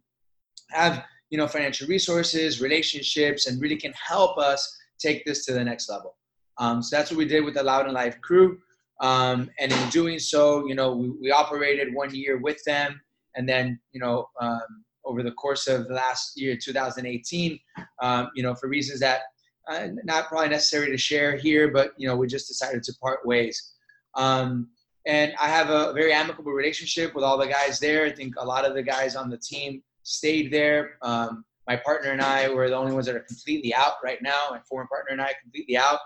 have 0.70 1.04
you 1.30 1.38
know 1.38 1.48
financial 1.48 1.88
resources, 1.88 2.60
relationships, 2.60 3.46
and 3.46 3.60
really 3.60 3.76
can 3.76 3.92
help 3.92 4.38
us 4.38 4.78
take 4.98 5.24
this 5.24 5.44
to 5.46 5.52
the 5.52 5.64
next 5.64 5.88
level. 5.88 6.16
Um, 6.58 6.82
so 6.82 6.96
that's 6.96 7.10
what 7.10 7.18
we 7.18 7.24
did 7.24 7.44
with 7.44 7.54
the 7.54 7.62
Loud 7.62 7.86
and 7.86 7.94
Live 7.94 8.20
crew. 8.20 8.58
Um, 9.00 9.50
and 9.58 9.72
in 9.72 9.88
doing 9.88 10.18
so, 10.18 10.66
you 10.66 10.74
know, 10.74 10.94
we, 10.94 11.10
we, 11.20 11.30
operated 11.32 11.92
one 11.92 12.14
year 12.14 12.38
with 12.38 12.62
them, 12.64 13.00
and 13.34 13.48
then 13.48 13.80
you 13.92 14.00
know, 14.00 14.28
um, 14.40 14.84
over 15.04 15.22
the 15.22 15.32
course 15.32 15.66
of 15.66 15.88
the 15.88 15.94
last 15.94 16.38
year, 16.38 16.56
2018, 16.56 17.58
um, 18.02 18.28
you 18.34 18.42
know, 18.42 18.54
for 18.54 18.68
reasons 18.68 19.00
that 19.00 19.22
uh, 19.68 19.88
not 20.04 20.28
probably 20.28 20.48
necessary 20.48 20.90
to 20.90 20.96
share 20.96 21.36
here, 21.36 21.68
but 21.68 21.92
you 21.96 22.08
know, 22.08 22.16
we 22.16 22.26
just 22.26 22.48
decided 22.48 22.82
to 22.84 22.92
part 23.00 23.24
ways. 23.26 23.74
Um, 24.14 24.68
and 25.06 25.32
I 25.40 25.48
have 25.48 25.70
a 25.70 25.92
very 25.92 26.12
amicable 26.12 26.52
relationship 26.52 27.14
with 27.14 27.24
all 27.24 27.38
the 27.38 27.46
guys 27.46 27.80
there. 27.80 28.04
I 28.04 28.12
think 28.12 28.34
a 28.38 28.44
lot 28.44 28.64
of 28.64 28.74
the 28.74 28.82
guys 28.82 29.16
on 29.16 29.30
the 29.30 29.38
team 29.38 29.82
stayed 30.02 30.52
there. 30.52 30.96
Um, 31.02 31.44
my 31.66 31.76
partner 31.76 32.10
and 32.10 32.20
I 32.20 32.48
were 32.48 32.68
the 32.68 32.76
only 32.76 32.92
ones 32.92 33.06
that 33.06 33.14
are 33.14 33.20
completely 33.20 33.74
out 33.74 33.94
right 34.04 34.20
now. 34.22 34.48
My 34.50 34.60
former 34.68 34.88
partner 34.88 35.12
and 35.12 35.20
I 35.20 35.32
completely 35.40 35.76
out. 35.76 35.98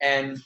And 0.00 0.38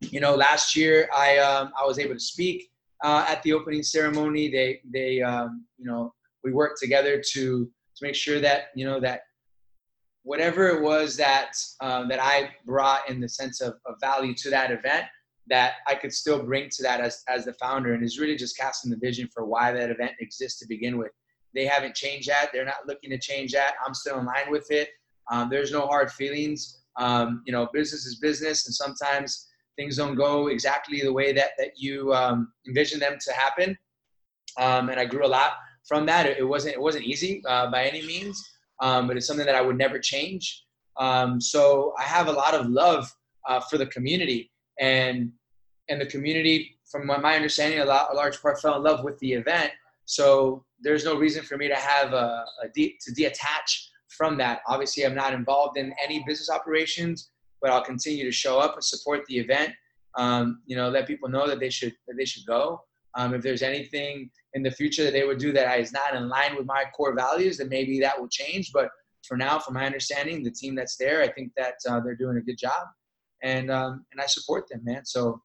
you 0.00 0.20
know, 0.20 0.34
last 0.34 0.76
year 0.76 1.08
I 1.14 1.38
um, 1.38 1.72
I 1.80 1.86
was 1.86 1.98
able 1.98 2.14
to 2.14 2.20
speak 2.20 2.70
uh, 3.04 3.24
at 3.28 3.42
the 3.42 3.52
opening 3.52 3.82
ceremony. 3.82 4.50
They 4.50 4.80
they 4.92 5.22
um, 5.22 5.64
you 5.78 5.86
know 5.86 6.14
we 6.44 6.52
worked 6.52 6.80
together 6.80 7.22
to 7.32 7.64
to 7.64 8.02
make 8.02 8.14
sure 8.14 8.40
that 8.40 8.68
you 8.74 8.84
know 8.84 9.00
that 9.00 9.22
whatever 10.26 10.66
it 10.70 10.82
was 10.82 11.16
that 11.16 11.52
um, 11.80 12.08
that 12.08 12.18
I 12.20 12.50
brought 12.66 13.08
in 13.08 13.20
the 13.20 13.28
sense 13.28 13.60
of, 13.60 13.74
of, 13.86 13.94
value 14.00 14.34
to 14.34 14.50
that 14.50 14.72
event, 14.72 15.04
that 15.46 15.74
I 15.86 15.94
could 15.94 16.12
still 16.12 16.42
bring 16.42 16.68
to 16.70 16.82
that 16.82 17.00
as 17.00 17.22
as 17.28 17.44
the 17.44 17.54
founder, 17.54 17.94
and 17.94 18.04
is 18.04 18.18
really 18.18 18.34
just 18.36 18.58
casting 18.58 18.90
the 18.90 18.96
vision 18.96 19.28
for 19.32 19.46
why 19.46 19.72
that 19.72 19.90
event 19.90 20.12
exists 20.20 20.58
to 20.58 20.66
begin 20.66 20.98
with. 20.98 21.12
They 21.54 21.64
haven't 21.64 21.94
changed 21.94 22.28
that; 22.28 22.50
they're 22.52 22.64
not 22.64 22.86
looking 22.88 23.10
to 23.10 23.18
change 23.18 23.52
that. 23.52 23.74
I'm 23.86 23.94
still 23.94 24.18
in 24.18 24.26
line 24.26 24.50
with 24.50 24.68
it. 24.70 24.88
Um, 25.30 25.48
there's 25.48 25.70
no 25.70 25.86
hard 25.86 26.10
feelings. 26.10 26.82
Um, 26.96 27.42
you 27.46 27.52
know, 27.52 27.68
business 27.72 28.04
is 28.04 28.16
business, 28.16 28.66
and 28.66 28.74
sometimes 28.74 29.46
things 29.76 29.96
don't 29.96 30.16
go 30.16 30.48
exactly 30.48 31.02
the 31.02 31.12
way 31.12 31.32
that 31.34 31.50
that 31.56 31.70
you 31.76 32.12
um, 32.12 32.52
envision 32.66 32.98
them 32.98 33.16
to 33.20 33.32
happen. 33.32 33.78
Um, 34.58 34.88
and 34.88 34.98
I 34.98 35.04
grew 35.04 35.24
a 35.24 35.28
lot 35.28 35.52
from 35.86 36.04
that. 36.06 36.26
It, 36.26 36.38
it 36.38 36.44
wasn't 36.44 36.74
it 36.74 36.80
wasn't 36.80 37.04
easy 37.04 37.44
uh, 37.46 37.70
by 37.70 37.84
any 37.84 38.04
means 38.04 38.42
um, 38.80 39.06
but 39.06 39.16
it's 39.16 39.26
something 39.26 39.46
that 39.46 39.54
I 39.54 39.62
would 39.62 39.78
never 39.78 39.98
change. 39.98 40.64
Um, 40.98 41.40
so 41.40 41.94
I 41.98 42.02
have 42.02 42.28
a 42.28 42.32
lot 42.32 42.54
of 42.54 42.66
love 42.66 43.12
uh, 43.48 43.60
for 43.60 43.78
the 43.78 43.86
community, 43.86 44.50
and 44.80 45.32
and 45.88 46.00
the 46.00 46.06
community, 46.06 46.78
from 46.90 47.06
my 47.06 47.36
understanding, 47.36 47.80
a, 47.80 47.84
lot, 47.84 48.12
a 48.12 48.14
large 48.14 48.40
part 48.42 48.60
fell 48.60 48.76
in 48.76 48.82
love 48.82 49.04
with 49.04 49.18
the 49.20 49.32
event. 49.32 49.70
So 50.04 50.64
there's 50.80 51.04
no 51.04 51.16
reason 51.16 51.44
for 51.44 51.56
me 51.56 51.68
to 51.68 51.76
have 51.76 52.12
a, 52.12 52.44
a 52.62 52.68
de- 52.74 52.96
to 53.02 53.14
detach 53.14 53.90
from 54.08 54.36
that. 54.38 54.60
Obviously, 54.66 55.04
I'm 55.04 55.14
not 55.14 55.32
involved 55.32 55.78
in 55.78 55.94
any 56.02 56.24
business 56.26 56.50
operations, 56.50 57.30
but 57.60 57.70
I'll 57.70 57.84
continue 57.84 58.24
to 58.24 58.32
show 58.32 58.58
up 58.58 58.74
and 58.74 58.84
support 58.84 59.24
the 59.28 59.38
event. 59.38 59.72
Um, 60.16 60.62
you 60.66 60.76
know, 60.76 60.88
let 60.88 61.06
people 61.06 61.28
know 61.28 61.46
that 61.46 61.60
they 61.60 61.70
should 61.70 61.94
that 62.08 62.14
they 62.16 62.24
should 62.24 62.46
go. 62.46 62.82
Um, 63.14 63.34
if 63.34 63.42
there's 63.42 63.62
anything 63.62 64.30
in 64.56 64.62
the 64.62 64.70
future 64.70 65.04
that 65.04 65.12
they 65.12 65.24
would 65.24 65.38
do 65.38 65.52
that 65.52 65.78
is 65.78 65.92
not 65.92 66.14
in 66.14 66.30
line 66.30 66.56
with 66.56 66.64
my 66.64 66.84
core 66.96 67.14
values, 67.14 67.58
then 67.58 67.68
maybe 67.68 68.00
that 68.00 68.18
will 68.18 68.28
change. 68.28 68.72
But 68.72 68.88
for 69.28 69.36
now, 69.36 69.58
from 69.58 69.74
my 69.74 69.84
understanding, 69.84 70.42
the 70.42 70.50
team 70.50 70.74
that's 70.74 70.96
there, 70.96 71.22
I 71.22 71.28
think 71.28 71.52
that 71.58 71.74
uh, 71.88 72.00
they're 72.00 72.16
doing 72.16 72.38
a 72.38 72.40
good 72.40 72.56
job, 72.58 72.86
and 73.42 73.70
um, 73.70 74.06
and 74.12 74.20
I 74.20 74.26
support 74.26 74.64
them, 74.70 74.80
man. 74.82 75.04
So, 75.04 75.42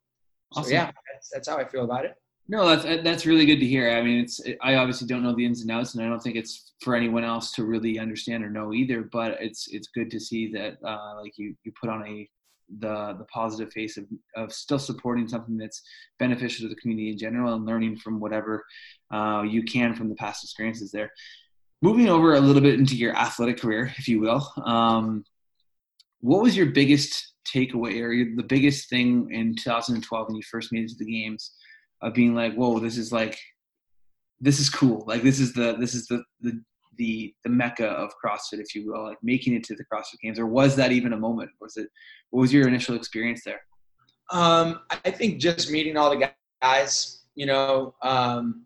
awesome. 0.55 0.63
so 0.63 0.69
yeah, 0.69 0.85
that's, 0.85 1.29
that's 1.31 1.49
how 1.49 1.57
I 1.57 1.67
feel 1.67 1.83
about 1.83 2.05
it. 2.05 2.15
No, 2.47 2.67
that's 2.73 3.03
that's 3.03 3.25
really 3.25 3.45
good 3.45 3.59
to 3.59 3.65
hear. 3.65 3.91
I 3.91 4.01
mean, 4.01 4.21
it's 4.21 4.39
I 4.61 4.75
obviously 4.75 5.07
don't 5.07 5.23
know 5.23 5.35
the 5.35 5.45
ins 5.45 5.61
and 5.61 5.71
outs, 5.71 5.93
and 5.93 6.03
I 6.03 6.07
don't 6.07 6.23
think 6.23 6.37
it's 6.37 6.73
for 6.81 6.95
anyone 6.95 7.25
else 7.25 7.51
to 7.53 7.65
really 7.65 7.99
understand 7.99 8.45
or 8.45 8.49
know 8.49 8.73
either. 8.73 9.09
But 9.11 9.37
it's 9.41 9.67
it's 9.71 9.89
good 9.93 10.09
to 10.11 10.21
see 10.21 10.53
that 10.53 10.77
uh, 10.87 11.19
like 11.21 11.33
you 11.37 11.53
you 11.65 11.73
put 11.79 11.89
on 11.89 12.07
a 12.07 12.29
the 12.79 13.15
the 13.17 13.25
positive 13.25 13.71
face 13.73 13.97
of 13.97 14.05
of 14.35 14.53
still 14.53 14.79
supporting 14.79 15.27
something 15.27 15.57
that's 15.57 15.81
beneficial 16.19 16.63
to 16.63 16.69
the 16.73 16.79
community 16.81 17.11
in 17.11 17.17
general 17.17 17.53
and 17.53 17.65
learning 17.65 17.97
from 17.97 18.19
whatever 18.19 18.63
uh, 19.13 19.43
you 19.47 19.63
can 19.63 19.93
from 19.93 20.09
the 20.09 20.15
past 20.15 20.43
experiences 20.43 20.91
there. 20.91 21.11
Moving 21.81 22.09
over 22.09 22.35
a 22.35 22.39
little 22.39 22.61
bit 22.61 22.79
into 22.79 22.95
your 22.95 23.15
athletic 23.15 23.59
career, 23.59 23.91
if 23.97 24.07
you 24.07 24.19
will, 24.19 24.47
um, 24.65 25.23
what 26.19 26.43
was 26.43 26.55
your 26.55 26.67
biggest 26.67 27.33
takeaway 27.43 27.99
or 28.01 28.35
the 28.35 28.43
biggest 28.43 28.87
thing 28.89 29.27
in 29.31 29.55
2012 29.55 30.27
when 30.27 30.35
you 30.35 30.43
first 30.43 30.71
made 30.71 30.83
it 30.83 30.89
to 30.89 30.95
the 30.99 31.11
games? 31.11 31.53
of 32.01 32.13
being 32.13 32.33
like, 32.33 32.53
whoa, 32.53 32.79
this 32.79 32.97
is 32.97 33.11
like, 33.11 33.37
this 34.39 34.59
is 34.59 34.69
cool. 34.69 35.03
Like 35.05 35.21
this 35.21 35.39
is 35.39 35.53
the 35.53 35.75
this 35.79 35.93
is 35.93 36.07
the 36.07 36.23
the 36.41 36.59
the 36.97 37.33
the 37.43 37.49
mecca 37.49 37.87
of 37.87 38.11
CrossFit, 38.23 38.59
if 38.59 38.75
you 38.75 38.91
will, 38.91 39.03
like 39.03 39.17
making 39.23 39.53
it 39.53 39.63
to 39.65 39.75
the 39.75 39.83
CrossFit 39.91 40.19
Games, 40.21 40.39
or 40.39 40.45
was 40.45 40.75
that 40.75 40.91
even 40.91 41.13
a 41.13 41.17
moment? 41.17 41.51
Was 41.59 41.77
it? 41.77 41.87
What 42.29 42.41
was 42.41 42.53
your 42.53 42.67
initial 42.67 42.95
experience 42.95 43.43
there? 43.45 43.61
Um, 44.31 44.79
I 45.05 45.11
think 45.11 45.39
just 45.39 45.71
meeting 45.71 45.97
all 45.97 46.09
the 46.09 46.31
guys. 46.61 47.23
You 47.35 47.45
know, 47.45 47.95
um, 48.01 48.65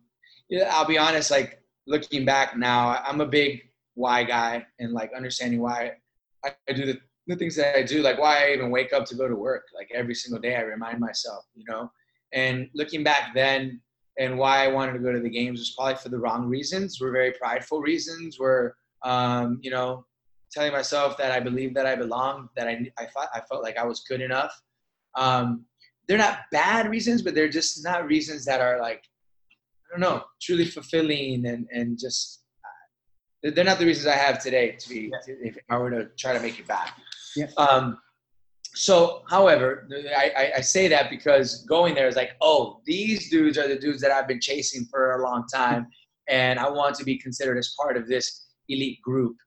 I'll 0.70 0.86
be 0.86 0.98
honest. 0.98 1.32
Like 1.32 1.62
looking 1.88 2.26
back 2.26 2.58
now, 2.58 3.02
I'm 3.06 3.22
a 3.22 3.26
big 3.26 3.62
why 3.94 4.24
guy, 4.24 4.66
and 4.80 4.92
like 4.94 5.12
understanding 5.16 5.62
why 5.62 5.92
I, 6.44 6.52
I 6.70 6.74
do 6.74 6.86
the, 6.86 7.00
the 7.28 7.36
things 7.36 7.56
that 7.56 7.78
I 7.78 7.84
do, 7.84 8.02
like 8.02 8.20
why 8.20 8.46
I 8.46 8.54
even 8.54 8.72
wake 8.72 8.92
up 8.94 9.06
to 9.06 9.16
go 9.16 9.28
to 9.28 9.36
work. 9.36 9.64
Like 9.76 9.90
every 9.94 10.16
single 10.16 10.42
day, 10.42 10.56
I 10.56 10.62
remind 10.62 11.00
myself. 11.00 11.46
You 11.56 11.66
know, 11.68 11.92
and 12.34 12.70
looking 12.74 13.04
back 13.04 13.34
then 13.34 13.82
and 14.18 14.38
why 14.38 14.64
I 14.64 14.68
wanted 14.68 14.94
to 14.94 15.00
go 15.00 15.12
to 15.12 15.20
the 15.20 15.30
games 15.30 15.60
was 15.60 15.74
probably 15.76 15.96
for 15.96 16.10
the 16.10 16.18
wrong 16.18 16.48
reasons. 16.48 17.00
Were 17.00 17.12
very 17.12 17.32
prideful 17.32 17.82
reasons. 17.82 18.40
Were 18.40 18.76
um, 19.04 19.60
you 19.62 19.72
know 19.72 20.06
telling 20.52 20.72
myself 20.72 21.18
that 21.18 21.32
I 21.32 21.40
believed 21.40 21.76
that 21.76 21.86
I 21.86 21.96
belonged, 21.96 22.50
that 22.56 22.68
I 22.68 22.92
I 22.98 23.06
thought 23.06 23.30
I 23.34 23.42
felt 23.42 23.64
like 23.64 23.78
I 23.78 23.86
was 23.86 24.04
good 24.08 24.22
enough. 24.22 24.54
Um, 25.16 25.66
they're 26.08 26.18
not 26.18 26.40
bad 26.52 26.90
reasons, 26.90 27.22
but 27.22 27.36
they're 27.36 27.50
just 27.50 27.84
not 27.84 28.06
reasons 28.06 28.46
that 28.46 28.62
are 28.62 28.80
like 28.80 29.04
I 29.88 29.92
don't 29.92 30.02
know 30.02 30.24
truly 30.42 30.66
fulfilling 30.66 31.46
and 31.46 31.68
and 31.72 32.00
just 32.00 32.42
they're 33.44 33.64
not 33.64 33.78
the 33.78 33.86
reasons 33.86 34.08
I 34.08 34.16
have 34.16 34.42
today 34.42 34.72
to 34.72 34.90
be 34.90 35.12
yeah. 35.12 35.36
if 35.44 35.58
I 35.70 35.78
were 35.78 35.92
to 35.92 36.10
try 36.18 36.34
to 36.34 36.40
make 36.40 36.60
it 36.60 36.68
back. 36.68 36.98
Yeah. 37.36 37.48
Um, 37.58 38.00
so, 38.76 39.24
however, 39.30 39.88
I, 40.16 40.52
I, 40.58 40.62
say 40.62 40.90
that 40.90 41.10
because 41.10 41.64
going 41.64 41.96
there 41.96 42.10
is 42.10 42.18
like, 42.18 42.32
oh, 42.42 42.82
these 42.86 43.30
dudes 43.30 43.58
are 43.58 43.70
the 43.70 43.78
dudes 43.78 44.02
that 44.02 44.12
I've 44.12 44.28
been 44.28 44.42
chasing 44.42 44.84
for 44.92 45.16
a 45.16 45.24
long 45.24 45.46
time, 45.48 45.88
and 46.28 46.60
I 46.60 46.70
want 46.70 46.96
to 46.96 47.06
be 47.06 47.18
considered 47.18 47.58
as 47.58 47.74
part 47.80 47.96
of 47.96 48.06
this 48.06 48.48
elite 48.68 49.02
group 49.02 49.38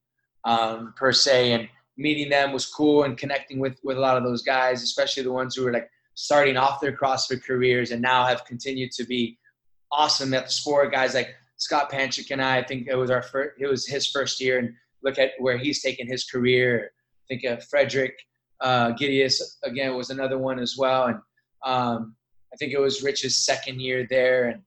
um, 0.45 0.95
per 0.97 1.13
se. 1.13 1.53
And 1.53 1.69
meeting 1.99 2.31
them 2.31 2.53
was 2.53 2.65
cool, 2.65 3.05
and 3.05 3.19
connecting 3.19 3.59
with 3.59 3.79
with 3.85 3.99
a 3.99 4.01
lot 4.01 4.17
of 4.17 4.25
those 4.25 4.41
guys, 4.41 4.83
especially 4.83 5.25
the 5.25 5.33
ones 5.33 5.55
who 5.55 5.65
were 5.65 5.75
like 5.75 5.91
starting 6.15 6.57
off 6.57 6.81
their 6.81 6.97
CrossFit 6.97 7.45
careers 7.45 7.91
and 7.91 8.01
now 8.01 8.25
have 8.25 8.47
continued 8.47 8.93
to 8.93 9.05
be 9.05 9.39
awesome 9.93 10.33
at 10.33 10.47
the 10.47 10.53
sport. 10.53 10.91
Guys 10.91 11.15
like 11.15 11.35
Scott 11.59 11.93
Panchik 11.93 12.31
and 12.31 12.41
I, 12.41 12.59
I 12.59 12.65
think 12.65 12.89
it 12.89 12.97
was 12.97 13.11
our 13.11 13.23
first, 13.23 13.61
it 13.61 13.67
was 13.67 13.87
his 13.87 14.09
first 14.09 14.41
year, 14.41 14.59
and 14.59 14.73
look 15.03 15.19
at 15.19 15.33
where 15.39 15.59
he's 15.59 15.83
taken 15.83 16.07
his 16.07 16.25
career. 16.25 16.93
Think 17.29 17.45
of 17.45 17.63
Frederick 17.65 18.15
uh, 18.61 18.93
Aegidius 18.93 19.41
again 19.63 19.97
was 19.97 20.11
another 20.11 20.39
one 20.39 20.59
as 20.59 20.77
well, 20.77 21.07
and 21.07 21.19
um, 21.65 22.15
I 22.53 22.57
think 22.57 22.73
it 22.73 22.81
was 22.81 23.03
Rich's 23.03 23.37
second 23.45 23.81
year 23.81 24.07
there, 24.09 24.49
and 24.49 24.63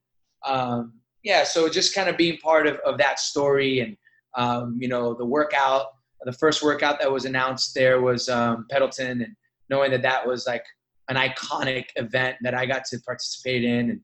um, 0.46 0.94
yeah, 1.24 1.44
so 1.44 1.70
just 1.70 1.94
kind 1.94 2.10
of 2.10 2.18
being 2.18 2.38
part 2.38 2.68
of, 2.68 2.78
of 2.86 2.98
that 2.98 3.20
story, 3.20 3.82
and 3.82 3.98
um, 4.38 4.78
you 4.80 4.88
know 4.88 5.14
the 5.14 5.26
workout, 5.26 5.88
the 6.24 6.34
first 6.34 6.64
workout 6.64 7.00
that 7.00 7.12
was 7.12 7.26
announced 7.26 7.74
there 7.74 8.02
was 8.02 8.30
um, 8.30 8.66
Pendleton, 8.70 9.22
and 9.22 9.36
knowing 9.70 9.92
that 9.92 10.02
that 10.02 10.26
was 10.26 10.48
like 10.48 10.66
an 11.10 11.16
iconic 11.16 11.86
event 11.96 12.38
that 12.42 12.54
I 12.54 12.66
got 12.66 12.86
to 12.86 13.00
participate 13.02 13.64
in, 13.64 13.90
and 13.92 14.00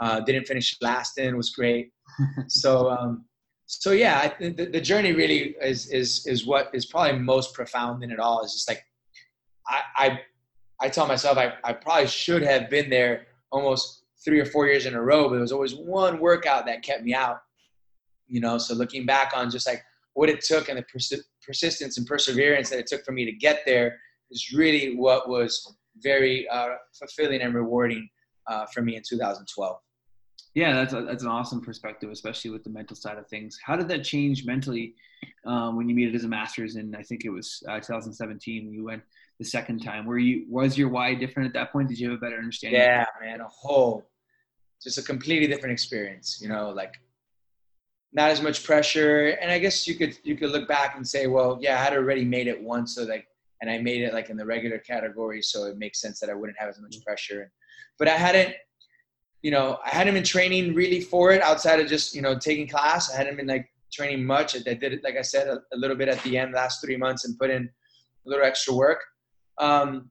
uh, 0.00 0.20
didn't 0.20 0.46
finish 0.46 0.76
last 0.80 1.18
in 1.18 1.36
was 1.36 1.50
great. 1.50 1.90
so 2.48 2.90
um, 2.90 3.24
so 3.66 3.92
yeah, 3.92 4.32
I, 4.40 4.48
the, 4.50 4.66
the 4.66 4.80
journey 4.80 5.12
really 5.12 5.54
is 5.62 5.86
is 5.88 6.26
is 6.26 6.46
what 6.46 6.70
is 6.72 6.86
probably 6.86 7.18
most 7.18 7.54
profound 7.54 8.02
in 8.02 8.10
it 8.10 8.18
all. 8.18 8.42
Is 8.42 8.52
just 8.52 8.68
like 8.68 8.82
I, 9.68 9.82
I, 9.96 10.20
I 10.80 10.88
tell 10.88 11.06
myself 11.06 11.38
I, 11.38 11.54
I 11.64 11.72
probably 11.72 12.06
should 12.06 12.42
have 12.42 12.70
been 12.70 12.90
there 12.90 13.26
almost 13.50 14.04
three 14.24 14.40
or 14.40 14.44
four 14.44 14.66
years 14.66 14.86
in 14.86 14.94
a 14.94 15.02
row, 15.02 15.24
but 15.24 15.32
there 15.32 15.40
was 15.40 15.52
always 15.52 15.74
one 15.74 16.18
workout 16.20 16.66
that 16.66 16.82
kept 16.82 17.04
me 17.04 17.14
out. 17.14 17.40
You 18.26 18.40
know, 18.40 18.58
so 18.58 18.74
looking 18.74 19.06
back 19.06 19.32
on 19.34 19.50
just 19.50 19.66
like 19.66 19.82
what 20.14 20.28
it 20.28 20.40
took 20.40 20.68
and 20.68 20.78
the 20.78 20.82
pers- 20.82 21.12
persistence 21.46 21.96
and 21.96 22.06
perseverance 22.06 22.70
that 22.70 22.78
it 22.78 22.86
took 22.86 23.04
for 23.04 23.12
me 23.12 23.24
to 23.24 23.32
get 23.32 23.62
there 23.64 23.98
is 24.30 24.52
really 24.52 24.96
what 24.96 25.28
was 25.28 25.76
very 26.02 26.48
uh, 26.48 26.68
fulfilling 26.98 27.40
and 27.40 27.54
rewarding 27.54 28.08
uh, 28.46 28.66
for 28.66 28.82
me 28.82 28.96
in 28.96 29.02
2012. 29.08 29.76
Yeah, 30.54 30.74
that's 30.74 30.92
a, 30.92 31.02
that's 31.02 31.22
an 31.22 31.28
awesome 31.28 31.60
perspective, 31.60 32.10
especially 32.10 32.50
with 32.50 32.64
the 32.64 32.70
mental 32.70 32.96
side 32.96 33.18
of 33.18 33.28
things. 33.28 33.58
How 33.62 33.76
did 33.76 33.88
that 33.88 34.02
change 34.02 34.44
mentally 34.44 34.94
um, 35.46 35.76
when 35.76 35.88
you 35.88 35.94
made 35.94 36.08
it 36.08 36.14
as 36.14 36.24
a 36.24 36.28
master's? 36.28 36.76
And 36.76 36.96
I 36.96 37.02
think 37.02 37.24
it 37.24 37.30
was 37.30 37.62
uh, 37.68 37.76
2017 37.76 38.66
when 38.66 38.74
you 38.74 38.84
went 38.84 39.02
the 39.38 39.44
second 39.44 39.82
time? 39.82 40.06
Were 40.06 40.18
you 40.18 40.46
was 40.48 40.76
your 40.76 40.88
why 40.88 41.14
different 41.14 41.48
at 41.48 41.54
that 41.54 41.72
point? 41.72 41.88
Did 41.88 41.98
you 41.98 42.10
have 42.10 42.18
a 42.18 42.20
better 42.20 42.36
understanding? 42.36 42.80
Yeah, 42.80 43.06
man, 43.20 43.40
a 43.40 43.48
whole 43.48 44.08
just 44.82 44.98
a 44.98 45.02
completely 45.02 45.46
different 45.46 45.72
experience. 45.72 46.38
You 46.40 46.48
know, 46.48 46.70
like 46.70 46.94
not 48.12 48.30
as 48.30 48.40
much 48.40 48.64
pressure, 48.64 49.28
and 49.40 49.50
I 49.50 49.58
guess 49.58 49.86
you 49.86 49.94
could 49.94 50.16
you 50.24 50.36
could 50.36 50.50
look 50.50 50.68
back 50.68 50.96
and 50.96 51.06
say, 51.06 51.26
well, 51.26 51.58
yeah, 51.60 51.78
I 51.78 51.84
had 51.84 51.92
already 51.94 52.24
made 52.24 52.46
it 52.46 52.60
once, 52.60 52.94
so 52.94 53.04
like, 53.04 53.26
and 53.60 53.70
I 53.70 53.78
made 53.78 54.02
it 54.02 54.14
like 54.14 54.30
in 54.30 54.36
the 54.36 54.46
regular 54.46 54.78
category, 54.78 55.42
so 55.42 55.64
it 55.64 55.78
makes 55.78 56.00
sense 56.00 56.20
that 56.20 56.30
I 56.30 56.34
wouldn't 56.34 56.58
have 56.58 56.68
as 56.68 56.80
much 56.80 56.96
pressure. 57.04 57.50
But 57.98 58.08
I 58.08 58.16
hadn't, 58.16 58.54
you 59.42 59.50
know, 59.50 59.78
I 59.84 59.90
hadn't 59.90 60.14
been 60.14 60.24
training 60.24 60.74
really 60.74 61.00
for 61.00 61.32
it 61.32 61.42
outside 61.42 61.80
of 61.80 61.88
just 61.88 62.14
you 62.14 62.22
know 62.22 62.38
taking 62.38 62.68
class. 62.68 63.12
I 63.12 63.16
hadn't 63.16 63.36
been 63.36 63.46
like 63.46 63.68
training 63.92 64.24
much. 64.24 64.54
I 64.54 64.60
did 64.60 64.82
it, 64.82 65.04
like 65.04 65.16
I 65.16 65.22
said, 65.22 65.48
a, 65.48 65.60
a 65.72 65.76
little 65.76 65.96
bit 65.96 66.08
at 66.08 66.22
the 66.22 66.38
end, 66.38 66.52
last 66.52 66.82
three 66.82 66.96
months, 66.96 67.24
and 67.24 67.38
put 67.38 67.50
in 67.50 67.64
a 67.64 68.28
little 68.28 68.44
extra 68.44 68.74
work. 68.74 69.00
Um, 69.58 70.10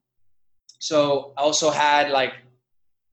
so 0.79 1.33
I 1.37 1.41
also 1.41 1.69
had 1.69 2.11
like 2.11 2.33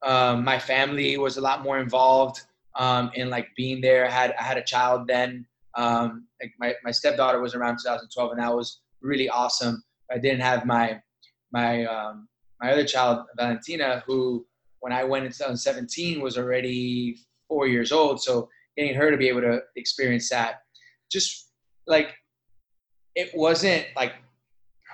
um, 0.04 0.44
my 0.44 0.58
family 0.58 1.16
was 1.16 1.36
a 1.36 1.40
lot 1.40 1.62
more 1.62 1.78
involved 1.78 2.42
um, 2.76 3.10
in 3.14 3.30
like 3.30 3.48
being 3.56 3.80
there. 3.80 4.06
I 4.06 4.10
had 4.10 4.34
I 4.38 4.42
had 4.42 4.58
a 4.58 4.62
child 4.62 5.06
then. 5.06 5.46
Um, 5.76 6.26
like 6.40 6.52
my 6.58 6.74
my 6.84 6.90
stepdaughter 6.90 7.40
was 7.40 7.54
around 7.54 7.78
2012, 7.82 8.32
and 8.32 8.40
that 8.40 8.54
was 8.54 8.80
really 9.00 9.28
awesome. 9.28 9.82
I 10.10 10.18
didn't 10.18 10.40
have 10.40 10.66
my 10.66 11.00
my 11.52 11.84
um, 11.86 12.28
my 12.60 12.72
other 12.72 12.84
child 12.84 13.26
Valentina, 13.36 14.02
who 14.06 14.46
when 14.80 14.92
I 14.92 15.04
went 15.04 15.24
in 15.24 15.32
2017 15.32 16.20
was 16.20 16.36
already 16.36 17.16
four 17.48 17.66
years 17.66 17.90
old. 17.90 18.22
So 18.22 18.48
getting 18.76 18.94
her 18.94 19.10
to 19.10 19.16
be 19.16 19.28
able 19.28 19.40
to 19.40 19.60
experience 19.76 20.28
that, 20.30 20.60
just 21.10 21.50
like 21.86 22.14
it 23.14 23.30
wasn't 23.34 23.86
like 23.96 24.12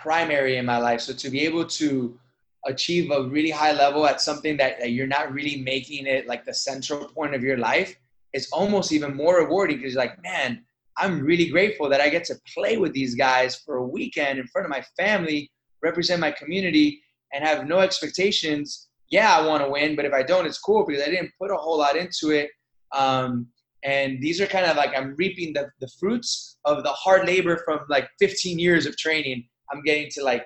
primary 0.00 0.56
in 0.56 0.66
my 0.66 0.78
life. 0.78 1.00
So 1.00 1.12
to 1.12 1.30
be 1.30 1.40
able 1.40 1.66
to 1.66 2.18
achieve 2.66 3.10
a 3.10 3.22
really 3.24 3.50
high 3.50 3.72
level 3.72 4.06
at 4.06 4.20
something 4.20 4.56
that, 4.58 4.78
that 4.80 4.90
you're 4.90 5.06
not 5.06 5.32
really 5.32 5.62
making 5.62 6.06
it 6.06 6.26
like 6.26 6.44
the 6.44 6.54
central 6.54 7.06
point 7.06 7.34
of 7.34 7.42
your 7.42 7.58
life 7.58 7.96
is 8.32 8.48
almost 8.52 8.92
even 8.92 9.16
more 9.16 9.38
rewarding 9.38 9.78
because 9.78 9.94
you're 9.94 10.02
like, 10.02 10.22
man, 10.22 10.64
I'm 10.96 11.20
really 11.20 11.48
grateful 11.48 11.88
that 11.88 12.00
I 12.00 12.08
get 12.08 12.24
to 12.24 12.34
play 12.54 12.76
with 12.76 12.92
these 12.92 13.14
guys 13.14 13.56
for 13.56 13.76
a 13.76 13.86
weekend 13.86 14.38
in 14.38 14.46
front 14.48 14.66
of 14.66 14.70
my 14.70 14.84
family, 14.98 15.50
represent 15.82 16.20
my 16.20 16.30
community, 16.30 17.00
and 17.32 17.44
have 17.44 17.66
no 17.66 17.78
expectations. 17.78 18.88
Yeah, 19.10 19.34
I 19.36 19.46
want 19.46 19.64
to 19.64 19.70
win, 19.70 19.96
but 19.96 20.04
if 20.04 20.12
I 20.12 20.22
don't, 20.22 20.46
it's 20.46 20.58
cool 20.58 20.84
because 20.86 21.02
I 21.02 21.10
didn't 21.10 21.32
put 21.40 21.50
a 21.50 21.56
whole 21.56 21.78
lot 21.78 21.96
into 21.96 22.30
it. 22.30 22.50
Um, 22.92 23.46
and 23.82 24.20
these 24.20 24.40
are 24.40 24.46
kind 24.46 24.66
of 24.66 24.76
like 24.76 24.94
I'm 24.94 25.14
reaping 25.16 25.54
the, 25.54 25.70
the 25.80 25.88
fruits 25.98 26.58
of 26.64 26.82
the 26.82 26.90
hard 26.90 27.26
labor 27.26 27.62
from 27.64 27.80
like 27.88 28.08
15 28.18 28.58
years 28.58 28.84
of 28.84 28.96
training 28.96 29.48
I'm 29.72 29.82
getting 29.82 30.08
to 30.12 30.24
like, 30.24 30.44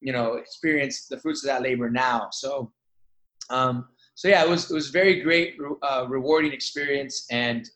you 0.00 0.12
know, 0.12 0.34
experience 0.34 1.06
the 1.06 1.18
fruits 1.18 1.44
of 1.44 1.48
that 1.48 1.62
labor 1.62 1.90
now. 1.90 2.28
So, 2.32 2.72
um, 3.50 3.88
so 4.14 4.28
yeah, 4.28 4.42
it 4.44 4.48
was 4.48 4.70
it 4.70 4.74
was 4.74 4.90
very 4.90 5.20
great, 5.20 5.56
uh, 5.82 6.06
rewarding 6.08 6.52
experience, 6.52 7.26
and 7.30 7.68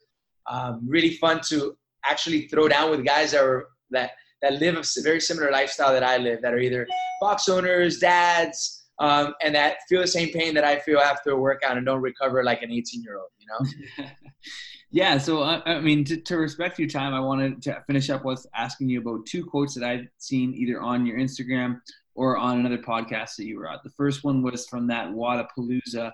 um, 0.51 0.81
really 0.87 1.17
fun 1.17 1.41
to 1.49 1.77
actually 2.05 2.49
throw 2.49 2.69
down 2.69 2.91
with 2.91 3.05
guys 3.05 3.33
that 3.33 3.43
are 3.45 3.69
that 3.91 4.13
that 4.43 4.55
live 4.55 4.77
a 4.77 5.03
very 5.03 5.21
similar 5.21 5.51
lifestyle 5.53 5.93
that 5.93 6.03
I 6.03 6.17
live, 6.17 6.43
that 6.43 6.53
are 6.53 6.59
either 6.59 6.87
box 7.21 7.49
owners, 7.49 7.99
dads, 7.99 8.83
um, 8.99 9.35
and 9.43 9.55
that 9.55 9.77
feel 9.89 10.01
the 10.01 10.07
same 10.07 10.31
pain 10.33 10.55
that 10.55 10.65
I 10.65 10.79
feel 10.81 10.99
after 10.99 11.31
a 11.31 11.37
workout 11.37 11.77
and 11.77 11.87
don't 11.87 12.01
recover 12.01 12.43
like 12.45 12.63
an 12.63 12.73
18 12.73 13.03
year 13.03 13.19
old, 13.19 13.31
you 13.39 13.47
know? 13.49 14.09
Yeah, 14.95 15.17
so 15.17 15.43
I, 15.43 15.63
I 15.65 15.81
mean, 15.81 16.05
to, 16.05 16.19
to, 16.19 16.37
respect 16.37 16.79
your 16.79 16.89
time, 16.89 17.15
I 17.15 17.21
wanted 17.21 17.63
to 17.63 17.83
finish 17.87 18.11
up 18.11 18.27
with 18.27 18.47
asking 18.55 18.91
you 18.91 19.01
about 19.01 19.25
two 19.25 19.43
quotes 19.43 19.75
that 19.75 19.85
I've 19.85 20.07
seen 20.19 20.53
either 20.55 20.83
on 20.83 21.07
your 21.07 21.17
Instagram 21.17 21.81
or 22.15 22.37
on 22.37 22.61
another 22.61 22.77
podcast 22.77 23.37
that 23.37 23.47
you 23.47 23.59
were 23.59 23.71
at. 23.71 23.83
The 23.83 23.91
first 23.97 24.23
one 24.23 24.43
was 24.43 24.67
from 24.67 24.87
that 24.89 25.09
Wodapalooza 25.09 26.13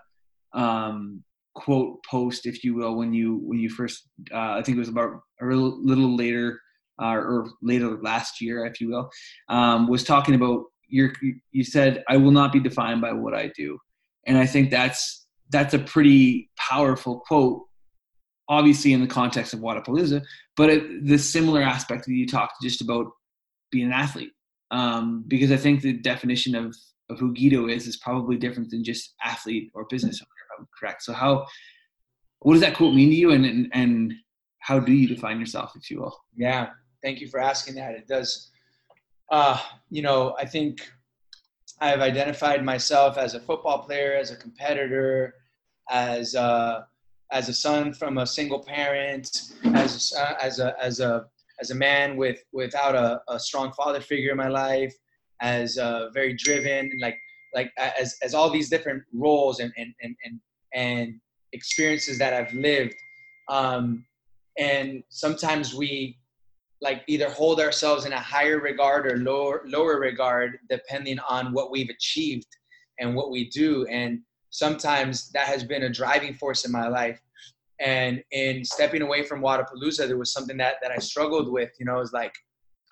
um, 0.53 1.25
quote 1.55 2.05
post, 2.05 2.47
if 2.47 2.63
you 2.63 2.75
will, 2.75 2.95
when 2.95 3.13
you 3.13 3.41
when 3.43 3.59
you 3.59 3.69
first 3.69 4.09
uh, 4.33 4.53
I 4.53 4.63
think 4.63 4.77
it 4.77 4.81
was 4.81 4.89
about 4.89 5.23
a 5.43 5.45
little, 5.45 5.85
little 5.85 6.17
later 6.17 6.61
uh, 7.03 7.15
or 7.15 7.51
later 7.61 7.99
last 8.01 8.41
year, 8.41 8.65
if 8.65 8.81
you 8.81 8.91
will, 8.91 9.11
um, 9.49 9.89
was 9.89 10.05
talking 10.05 10.37
about 10.37 10.65
your 10.89 11.13
you 11.51 11.65
said 11.65 12.05
I 12.09 12.17
will 12.17 12.31
not 12.31 12.53
be 12.53 12.61
defined 12.61 13.01
by 13.01 13.13
what 13.13 13.35
I 13.35 13.51
do, 13.57 13.79
and 14.25 14.39
I 14.39 14.47
think 14.47 14.71
that's 14.71 15.27
that's 15.51 15.75
a 15.75 15.79
pretty 15.81 16.51
powerful 16.57 17.21
quote. 17.27 17.68
Obviously, 18.49 18.93
in 18.93 19.01
the 19.01 19.07
context 19.07 19.53
of 19.53 19.61
Wodapalooza, 19.61 20.23
but 20.57 20.71
it, 20.71 21.07
the 21.07 21.19
similar 21.19 21.63
aspect 21.63 22.07
that 22.07 22.13
you 22.13 22.27
talked 22.27 22.63
just 22.63 22.81
about 22.81 23.07
being 23.71 23.87
an 23.87 23.93
athlete, 23.93 24.33
um, 24.71 25.25
because 25.29 25.53
I 25.53 25.57
think 25.57 25.83
the 25.83 25.93
definition 25.93 26.55
of 26.55 26.75
of 27.11 27.19
who 27.19 27.35
Guido 27.35 27.69
is 27.69 27.87
is 27.87 27.97
probably 27.97 28.37
different 28.37 28.71
than 28.71 28.85
just 28.85 29.15
athlete 29.25 29.71
or 29.75 29.87
business 29.89 30.21
owner. 30.21 30.29
If 30.29 30.61
I'm 30.61 30.69
correct. 30.79 31.03
So 31.03 31.13
how 31.13 31.47
what 32.41 32.55
does 32.55 32.63
that 32.63 32.75
quote 32.75 32.95
mean 32.95 33.11
to 33.11 33.17
you, 33.17 33.33
and 33.33 33.45
and, 33.45 33.69
and 33.73 34.15
how 34.61 34.79
do 34.79 34.93
you 34.93 35.09
define 35.09 35.41
yourself, 35.41 35.73
if 35.77 35.91
you 35.91 36.01
will? 36.01 36.19
Yeah, 36.37 36.71
thank 37.03 37.21
you 37.21 37.29
for 37.29 37.41
asking 37.41 37.75
that. 37.77 37.95
It 37.95 38.09
does. 38.09 38.51
Uh, 39.31 39.61
you 39.91 40.01
know, 40.01 40.35
I 40.39 40.47
think 40.47 40.91
I've 41.81 42.01
identified 42.01 42.65
myself 42.65 43.19
as 43.19 43.35
a 43.35 43.41
football 43.41 43.81
player, 43.81 44.15
as 44.15 44.31
a 44.31 44.37
competitor, 44.37 45.35
as 45.91 46.35
a, 46.35 46.87
as 47.33 47.49
a 47.49 47.53
son 47.53 47.93
from 47.93 48.19
a 48.19 48.27
single 48.27 48.63
parent, 48.63 49.53
as 49.75 50.13
a, 50.17 50.43
as 50.43 50.59
a 50.61 50.75
as 50.83 51.01
a 51.01 51.27
as 51.61 51.71
a 51.71 51.75
man 51.75 52.17
with 52.17 52.43
without 52.53 52.95
a, 52.95 53.21
a 53.29 53.39
strong 53.39 53.73
father 53.73 54.01
figure 54.01 54.31
in 54.31 54.37
my 54.37 54.49
life, 54.49 54.95
as 55.41 55.77
uh, 55.79 56.11
very 56.13 56.35
driven, 56.35 56.91
like 57.01 57.17
like 57.55 57.71
as 57.79 58.17
as 58.23 58.35
all 58.35 58.51
these 58.51 58.71
different 58.71 59.03
roles 59.13 59.61
and 59.61 59.73
and 59.77 59.95
and 60.03 60.17
and, 60.25 60.41
and 60.75 61.21
experiences 61.53 62.19
that 62.19 62.33
I've 62.33 62.53
lived. 62.53 62.95
Um, 63.49 64.05
and 64.59 65.03
sometimes 65.09 65.75
we 65.75 66.19
like 66.81 67.03
either 67.09 67.31
hold 67.31 67.61
ourselves 67.61 68.05
in 68.05 68.13
a 68.13 68.21
higher 68.21 68.61
regard 68.61 69.11
or 69.11 69.17
lower 69.19 69.63
lower 69.67 69.99
regard 69.99 70.59
depending 70.69 71.19
on 71.29 71.53
what 71.53 71.71
we've 71.71 71.89
achieved 71.89 72.47
and 73.01 73.15
what 73.15 73.31
we 73.31 73.49
do 73.51 73.85
and 73.87 74.21
sometimes 74.51 75.31
that 75.31 75.47
has 75.47 75.65
been 75.65 75.85
a 75.85 75.91
driving 75.91 76.35
force 76.35 76.65
in 76.65 76.73
my 76.73 76.89
life. 76.89 77.21
And 77.81 78.23
in 78.33 78.65
stepping 78.65 79.03
away 79.03 79.23
from 79.23 79.41
Wodapalooza 79.41 80.09
there 80.09 80.19
was 80.19 80.33
something 80.33 80.57
that 80.57 80.77
that 80.83 80.91
I 80.91 80.99
struggled 80.99 81.53
with 81.53 81.71
you 81.79 81.87
know 81.87 81.97
it 81.97 82.01
was 82.01 82.13
like 82.13 82.35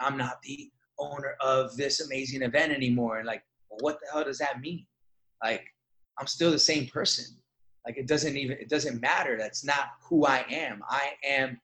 I'm 0.01 0.17
not 0.17 0.41
the 0.43 0.71
owner 0.99 1.35
of 1.41 1.77
this 1.77 2.01
amazing 2.01 2.43
event 2.43 2.73
anymore. 2.73 3.19
And 3.19 3.27
like 3.27 3.43
well, 3.71 3.79
what 3.81 3.99
the 4.01 4.07
hell 4.13 4.25
does 4.25 4.39
that 4.39 4.61
mean? 4.61 4.87
Like 5.43 5.65
I'm 6.19 6.27
still 6.27 6.51
the 6.51 6.59
same 6.59 6.87
person. 6.87 7.25
Like 7.85 7.97
it 7.97 8.07
doesn't 8.07 8.37
even 8.37 8.59
it 8.59 8.69
doesn't 8.69 9.01
matter. 9.01 9.37
That's 9.39 9.65
not 9.65 9.89
who 10.09 10.25
I 10.25 10.45
am. 10.51 10.83
I 10.89 11.11
am 11.25 11.61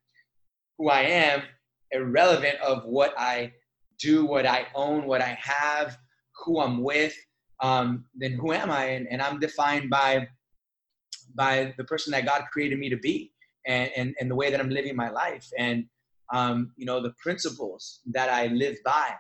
who 0.79 0.89
I 0.89 1.03
am 1.03 1.43
irrelevant 1.93 2.59
of 2.61 2.85
what 2.85 3.15
I 3.19 3.53
do, 3.99 4.25
what 4.25 4.47
I 4.47 4.67
own, 4.75 5.07
what 5.07 5.21
I 5.21 5.39
have, 5.41 5.99
who 6.45 6.61
I'm 6.61 6.83
with, 6.83 7.15
um, 7.63 8.05
then 8.15 8.33
who 8.33 8.53
am 8.53 8.71
I? 8.71 8.87
And, 8.87 9.07
and 9.11 9.23
I'm 9.23 9.39
defined 9.39 9.89
by 9.89 10.29
by 11.35 11.73
the 11.79 11.85
person 11.85 12.11
that 12.11 12.27
God 12.27 12.45
created 12.53 12.79
me 12.79 12.91
to 12.91 12.97
be 12.99 13.33
and, 13.67 13.91
and, 13.97 14.15
and 14.21 14.31
the 14.31 14.35
way 14.35 14.51
that 14.51 14.61
I'm 14.61 14.69
living 14.69 14.95
my 14.95 15.09
life 15.09 15.49
and 15.57 15.87
um, 16.35 16.73
you 16.77 16.85
know 16.85 17.01
the 17.01 17.15
principles 17.23 18.01
that 18.11 18.29
I 18.29 18.49
live 18.49 18.77
by. 18.85 19.15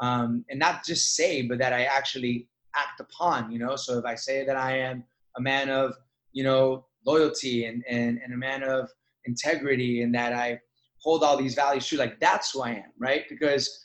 Um, 0.00 0.44
and 0.48 0.60
not 0.60 0.84
just 0.84 1.16
say 1.16 1.42
but 1.42 1.58
that 1.58 1.72
I 1.72 1.82
actually 1.84 2.46
act 2.76 3.00
upon 3.00 3.50
you 3.50 3.58
know? 3.58 3.74
So 3.76 3.98
if 3.98 4.04
I 4.04 4.14
say 4.14 4.46
that 4.46 4.56
I 4.56 4.78
am 4.78 5.04
a 5.36 5.40
man 5.40 5.68
of 5.68 5.94
you 6.32 6.44
know 6.44 6.86
loyalty 7.04 7.64
and, 7.64 7.84
and, 7.88 8.20
and 8.24 8.32
a 8.32 8.36
man 8.36 8.62
of 8.62 8.88
integrity 9.24 10.02
and 10.02 10.14
that 10.14 10.32
I 10.32 10.60
hold 11.02 11.24
all 11.24 11.36
these 11.36 11.54
values 11.54 11.86
true 11.86 11.98
like 11.98 12.18
that's 12.20 12.52
who 12.52 12.62
i 12.62 12.70
am 12.70 12.92
right? 12.98 13.24
Because 13.28 13.84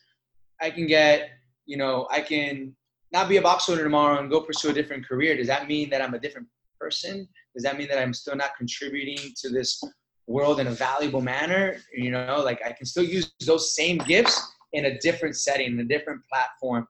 i 0.62 0.70
can 0.70 0.86
get 0.86 1.32
you 1.66 1.78
know 1.78 2.08
i 2.12 2.22
can 2.22 2.76
not 3.14 3.30
be 3.30 3.38
a 3.38 3.42
box 3.42 3.70
owner 3.70 3.84
tomorrow 3.84 4.20
and 4.20 4.30
go 4.30 4.42
pursue 4.42 4.72
a 4.72 4.74
different 4.74 5.08
career 5.08 5.38
does 5.38 5.48
that 5.48 5.68
mean 5.68 5.90
that 5.90 6.02
i'm 6.02 6.14
a 6.14 6.20
different 6.20 6.48
person? 6.84 7.28
Does 7.54 7.64
that 7.64 7.78
mean 7.78 7.88
that 7.88 8.00
i'm 8.00 8.14
still 8.14 8.36
not 8.36 8.52
contributing 8.58 9.34
to 9.42 9.50
this 9.50 9.82
world 10.28 10.60
in 10.60 10.68
a 10.68 10.72
valuable 10.72 11.22
manner? 11.22 11.78
You 11.96 12.12
know 12.12 12.42
like 12.44 12.60
i 12.66 12.72
can 12.72 12.86
still 12.86 13.04
use 13.04 13.32
those 13.46 13.76
same 13.76 13.98
gifts 14.00 14.36
in 14.74 14.86
a 14.86 15.00
different 15.00 15.36
setting 15.36 15.68
in 15.68 15.80
a 15.80 15.86
different 15.86 16.22
platform. 16.30 16.88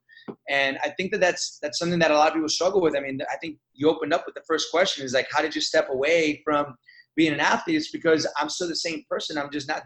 And 0.50 0.80
i 0.84 0.90
think 0.90 1.12
that 1.12 1.22
that's 1.22 1.60
that's 1.62 1.78
something 1.78 2.00
that 2.00 2.12
a 2.12 2.16
lot 2.16 2.30
of 2.30 2.34
people 2.34 2.50
struggle 2.50 2.82
with. 2.82 2.96
I 2.96 3.02
mean 3.02 3.20
i 3.32 3.38
think 3.38 3.58
you 3.74 3.90
opened 3.90 4.14
up 4.14 4.24
with 4.26 4.36
the 4.36 4.44
first 4.48 4.72
question 4.72 5.06
is 5.06 5.14
like 5.14 5.28
how 5.32 5.42
did 5.42 5.54
you 5.54 5.62
step 5.62 5.90
away 5.90 6.42
from 6.44 6.76
being 7.16 7.34
an 7.34 7.40
athlete? 7.40 7.76
It's 7.76 7.92
because 7.92 8.26
i'm 8.38 8.50
still 8.50 8.68
the 8.68 8.76
same 8.76 9.04
person. 9.10 9.38
I'm 9.38 9.52
just 9.52 9.68
not 9.68 9.84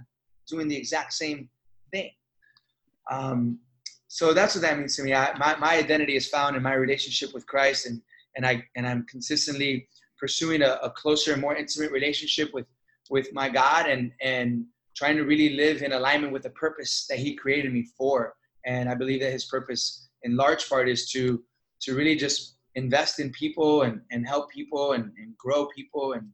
doing 0.48 0.68
the 0.70 0.78
exact 0.78 1.12
same 1.14 1.50
thing. 1.92 2.12
Um, 3.12 3.60
so 4.08 4.34
that's 4.34 4.56
what 4.56 4.62
that 4.62 4.78
means 4.78 4.96
to 4.96 5.04
me. 5.04 5.14
I, 5.14 5.38
my, 5.38 5.56
my 5.58 5.78
identity 5.78 6.16
is 6.16 6.28
found 6.28 6.56
in 6.56 6.64
my 6.64 6.74
relationship 6.74 7.34
with 7.34 7.46
Christ, 7.46 7.86
and 7.86 8.02
and 8.36 8.46
I 8.46 8.64
and 8.76 8.88
I'm 8.88 9.06
consistently 9.10 9.88
pursuing 10.20 10.62
a, 10.62 10.80
a 10.82 10.90
closer 10.90 11.34
and 11.34 11.42
more 11.42 11.56
intimate 11.56 11.92
relationship 11.92 12.54
with 12.54 12.68
with 13.10 13.34
my 13.34 13.50
God, 13.50 13.88
and 13.88 14.12
and 14.22 14.66
trying 14.96 15.18
to 15.18 15.24
really 15.24 15.56
live 15.56 15.82
in 15.84 15.94
alignment 15.94 16.34
with 16.34 16.44
the 16.44 16.50
purpose 16.52 17.06
that 17.10 17.20
He 17.20 17.36
created 17.36 17.74
me 17.74 17.86
for. 17.98 18.34
And 18.66 18.90
I 18.90 18.96
believe 18.96 19.22
that 19.22 19.32
His 19.32 19.46
purpose, 19.46 20.10
in 20.24 20.36
large 20.36 20.68
part, 20.70 20.88
is 20.88 21.10
to 21.12 21.44
to 21.82 21.96
really 21.96 22.16
just 22.16 22.56
invest 22.76 23.20
in 23.20 23.32
people 23.32 23.84
and, 23.84 24.02
and 24.12 24.28
help 24.28 24.50
people 24.52 24.94
and, 24.94 25.06
and 25.18 25.38
grow 25.38 25.68
people 25.76 26.14
and 26.14 26.30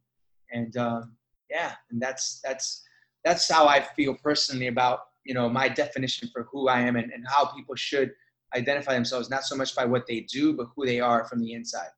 and 0.51 0.78
um, 0.78 1.15
yeah, 1.49 1.74
and 1.89 2.01
that's 2.01 2.39
that's 2.43 2.84
that's 3.24 3.49
how 3.49 3.67
I 3.67 3.82
feel 3.82 4.15
personally 4.15 4.67
about 4.67 4.99
you 5.26 5.34
know 5.34 5.49
my 5.49 5.67
definition 5.69 6.30
for 6.34 6.47
who 6.51 6.67
I 6.67 6.82
am 6.82 6.95
and, 6.95 7.11
and 7.11 7.26
how 7.28 7.45
people 7.45 7.76
should 7.76 8.11
identify 8.55 8.93
themselves, 8.93 9.30
not 9.30 9.43
so 9.43 9.55
much 9.55 9.76
by 9.76 9.86
what 9.86 10.05
they 10.07 10.21
do, 10.21 10.53
but 10.53 10.67
who 10.76 10.86
they 10.86 10.99
are 10.99 11.26
from 11.26 11.39
the 11.39 11.53
inside. 11.53 11.89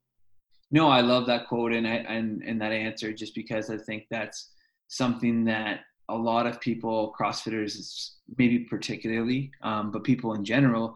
No, 0.70 0.88
I 0.88 1.00
love 1.00 1.26
that 1.26 1.46
quote 1.48 1.72
and 1.72 1.86
and 1.86 2.42
and 2.42 2.60
that 2.60 2.72
answer 2.72 3.12
just 3.12 3.34
because 3.34 3.70
I 3.70 3.78
think 3.78 4.04
that's 4.10 4.52
something 4.88 5.44
that 5.44 5.80
a 6.08 6.16
lot 6.16 6.46
of 6.46 6.60
people, 6.60 7.12
CrossFitters, 7.18 8.10
maybe 8.38 8.60
particularly, 8.60 9.50
um, 9.62 9.90
but 9.90 10.04
people 10.04 10.34
in 10.34 10.44
general, 10.44 10.94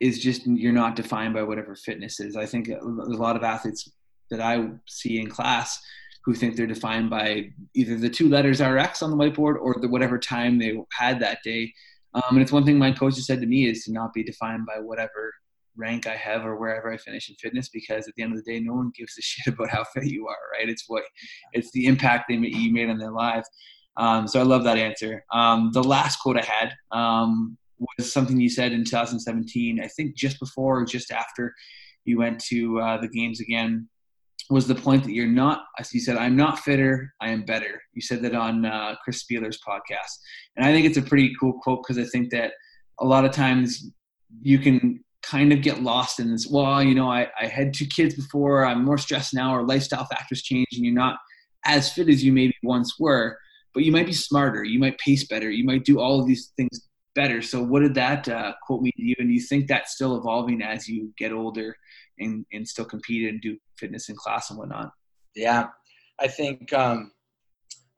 is 0.00 0.18
just 0.18 0.46
you're 0.46 0.72
not 0.72 0.96
defined 0.96 1.34
by 1.34 1.42
whatever 1.42 1.74
fitness 1.74 2.20
is. 2.20 2.36
I 2.36 2.46
think 2.46 2.68
a 2.68 2.78
lot 2.82 3.36
of 3.36 3.42
athletes 3.42 3.90
that 4.30 4.40
I 4.40 4.68
see 4.86 5.20
in 5.20 5.28
class 5.28 5.80
who 6.24 6.34
think 6.34 6.56
they're 6.56 6.66
defined 6.66 7.10
by 7.10 7.50
either 7.74 7.96
the 7.96 8.08
two 8.08 8.28
letters 8.28 8.60
RX 8.60 9.02
on 9.02 9.10
the 9.10 9.16
whiteboard 9.16 9.56
or 9.60 9.76
the 9.80 9.88
whatever 9.88 10.18
time 10.18 10.58
they 10.58 10.78
had 10.92 11.20
that 11.20 11.38
day. 11.44 11.72
Um, 12.14 12.22
and 12.30 12.40
it's 12.40 12.52
one 12.52 12.64
thing 12.64 12.78
my 12.78 12.92
coach 12.92 13.16
has 13.16 13.26
said 13.26 13.40
to 13.40 13.46
me 13.46 13.68
is 13.68 13.84
to 13.84 13.92
not 13.92 14.14
be 14.14 14.22
defined 14.22 14.66
by 14.66 14.80
whatever 14.80 15.32
rank 15.76 16.06
I 16.06 16.14
have 16.16 16.46
or 16.46 16.56
wherever 16.56 16.92
I 16.92 16.96
finish 16.96 17.28
in 17.28 17.34
fitness 17.36 17.68
because 17.68 18.08
at 18.08 18.14
the 18.16 18.22
end 18.22 18.32
of 18.32 18.42
the 18.42 18.50
day, 18.50 18.60
no 18.60 18.74
one 18.74 18.92
gives 18.96 19.18
a 19.18 19.22
shit 19.22 19.52
about 19.52 19.70
how 19.70 19.84
fit 19.84 20.04
you 20.04 20.26
are, 20.26 20.58
right? 20.58 20.68
It's 20.68 20.84
what 20.86 21.04
it's 21.52 21.70
the 21.72 21.86
impact 21.86 22.26
they 22.28 22.36
you 22.36 22.72
made 22.72 22.88
on 22.88 22.98
their 22.98 23.12
lives. 23.12 23.48
Um, 23.96 24.26
so 24.26 24.40
I 24.40 24.44
love 24.44 24.64
that 24.64 24.78
answer. 24.78 25.24
Um, 25.32 25.70
the 25.72 25.82
last 25.82 26.16
quote 26.16 26.36
I 26.36 26.44
had 26.44 26.72
um, 26.90 27.56
was 27.98 28.12
something 28.12 28.40
you 28.40 28.48
said 28.48 28.72
in 28.72 28.84
2017. 28.84 29.80
I 29.80 29.88
think 29.88 30.16
just 30.16 30.40
before 30.40 30.80
or 30.80 30.84
just 30.84 31.12
after 31.12 31.54
you 32.04 32.18
went 32.18 32.40
to 32.46 32.80
uh, 32.80 33.00
the 33.00 33.08
games 33.08 33.40
again 33.40 33.88
was 34.50 34.66
the 34.66 34.74
point 34.74 35.04
that 35.04 35.12
you're 35.12 35.26
not, 35.26 35.64
as 35.78 35.92
you 35.94 36.00
said, 36.00 36.16
I'm 36.16 36.36
not 36.36 36.58
fitter, 36.58 37.12
I 37.20 37.30
am 37.30 37.44
better. 37.44 37.80
You 37.92 38.02
said 38.02 38.22
that 38.22 38.34
on 38.34 38.64
uh, 38.64 38.96
Chris 39.02 39.22
Spealler's 39.22 39.58
podcast. 39.66 40.18
And 40.56 40.66
I 40.66 40.72
think 40.72 40.86
it's 40.86 40.98
a 40.98 41.02
pretty 41.02 41.34
cool 41.40 41.54
quote 41.62 41.82
because 41.82 41.98
I 41.98 42.08
think 42.08 42.30
that 42.30 42.52
a 43.00 43.04
lot 43.04 43.24
of 43.24 43.32
times 43.32 43.90
you 44.42 44.58
can 44.58 45.02
kind 45.22 45.52
of 45.52 45.62
get 45.62 45.82
lost 45.82 46.20
in 46.20 46.30
this, 46.30 46.46
well, 46.46 46.82
you 46.82 46.94
know, 46.94 47.10
I, 47.10 47.28
I 47.40 47.46
had 47.46 47.72
two 47.72 47.86
kids 47.86 48.14
before, 48.14 48.66
I'm 48.66 48.84
more 48.84 48.98
stressed 48.98 49.32
now, 49.32 49.54
or 49.56 49.66
lifestyle 49.66 50.04
factors 50.04 50.42
change, 50.42 50.68
and 50.72 50.84
you're 50.84 50.94
not 50.94 51.16
as 51.64 51.92
fit 51.92 52.08
as 52.08 52.22
you 52.22 52.32
maybe 52.32 52.54
once 52.62 52.98
were, 52.98 53.38
but 53.72 53.84
you 53.84 53.92
might 53.92 54.06
be 54.06 54.12
smarter, 54.12 54.62
you 54.62 54.78
might 54.78 54.98
pace 54.98 55.26
better, 55.26 55.50
you 55.50 55.64
might 55.64 55.84
do 55.84 55.98
all 55.98 56.20
of 56.20 56.26
these 56.26 56.52
things 56.56 56.88
better. 57.14 57.40
So, 57.40 57.62
what 57.62 57.80
did 57.80 57.94
that 57.94 58.28
uh, 58.28 58.52
quote 58.66 58.82
mean 58.82 58.92
to 58.96 59.02
you? 59.02 59.14
And 59.18 59.28
do 59.28 59.34
you 59.34 59.40
think 59.40 59.66
that's 59.66 59.94
still 59.94 60.16
evolving 60.16 60.62
as 60.62 60.88
you 60.88 61.12
get 61.16 61.32
older 61.32 61.74
and, 62.18 62.44
and 62.52 62.66
still 62.66 62.84
compete 62.84 63.28
and 63.28 63.40
do 63.40 63.56
fitness 63.78 64.08
in 64.08 64.16
class 64.16 64.50
and 64.50 64.58
whatnot. 64.58 64.92
Yeah, 65.34 65.68
I 66.20 66.28
think 66.28 66.72
um, 66.72 67.12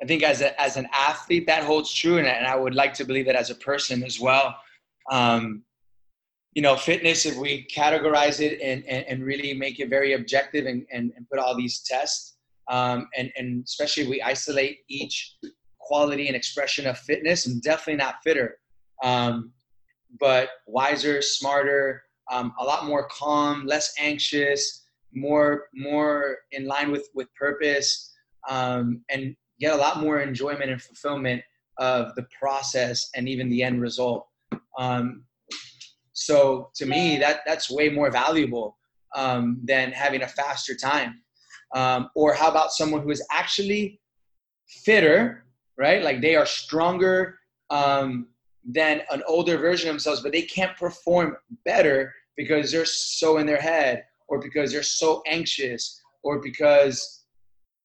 I 0.03 0.07
think 0.07 0.23
as 0.23 0.41
a, 0.41 0.59
as 0.61 0.77
an 0.77 0.89
athlete 0.93 1.47
that 1.47 1.64
holds 1.64 1.93
true, 1.93 2.19
and, 2.19 2.27
and 2.27 2.47
I 2.47 2.57
would 2.57 2.75
like 2.75 2.95
to 2.95 3.05
believe 3.05 3.27
that 3.27 3.37
as 3.37 3.51
a 3.51 3.55
person 3.55 4.03
as 4.03 4.21
well. 4.21 4.57
Um, 5.11 5.62
you 6.55 6.62
know, 6.62 6.75
fitness, 6.75 7.27
if 7.27 7.37
we 7.37 7.67
categorize 7.67 8.41
it 8.41 8.59
and, 8.62 8.83
and, 8.87 9.05
and 9.07 9.23
really 9.23 9.53
make 9.53 9.79
it 9.79 9.91
very 9.91 10.14
objective 10.14 10.64
and, 10.64 10.87
and, 10.91 11.12
and 11.14 11.29
put 11.29 11.39
all 11.39 11.55
these 11.55 11.83
tests, 11.83 12.39
um, 12.71 13.09
and, 13.17 13.31
and 13.37 13.62
especially 13.62 14.05
if 14.05 14.09
we 14.09 14.23
isolate 14.23 14.79
each 14.89 15.37
quality 15.79 16.29
and 16.29 16.35
expression 16.35 16.87
of 16.87 16.97
fitness, 16.99 17.47
I'm 17.47 17.61
definitely 17.61 17.97
not 17.97 18.17
fitter, 18.25 18.57
um, 19.05 19.53
but 20.19 20.49
wiser, 20.67 21.21
smarter, 21.21 22.03
um, 22.31 22.53
a 22.59 22.64
lot 22.64 22.87
more 22.87 23.09
calm, 23.09 23.66
less 23.66 23.95
anxious, 23.99 24.85
more 25.14 25.68
more 25.74 26.39
in 26.53 26.66
line 26.66 26.91
with 26.91 27.09
with 27.14 27.33
purpose, 27.35 28.12
um, 28.49 29.03
and 29.11 29.37
get 29.61 29.72
a 29.72 29.77
lot 29.77 30.01
more 30.01 30.20
enjoyment 30.20 30.70
and 30.70 30.83
fulfillment 30.83 31.43
of 31.79 32.14
the 32.14 32.27
process 32.39 33.11
and 33.14 33.29
even 33.29 33.49
the 33.49 33.62
end 33.62 33.81
result. 33.81 34.27
Um, 34.79 35.24
so 36.12 36.70
to 36.77 36.87
me, 36.87 37.18
that 37.18 37.41
that's 37.47 37.70
way 37.70 37.89
more 37.89 38.11
valuable 38.11 38.77
um, 39.14 39.61
than 39.64 39.93
having 39.93 40.22
a 40.22 40.29
faster 40.29 40.74
time. 40.74 41.22
Um, 41.74 42.11
or 42.14 42.33
how 42.33 42.49
about 42.49 42.72
someone 42.72 43.03
who 43.03 43.11
is 43.11 43.27
actually 43.31 44.01
fitter, 44.85 45.45
right? 45.77 46.03
Like 46.03 46.20
they 46.20 46.37
are 46.37 46.47
stronger 46.47 47.39
um, 47.70 48.29
than 48.67 49.03
an 49.11 49.23
older 49.27 49.57
version 49.57 49.89
of 49.89 49.95
themselves, 49.95 50.21
but 50.21 50.33
they 50.33 50.43
can't 50.43 50.77
perform 50.77 51.37
better 51.64 52.12
because 52.37 52.71
they're 52.71 52.85
so 52.85 53.39
in 53.39 53.47
their 53.47 53.61
head, 53.61 54.05
or 54.29 54.41
because 54.41 54.73
they're 54.73 54.83
so 54.83 55.23
anxious, 55.27 56.01
or 56.23 56.41
because 56.41 57.25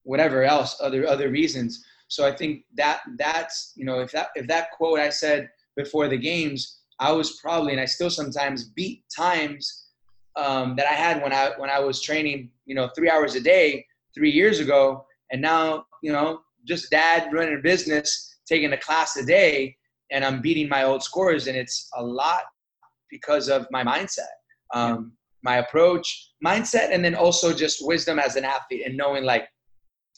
whatever 0.03 0.43
else, 0.43 0.77
other 0.81 1.07
other 1.07 1.29
reasons. 1.29 1.85
So 2.07 2.25
I 2.25 2.35
think 2.35 2.63
that 2.75 3.01
that's 3.17 3.73
you 3.75 3.85
know 3.85 3.99
if 3.99 4.11
that 4.11 4.29
if 4.35 4.47
that 4.47 4.71
quote 4.71 4.99
I 4.99 5.09
said 5.09 5.49
before 5.75 6.07
the 6.07 6.17
games, 6.17 6.81
I 6.99 7.11
was 7.11 7.39
probably 7.39 7.73
and 7.73 7.81
I 7.81 7.85
still 7.85 8.09
sometimes 8.09 8.69
beat 8.69 9.03
times 9.15 9.89
um, 10.35 10.75
that 10.75 10.87
I 10.87 10.93
had 10.93 11.21
when 11.21 11.31
I 11.31 11.51
when 11.57 11.69
I 11.69 11.79
was 11.79 12.01
training 12.01 12.49
you 12.65 12.75
know 12.75 12.89
three 12.95 13.09
hours 13.09 13.35
a 13.35 13.41
day 13.41 13.85
three 14.15 14.31
years 14.31 14.59
ago, 14.59 15.05
and 15.31 15.41
now 15.41 15.85
you 16.01 16.11
know 16.11 16.41
just 16.65 16.89
dad 16.89 17.31
running 17.31 17.57
a 17.57 17.61
business, 17.61 18.39
taking 18.47 18.73
a 18.73 18.77
class 18.77 19.15
a 19.17 19.25
day, 19.25 19.77
and 20.11 20.23
I'm 20.25 20.41
beating 20.41 20.69
my 20.69 20.83
old 20.83 21.03
scores, 21.03 21.47
and 21.47 21.57
it's 21.57 21.89
a 21.95 22.03
lot 22.03 22.41
because 23.09 23.49
of 23.49 23.67
my 23.71 23.83
mindset, 23.83 24.31
um, 24.73 25.13
my 25.43 25.57
approach, 25.57 26.31
mindset, 26.45 26.91
and 26.91 27.03
then 27.03 27.15
also 27.15 27.53
just 27.53 27.85
wisdom 27.85 28.19
as 28.19 28.35
an 28.35 28.45
athlete 28.45 28.83
and 28.85 28.95
knowing 28.95 29.23
like 29.23 29.47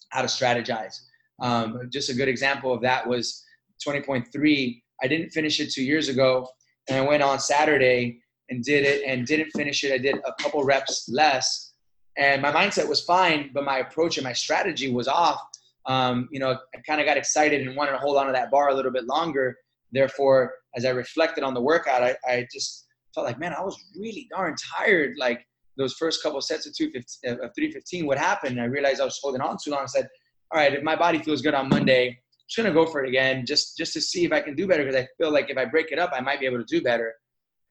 how 0.10 0.22
to 0.22 0.28
strategize. 0.28 0.96
Um, 1.42 1.90
just 1.92 2.10
a 2.10 2.14
good 2.14 2.28
example 2.28 2.74
of 2.74 2.82
that 2.82 3.08
was 3.08 3.44
20.3. 3.86 4.82
I 5.02 5.08
didn't 5.08 5.32
finish 5.32 5.60
it 5.60 5.72
two 5.72 5.84
years 5.84 6.10
ago, 6.10 6.48
and 6.90 6.98
I 6.98 7.02
went 7.08 7.24
on 7.24 7.40
Saturday 7.40 8.20
and 8.50 8.64
did 8.64 8.86
it 8.86 9.04
and 9.08 9.26
didn't 9.26 9.52
finish 9.56 9.84
it. 9.84 9.94
I 9.94 9.98
did 9.98 10.16
a 10.26 10.34
couple 10.42 10.64
reps 10.64 11.10
less, 11.12 11.74
and 12.18 12.42
my 12.42 12.52
mindset 12.52 12.88
was 12.88 13.02
fine, 13.02 13.52
but 13.54 13.64
my 13.64 13.80
approach 13.80 14.18
and 14.18 14.24
my 14.24 14.34
strategy 14.34 14.92
was 14.92 15.08
off. 15.08 15.42
Um, 15.86 16.30
you 16.32 16.40
know, 16.40 16.52
I 16.52 16.80
kind 16.88 17.02
of 17.02 17.08
got 17.08 17.18
excited 17.18 17.66
and 17.66 17.76
wanted 17.76 17.92
to 17.92 17.98
hold 17.98 18.18
on 18.18 18.28
to 18.28 18.32
that 18.32 18.52
bar 18.52 18.70
a 18.70 18.74
little 18.74 18.92
bit 18.92 19.06
longer. 19.06 19.58
Therefore, 19.94 20.54
as 20.76 20.86
I 20.86 20.90
reflected 20.90 21.44
on 21.44 21.54
the 21.54 21.62
workout, 21.62 22.04
I, 22.04 22.16
I 22.28 22.48
just 22.52 22.88
felt 23.14 23.26
like, 23.26 23.40
man, 23.40 23.54
I 23.54 23.62
was 23.62 23.78
really 23.98 24.28
darn 24.32 24.56
tired. 24.76 25.16
Like 25.18 25.46
those 25.78 25.94
first 25.94 26.22
couple 26.24 26.42
sets 26.42 26.66
of 26.66 26.76
two 26.76 26.92
of 26.96 27.56
315, 27.56 28.06
what 28.06 28.18
happened? 28.18 28.60
I 28.60 28.66
realized 28.66 29.00
I 29.00 29.06
was 29.06 29.20
holding 29.22 29.42
on 29.42 29.58
too 29.64 29.72
long. 29.72 29.84
I 29.84 29.86
said, 29.86 30.08
all 30.52 30.60
right, 30.60 30.74
if 30.74 30.84
my 30.84 30.96
body 30.96 31.20
feels 31.20 31.42
good 31.42 31.54
on 31.54 31.70
Monday, 31.70 32.10
I'm 32.10 32.16
just 32.48 32.58
gonna 32.58 32.74
go 32.74 32.86
for 32.86 33.04
it 33.04 33.10
again, 33.10 33.46
just 33.46 33.78
just 33.78 33.94
to 33.94 34.02
see 34.02 34.26
if 34.26 34.32
I 34.32 34.42
can 34.42 34.56
do 34.56 34.68
better. 34.68 34.84
Because 34.84 35.00
I 35.00 35.08
feel 35.18 35.32
like 35.32 35.50
if 35.50 35.58
I 35.58 35.66
break 35.66 35.92
it 35.92 36.00
up, 36.00 36.12
I 36.14 36.22
might 36.22 36.40
be 36.40 36.46
able 36.46 36.60
to 36.60 36.66
do 36.66 36.82
better. 36.84 37.14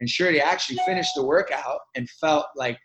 And 0.01 0.09
surely, 0.09 0.41
I 0.41 0.49
actually 0.49 0.79
finished 0.87 1.12
the 1.14 1.25
workout 1.25 1.81
and 1.95 2.09
felt 2.11 2.47
like 2.57 2.79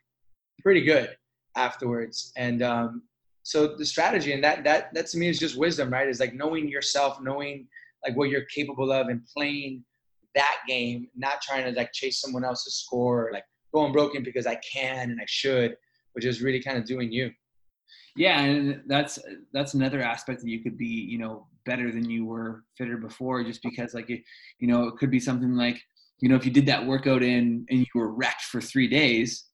pretty 0.62 0.82
good 0.82 1.16
afterwards. 1.56 2.32
And 2.38 2.62
um, 2.62 3.04
so 3.42 3.76
the 3.76 3.86
strategy 3.86 4.34
and 4.34 4.44
that 4.44 4.64
that 4.66 4.94
that 4.94 5.08
to 5.08 5.18
me 5.18 5.30
is 5.30 5.40
just 5.40 5.58
wisdom, 5.58 5.90
right? 5.90 6.08
Is 6.08 6.20
like 6.20 6.34
knowing 6.34 6.68
yourself, 6.68 7.20
knowing 7.22 7.68
like 8.08 8.18
what 8.18 8.30
you're 8.30 8.46
capable 8.46 8.92
of, 8.92 9.08
and 9.08 9.22
playing 9.36 9.84
that 10.36 10.58
game, 10.68 11.08
not 11.16 11.42
trying 11.42 11.66
to 11.66 11.78
like 11.78 11.92
chase 11.94 12.22
someone 12.22 12.46
else's 12.46 12.76
score, 12.76 13.28
or, 13.28 13.32
like 13.34 13.44
going 13.74 13.92
broken 13.92 14.24
because 14.24 14.48
I 14.48 14.56
can 14.56 15.12
and 15.12 15.20
I 15.20 15.26
should, 15.28 15.76
which 16.14 16.26
is 16.26 16.42
really 16.42 16.62
kind 16.62 16.78
of 16.78 16.86
doing 16.86 17.12
you. 17.12 17.32
Yeah, 18.16 18.42
and 18.42 18.82
that's 18.88 19.20
that's 19.54 19.74
another 19.74 20.02
aspect 20.02 20.42
that 20.42 20.50
you 20.50 20.64
could 20.64 20.78
be, 20.78 20.86
you 20.86 21.18
know, 21.18 21.48
better 21.66 21.92
than 21.92 22.10
you 22.10 22.26
were 22.26 22.64
fitter 22.78 22.98
before, 22.98 23.44
just 23.44 23.62
because 23.62 23.94
like 23.94 24.10
it, 24.10 24.24
you 24.60 24.68
know, 24.68 24.88
it 24.88 24.96
could 24.98 25.12
be 25.12 25.20
something 25.20 25.54
like, 25.56 25.80
you 26.20 26.30
know, 26.30 26.36
if 26.36 26.46
you 26.46 26.52
did 26.52 26.66
that 26.66 26.86
workout 26.86 27.22
in 27.22 27.66
and 27.70 27.80
you 27.80 27.86
were 27.94 28.12
wrecked 28.12 28.42
for 28.42 28.60
three 28.60 28.88
days, 28.88 29.46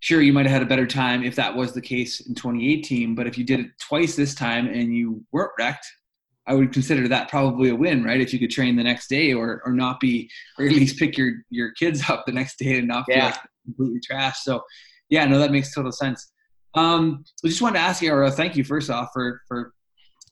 sure 0.00 0.20
you 0.20 0.32
might 0.32 0.46
have 0.46 0.52
had 0.52 0.62
a 0.62 0.66
better 0.66 0.86
time 0.86 1.22
if 1.22 1.36
that 1.36 1.54
was 1.54 1.72
the 1.72 1.80
case 1.80 2.20
in 2.20 2.34
2018. 2.34 3.14
But 3.14 3.26
if 3.26 3.38
you 3.38 3.44
did 3.44 3.60
it 3.60 3.66
twice 3.80 4.16
this 4.16 4.34
time 4.34 4.66
and 4.66 4.94
you 4.94 5.24
weren't 5.30 5.52
wrecked, 5.58 5.86
I 6.46 6.54
would 6.54 6.72
consider 6.72 7.08
that 7.08 7.30
probably 7.30 7.70
a 7.70 7.74
win, 7.74 8.04
right? 8.04 8.20
If 8.20 8.32
you 8.32 8.38
could 8.38 8.50
train 8.50 8.76
the 8.76 8.82
next 8.82 9.08
day 9.08 9.32
or 9.32 9.62
or 9.64 9.72
not 9.72 10.00
be, 10.00 10.30
or 10.58 10.66
at 10.66 10.72
least 10.72 10.98
pick 10.98 11.16
your 11.16 11.32
your 11.50 11.72
kids 11.72 12.08
up 12.08 12.24
the 12.26 12.32
next 12.32 12.58
day 12.58 12.78
and 12.78 12.88
not 12.88 13.04
yeah. 13.08 13.26
like 13.26 13.38
completely 13.64 14.00
trashed. 14.00 14.42
So, 14.42 14.62
yeah, 15.08 15.24
no, 15.24 15.38
that 15.38 15.52
makes 15.52 15.74
total 15.74 15.92
sense. 15.92 16.32
Um, 16.74 17.24
I 17.44 17.48
just 17.48 17.62
wanted 17.62 17.78
to 17.78 17.84
ask 17.84 18.02
you, 18.02 18.12
or 18.12 18.30
thank 18.30 18.56
you 18.56 18.64
first 18.64 18.90
off 18.90 19.10
for 19.12 19.40
for 19.48 19.72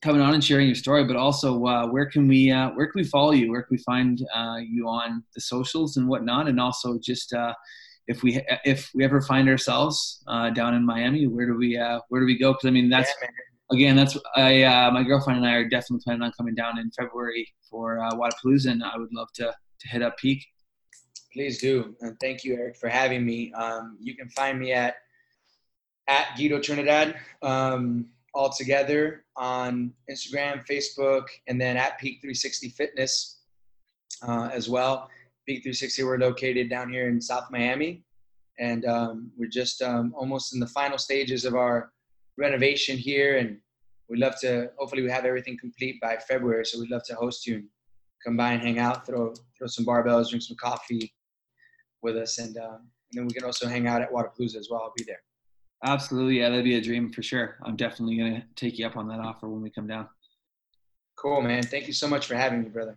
coming 0.02 0.20
on 0.20 0.34
and 0.34 0.44
sharing 0.44 0.66
your 0.66 0.74
story, 0.74 1.04
but 1.04 1.16
also 1.16 1.64
uh, 1.64 1.86
where 1.86 2.06
can 2.06 2.28
we 2.28 2.50
uh, 2.50 2.70
where 2.70 2.86
can 2.86 3.00
we 3.00 3.04
follow 3.04 3.32
you? 3.32 3.50
Where 3.50 3.62
can 3.62 3.76
we 3.76 3.82
find 3.82 4.20
uh, 4.34 4.58
you 4.58 4.88
on 4.88 5.22
the 5.34 5.40
socials 5.40 5.96
and 5.96 6.08
whatnot? 6.08 6.48
And 6.48 6.60
also 6.60 6.98
just 6.98 7.32
uh, 7.32 7.54
if 8.06 8.22
we 8.22 8.42
if 8.64 8.90
we 8.94 9.04
ever 9.04 9.22
find 9.22 9.48
ourselves 9.48 10.22
uh, 10.26 10.50
down 10.50 10.74
in 10.74 10.84
Miami, 10.84 11.26
where 11.26 11.46
do 11.46 11.56
we 11.56 11.78
uh, 11.78 12.00
where 12.08 12.20
do 12.20 12.26
we 12.26 12.38
go? 12.38 12.52
Because 12.52 12.66
I 12.66 12.70
mean 12.70 12.90
that's. 12.90 13.12
Yeah, 13.22 13.28
again, 13.72 13.96
that's 13.96 14.16
I. 14.36 14.90
my 14.92 15.02
girlfriend 15.02 15.38
and 15.38 15.48
I 15.48 15.54
are 15.54 15.68
definitely 15.68 16.02
planning 16.04 16.22
on 16.22 16.32
coming 16.32 16.54
down 16.54 16.78
in 16.78 16.90
February 16.90 17.48
for 17.68 18.02
uh, 18.02 18.10
Wodapalooza, 18.12 18.70
and 18.70 18.82
I 18.82 18.96
would 18.96 19.12
love 19.12 19.28
to 19.34 19.54
to 19.80 19.88
hit 19.88 20.02
up 20.02 20.16
Peak. 20.18 20.44
Please 21.32 21.58
do, 21.58 21.96
and 22.00 22.16
thank 22.20 22.44
you, 22.44 22.54
Eric, 22.54 22.76
for 22.76 22.88
having 22.88 23.24
me. 23.24 23.52
Um, 23.54 23.96
you 24.00 24.14
can 24.14 24.28
find 24.30 24.58
me 24.58 24.72
at 24.72 24.96
at 26.08 26.36
Guido 26.36 26.60
Trinidad 26.60 27.16
um, 27.42 28.06
all 28.34 28.50
together 28.50 29.24
on 29.36 29.92
Instagram, 30.10 30.66
Facebook, 30.66 31.26
and 31.46 31.60
then 31.60 31.76
at 31.76 31.98
Peak 31.98 32.18
360 32.20 32.70
Fitness 32.70 33.40
uh, 34.26 34.50
as 34.52 34.68
well. 34.68 35.08
Peak 35.46 35.62
360, 35.62 36.04
we're 36.04 36.18
located 36.18 36.70
down 36.70 36.92
here 36.92 37.08
in 37.08 37.20
South 37.20 37.50
Miami, 37.50 38.04
and 38.58 38.84
um, 38.84 39.30
we're 39.36 39.48
just 39.48 39.82
um, 39.82 40.14
almost 40.16 40.54
in 40.54 40.60
the 40.60 40.66
final 40.66 40.98
stages 40.98 41.44
of 41.44 41.54
our 41.54 41.92
renovation 42.38 42.96
here, 42.96 43.38
and 43.38 43.58
we'd 44.08 44.20
love 44.20 44.38
to. 44.40 44.70
Hopefully, 44.78 45.02
we 45.02 45.10
have 45.10 45.24
everything 45.24 45.56
complete 45.58 46.00
by 46.00 46.16
February, 46.16 46.64
so 46.64 46.80
we'd 46.80 46.90
love 46.90 47.04
to 47.04 47.14
host 47.14 47.46
you 47.46 47.56
and 47.56 47.68
come 48.24 48.36
by 48.36 48.52
and 48.52 48.62
hang 48.62 48.78
out, 48.78 49.06
throw 49.06 49.34
throw 49.56 49.66
some 49.66 49.84
barbells, 49.84 50.30
drink 50.30 50.42
some 50.42 50.56
coffee 50.56 51.12
with 52.02 52.16
us, 52.16 52.38
and, 52.38 52.56
uh, 52.56 52.78
and 52.78 53.12
then 53.12 53.26
we 53.26 53.32
can 53.32 53.44
also 53.44 53.68
hang 53.68 53.86
out 53.86 54.02
at 54.02 54.12
Wodapalooza 54.12 54.56
as 54.56 54.68
well. 54.70 54.82
I'll 54.82 54.92
be 54.96 55.04
there. 55.04 55.20
Absolutely, 55.84 56.38
yeah, 56.38 56.48
that'd 56.48 56.64
be 56.64 56.76
a 56.76 56.80
dream 56.80 57.12
for 57.12 57.22
sure. 57.22 57.56
I'm 57.64 57.76
definitely 57.76 58.16
gonna 58.16 58.44
take 58.56 58.78
you 58.78 58.86
up 58.86 58.96
on 58.96 59.08
that 59.08 59.20
offer 59.20 59.48
when 59.48 59.62
we 59.62 59.70
come 59.70 59.86
down. 59.86 60.08
Cool, 61.16 61.42
man. 61.42 61.62
Thank 61.62 61.86
you 61.86 61.92
so 61.92 62.08
much 62.08 62.26
for 62.26 62.34
having 62.34 62.62
me, 62.62 62.68
brother. 62.68 62.96